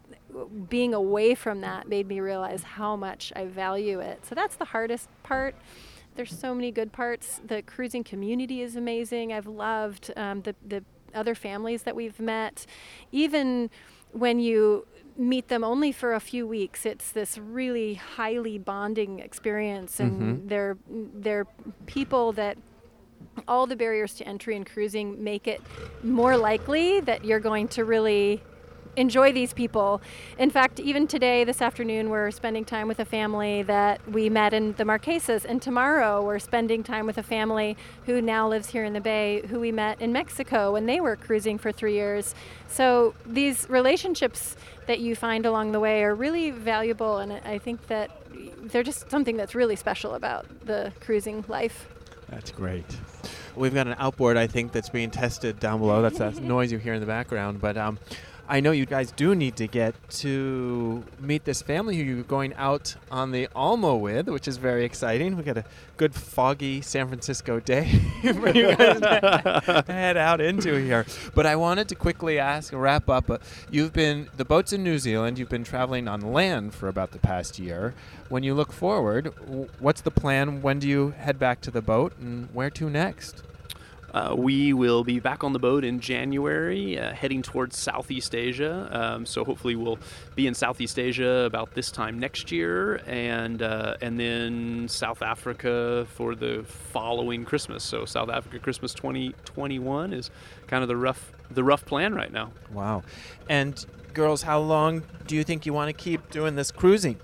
being 0.70 0.93
away 0.93 1.34
from 1.34 1.62
that 1.62 1.88
made 1.88 2.08
me 2.08 2.20
realize 2.20 2.64
how 2.64 2.95
much 2.95 3.34
I 3.36 3.45
value 3.45 3.99
it. 3.99 4.26
So 4.26 4.36
that's 4.36 4.56
the 4.56 4.66
hardest 4.66 5.10
part. 5.24 5.56
There's 6.16 6.38
so 6.38 6.53
many 6.53 6.72
good 6.72 6.91
parts. 6.91 7.39
The 7.45 7.62
cruising 7.62 8.03
community 8.03 8.62
is 8.62 8.76
amazing. 8.76 9.32
I've 9.34 9.47
loved 9.47 10.12
um, 10.16 10.41
the 10.41 10.55
the 10.66 10.84
other 11.14 11.36
families 11.36 11.84
that 11.84 11.95
we've 11.95 12.20
met. 12.20 12.66
Even 13.12 13.70
when 14.12 14.39
you 14.39 14.88
meet 15.18 15.49
them 15.49 15.64
only 15.64 15.91
for 15.91 16.14
a 16.14 16.20
few 16.20 16.47
weeks, 16.47 16.86
it's 16.86 17.12
this 17.12 17.38
really 17.38 17.95
highly 17.95 18.57
bonding 18.57 19.20
experience, 19.20 19.99
and 19.99 20.22
Mhm. 20.45 20.49
they're 20.49 20.78
they're 20.89 21.47
people 21.86 22.32
that 22.34 22.57
all 23.47 23.68
the 23.68 23.76
barriers 23.76 24.14
to 24.16 24.28
entry 24.28 24.55
in 24.55 24.64
cruising 24.66 25.24
make 25.24 25.47
it 25.47 25.62
more 26.03 26.36
likely 26.38 26.99
that 27.01 27.24
you're 27.24 27.39
going 27.39 27.68
to 27.70 27.86
really 27.86 28.41
enjoy 28.96 29.32
these 29.32 29.54
people. 29.54 30.02
In 30.38 30.50
fact, 30.50 30.80
even 30.80 31.08
today, 31.08 31.44
this 31.44 31.62
afternoon, 31.62 32.10
we're 32.10 32.32
spending 32.32 32.66
time 32.66 32.88
with 32.88 33.00
a 33.00 33.06
family 33.06 33.64
that 33.64 34.06
we 34.10 34.30
met 34.30 34.54
in 34.54 34.74
the 34.74 34.84
Marquesas, 34.84 35.46
and 35.46 35.62
tomorrow 35.62 36.24
we're 36.24 36.39
spending 36.39 36.84
time 36.84 37.06
with 37.06 37.18
a 37.18 37.24
family 37.24 37.78
who 38.06 38.22
now 38.22 38.48
lives 38.48 38.70
here 38.70 38.84
in 38.84 38.94
the 38.94 39.02
Bay, 39.02 39.42
who 39.48 39.60
we 39.60 39.72
met 39.72 40.02
in 40.02 40.12
Mexico 40.12 40.74
when 40.74 40.86
they 40.86 41.00
were 41.00 41.16
cruising 41.16 41.58
for 41.58 41.72
three 41.72 41.94
years. 41.94 42.36
So 42.68 43.14
these 43.26 43.70
relationships 43.70 44.56
that 44.88 45.00
you 45.00 45.16
find 45.16 45.46
along 45.46 45.72
the 45.72 45.80
way 45.80 46.04
are 46.04 46.16
really 46.16 46.52
valuable, 46.52 47.20
and 47.20 47.34
I 47.34 47.58
think 47.58 47.88
that 47.88 48.12
they're 48.64 48.84
just 48.84 49.10
something 49.10 49.38
that's 49.38 49.56
really 49.56 49.76
special 49.76 50.16
about 50.16 50.46
the 50.66 50.92
cruising 51.00 51.46
life. 51.48 51.88
That's 52.30 52.52
great. 52.52 52.86
We've 53.56 53.74
got 53.74 53.88
an 53.88 53.96
outboard, 54.00 54.38
I 54.38 54.48
think, 54.48 54.72
that's 54.72 54.89
being 54.89 55.12
tested 55.12 55.60
down 55.60 55.80
below. 55.80 56.02
That's 56.02 56.20
that 56.20 56.38
noise 56.42 56.72
you 56.72 56.78
hear 56.78 56.94
in 56.94 57.02
the 57.02 57.06
background. 57.06 57.60
But 57.60 57.78
um, 57.78 58.00
I 58.52 58.60
know 58.60 58.72
you 58.72 58.86
guys 58.86 59.14
do 59.14 59.34
need 59.34 59.56
to 59.56 59.68
get 59.68 59.95
to 60.10 61.06
meet 61.22 61.45
this 61.45 61.62
family 61.62 61.95
who 61.95 62.04
you're 62.04 62.24
going 62.24 62.54
out 62.56 62.97
on 63.10 63.32
the 63.32 63.47
Almo 63.56 63.95
with, 63.95 64.28
which 64.28 64.45
is 64.45 64.58
very 64.58 64.84
exciting. 64.84 65.38
We 65.38 65.43
got 65.43 65.58
a 65.58 65.64
good 65.95 66.14
foggy 66.14 66.82
San 66.82 67.08
Francisco 67.08 67.62
day 67.62 67.89
for 68.22 68.49
you 68.49 68.76
guys 68.76 68.99
to 68.99 69.84
head 69.88 70.18
out 70.18 70.41
into 70.41 70.76
here. 70.82 71.06
But 71.34 71.45
I 71.45 71.56
wanted 71.56 71.88
to 71.88 71.95
quickly 71.95 72.39
ask, 72.39 72.74
wrap 72.74 73.10
up. 73.10 73.30
Uh, 73.30 73.38
you've 73.70 73.93
been 73.93 74.28
the 74.36 74.43
boat's 74.43 74.74
in 74.74 74.84
New 74.84 74.99
Zealand. 74.99 75.39
You've 75.39 75.47
been 75.47 75.64
traveling 75.64 76.10
on 76.10 76.20
land 76.20 76.74
for 76.74 76.89
about 76.89 77.12
the 77.12 77.20
past 77.20 77.58
year. 77.58 77.93
When 78.28 78.43
you 78.43 78.54
look 78.54 78.74
forward, 78.74 79.34
w- 79.45 79.70
what's 79.80 80.02
the 80.02 80.12
plan? 80.12 80.62
When 80.62 80.78
do 80.78 80.89
you 80.89 81.12
head 81.12 81.39
back 81.39 81.62
to 81.62 81.72
the 81.72 81.82
boat, 81.82 82.12
and 82.20 82.49
where 82.54 82.70
to 82.72 82.89
next? 82.89 83.43
Uh, 84.14 84.36
we 84.38 84.74
will 84.74 85.03
be 85.03 85.20
back 85.20 85.43
on 85.43 85.53
the 85.53 85.59
boat 85.59 85.84
in 85.84 85.99
January, 85.99 86.99
uh, 86.99 87.14
heading 87.14 87.41
towards 87.41 87.78
Southeast 87.78 88.36
Asia. 88.36 88.89
Um, 88.91 89.26
so 89.26 89.45
hopefully 89.45 89.76
we'll 89.76 89.99
be 90.36 90.47
in 90.47 90.53
Southeast 90.53 90.99
Asia 90.99 91.43
about 91.45 91.74
this 91.74 91.91
time 91.91 92.20
next 92.20 92.51
year, 92.51 93.01
and 93.07 93.62
uh, 93.62 93.95
and 94.01 94.20
then 94.20 94.88
South 94.89 95.22
Africa 95.22 96.05
for 96.14 96.36
the 96.36 96.64
following 96.66 97.45
Christmas. 97.45 97.84
So 97.84 98.05
South 98.05 98.30
Africa 98.30 98.59
Christmas 98.59 98.93
2021 98.93 100.14
is 100.14 100.30
kind 100.68 100.84
of 100.84 100.89
the 100.89 100.97
rough 100.97 101.32
the 101.49 101.64
rough 101.64 101.86
plan 101.86 102.14
right 102.14 102.32
now. 102.32 102.51
Wow. 102.72 103.03
And 103.49 103.84
girls, 104.14 104.41
how 104.41 104.59
long 104.59 105.03
do 105.26 105.36
you 105.36 105.43
think 105.43 105.66
you 105.66 105.74
want 105.74 105.88
to 105.88 105.93
keep 105.93 106.30
doing 106.32 106.55
this 106.55 106.72
cruising? 106.72 107.18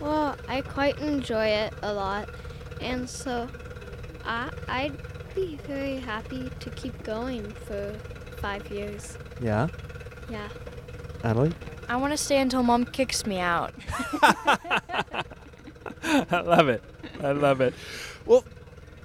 Well, 0.00 0.36
I 0.48 0.62
quite 0.62 0.98
enjoy 0.98 1.46
it 1.46 1.74
a 1.82 1.92
lot, 1.92 2.30
and 2.80 3.08
so 3.08 3.48
I 4.24 4.50
I'd 4.68 5.13
be 5.34 5.56
very 5.66 5.96
happy 5.96 6.50
to 6.60 6.70
keep 6.70 7.02
going 7.02 7.50
for 7.66 7.94
five 8.40 8.70
years. 8.70 9.18
Yeah. 9.40 9.68
Yeah. 10.28 10.48
Natalie? 11.22 11.52
I 11.88 11.96
want 11.96 12.12
to 12.12 12.16
stay 12.16 12.40
until 12.40 12.62
mom 12.62 12.84
kicks 12.84 13.26
me 13.26 13.38
out. 13.40 13.74
I 16.02 16.40
love 16.40 16.68
it. 16.68 16.82
I 17.22 17.32
love 17.32 17.60
it. 17.60 17.74
Well, 18.26 18.44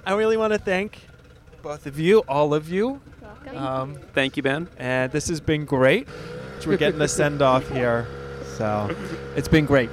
I 0.06 0.14
really 0.14 0.36
want 0.36 0.52
to 0.52 0.58
thank 0.58 1.00
both 1.62 1.86
of 1.86 1.98
you, 1.98 2.20
all 2.20 2.54
of 2.54 2.68
you. 2.68 3.00
Welcome. 3.20 3.56
Um, 3.56 3.98
Thank 4.14 4.36
you, 4.36 4.42
Ben. 4.42 4.68
and 4.78 5.12
this 5.12 5.28
has 5.28 5.40
been 5.40 5.64
great. 5.64 6.08
We're 6.66 6.76
getting 6.76 6.98
the 6.98 7.08
send 7.08 7.42
off 7.42 7.68
here. 7.70 8.06
So 8.56 8.94
it's 9.34 9.48
been 9.48 9.66
great. 9.66 9.90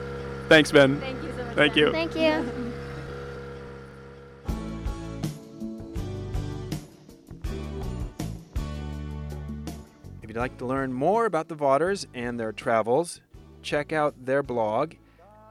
Thanks, 0.50 0.72
Ben. 0.72 1.00
Thank 1.00 1.24
you 1.24 1.32
so 1.32 1.44
much. 1.46 1.56
Thank 1.56 1.74
Ben. 1.76 1.84
you. 1.84 1.92
Thank 1.92 2.16
you. 2.16 2.67
Like 10.38 10.58
to 10.60 10.68
learn 10.68 10.94
more 10.94 11.26
about 11.26 11.48
the 11.48 11.56
Vawters 11.56 12.06
and 12.14 12.40
their 12.40 12.52
travels, 12.52 13.22
check 13.64 13.92
out 13.92 14.14
their 14.24 14.44
blog 14.44 14.94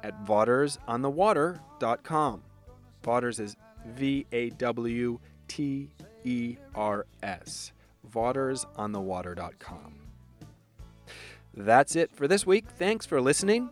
at 0.05 0.25
vawtersonthewater.com. 0.25 2.43
Vawters 3.03 3.41
is 3.41 3.57
V 3.85 4.27
A 4.31 4.51
W 4.51 5.19
T 5.49 5.91
E 6.25 6.57
R 6.75 7.07
S. 7.23 7.73
Vawtersonthewater.com. 8.09 9.95
That's 11.55 11.97
it 11.97 12.15
for 12.15 12.29
this 12.29 12.47
week. 12.47 12.67
Thanks 12.79 13.05
for 13.05 13.21
listening. 13.21 13.71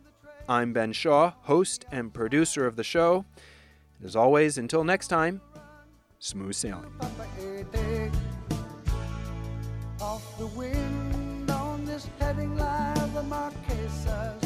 I'm 0.49 0.73
Ben 0.73 0.93
Shaw, 0.93 1.35
host 1.43 1.85
and 1.93 2.12
producer 2.12 2.67
of 2.67 2.75
the 2.75 2.83
show. 2.83 3.25
As 4.05 4.17
always, 4.17 4.59
until 4.59 4.83
next 4.83 5.07
time, 5.09 5.41
smooth 6.19 6.57
sailing. 6.57 6.93
Heading 12.25 12.57
line 12.57 13.12
the 13.12 13.22
Marquesas. 13.35 14.43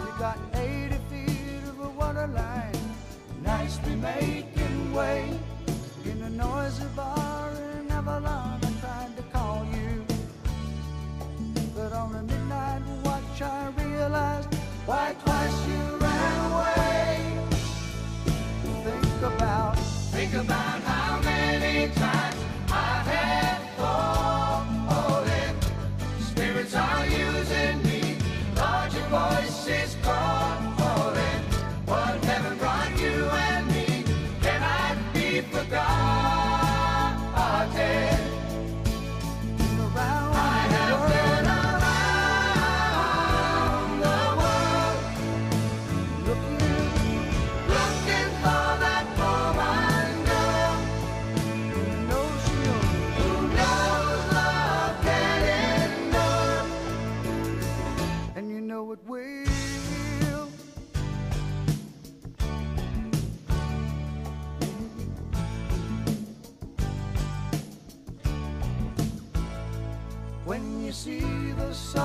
We 0.00 0.08
got 0.24 0.38
80 0.54 0.94
feet 1.10 1.62
of 1.70 1.80
a 1.80 1.90
water 2.00 2.28
line, 2.28 2.84
nicely 3.42 3.96
making 3.96 4.92
way 4.92 5.36
in 6.04 6.22
a 6.22 6.30
noisy 6.30 6.86
bar 6.94 7.50
in 7.78 7.90
Avalon. 7.90 8.60
I 8.68 8.72
tried 8.82 9.12
to 9.16 9.24
call 9.34 9.66
you, 9.76 10.04
but 11.74 11.92
on 11.92 12.14
a 12.14 12.22
midnight 12.22 12.82
watch 13.04 13.42
I 13.42 13.72
realized 13.84 14.54
why 14.86 15.16
twice 15.24 15.58
you 15.70 15.82
ran 16.04 16.36
away. 16.50 17.38
Think 18.86 19.22
about, 19.32 19.76
think 20.14 20.34
about 20.34 20.63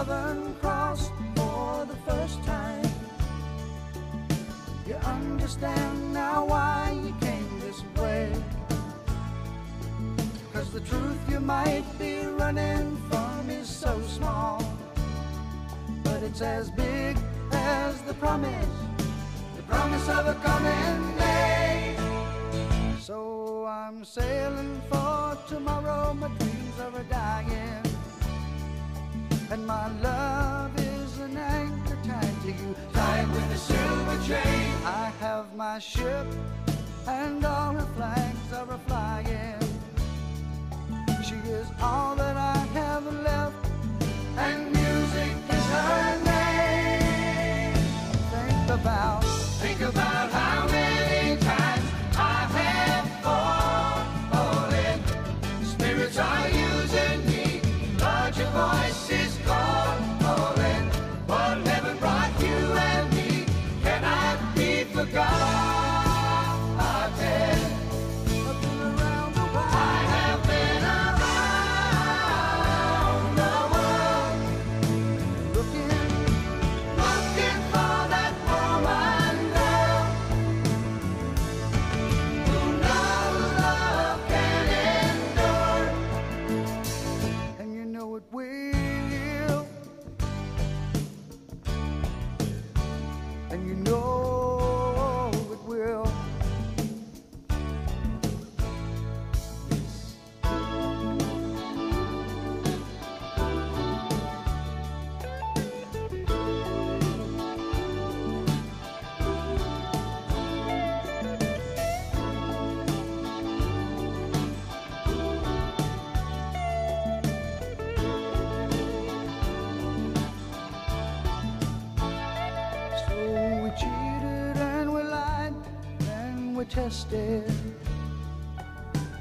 the 0.10 0.49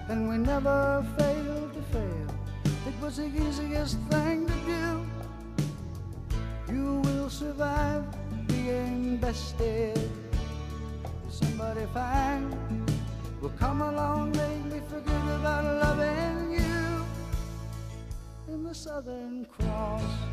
and 0.08 0.26
we 0.26 0.38
never 0.38 1.04
failed 1.18 1.74
to 1.74 1.82
fail. 1.92 2.26
It 2.86 2.94
was 2.98 3.18
the 3.18 3.26
easiest 3.26 3.98
thing 4.08 4.46
to 4.46 4.54
do. 4.64 5.06
You 6.72 7.02
will 7.04 7.28
survive 7.28 8.04
being 8.46 9.18
bested. 9.18 10.00
Somebody 11.28 11.84
fine 11.92 12.56
will 13.42 13.52
come 13.58 13.82
along, 13.82 14.32
make 14.32 14.64
me 14.72 14.80
forget 14.88 15.24
about 15.38 15.64
loving 15.84 16.52
you. 16.52 17.04
In 18.48 18.64
the 18.64 18.74
Southern 18.74 19.44
Cross. 19.44 20.27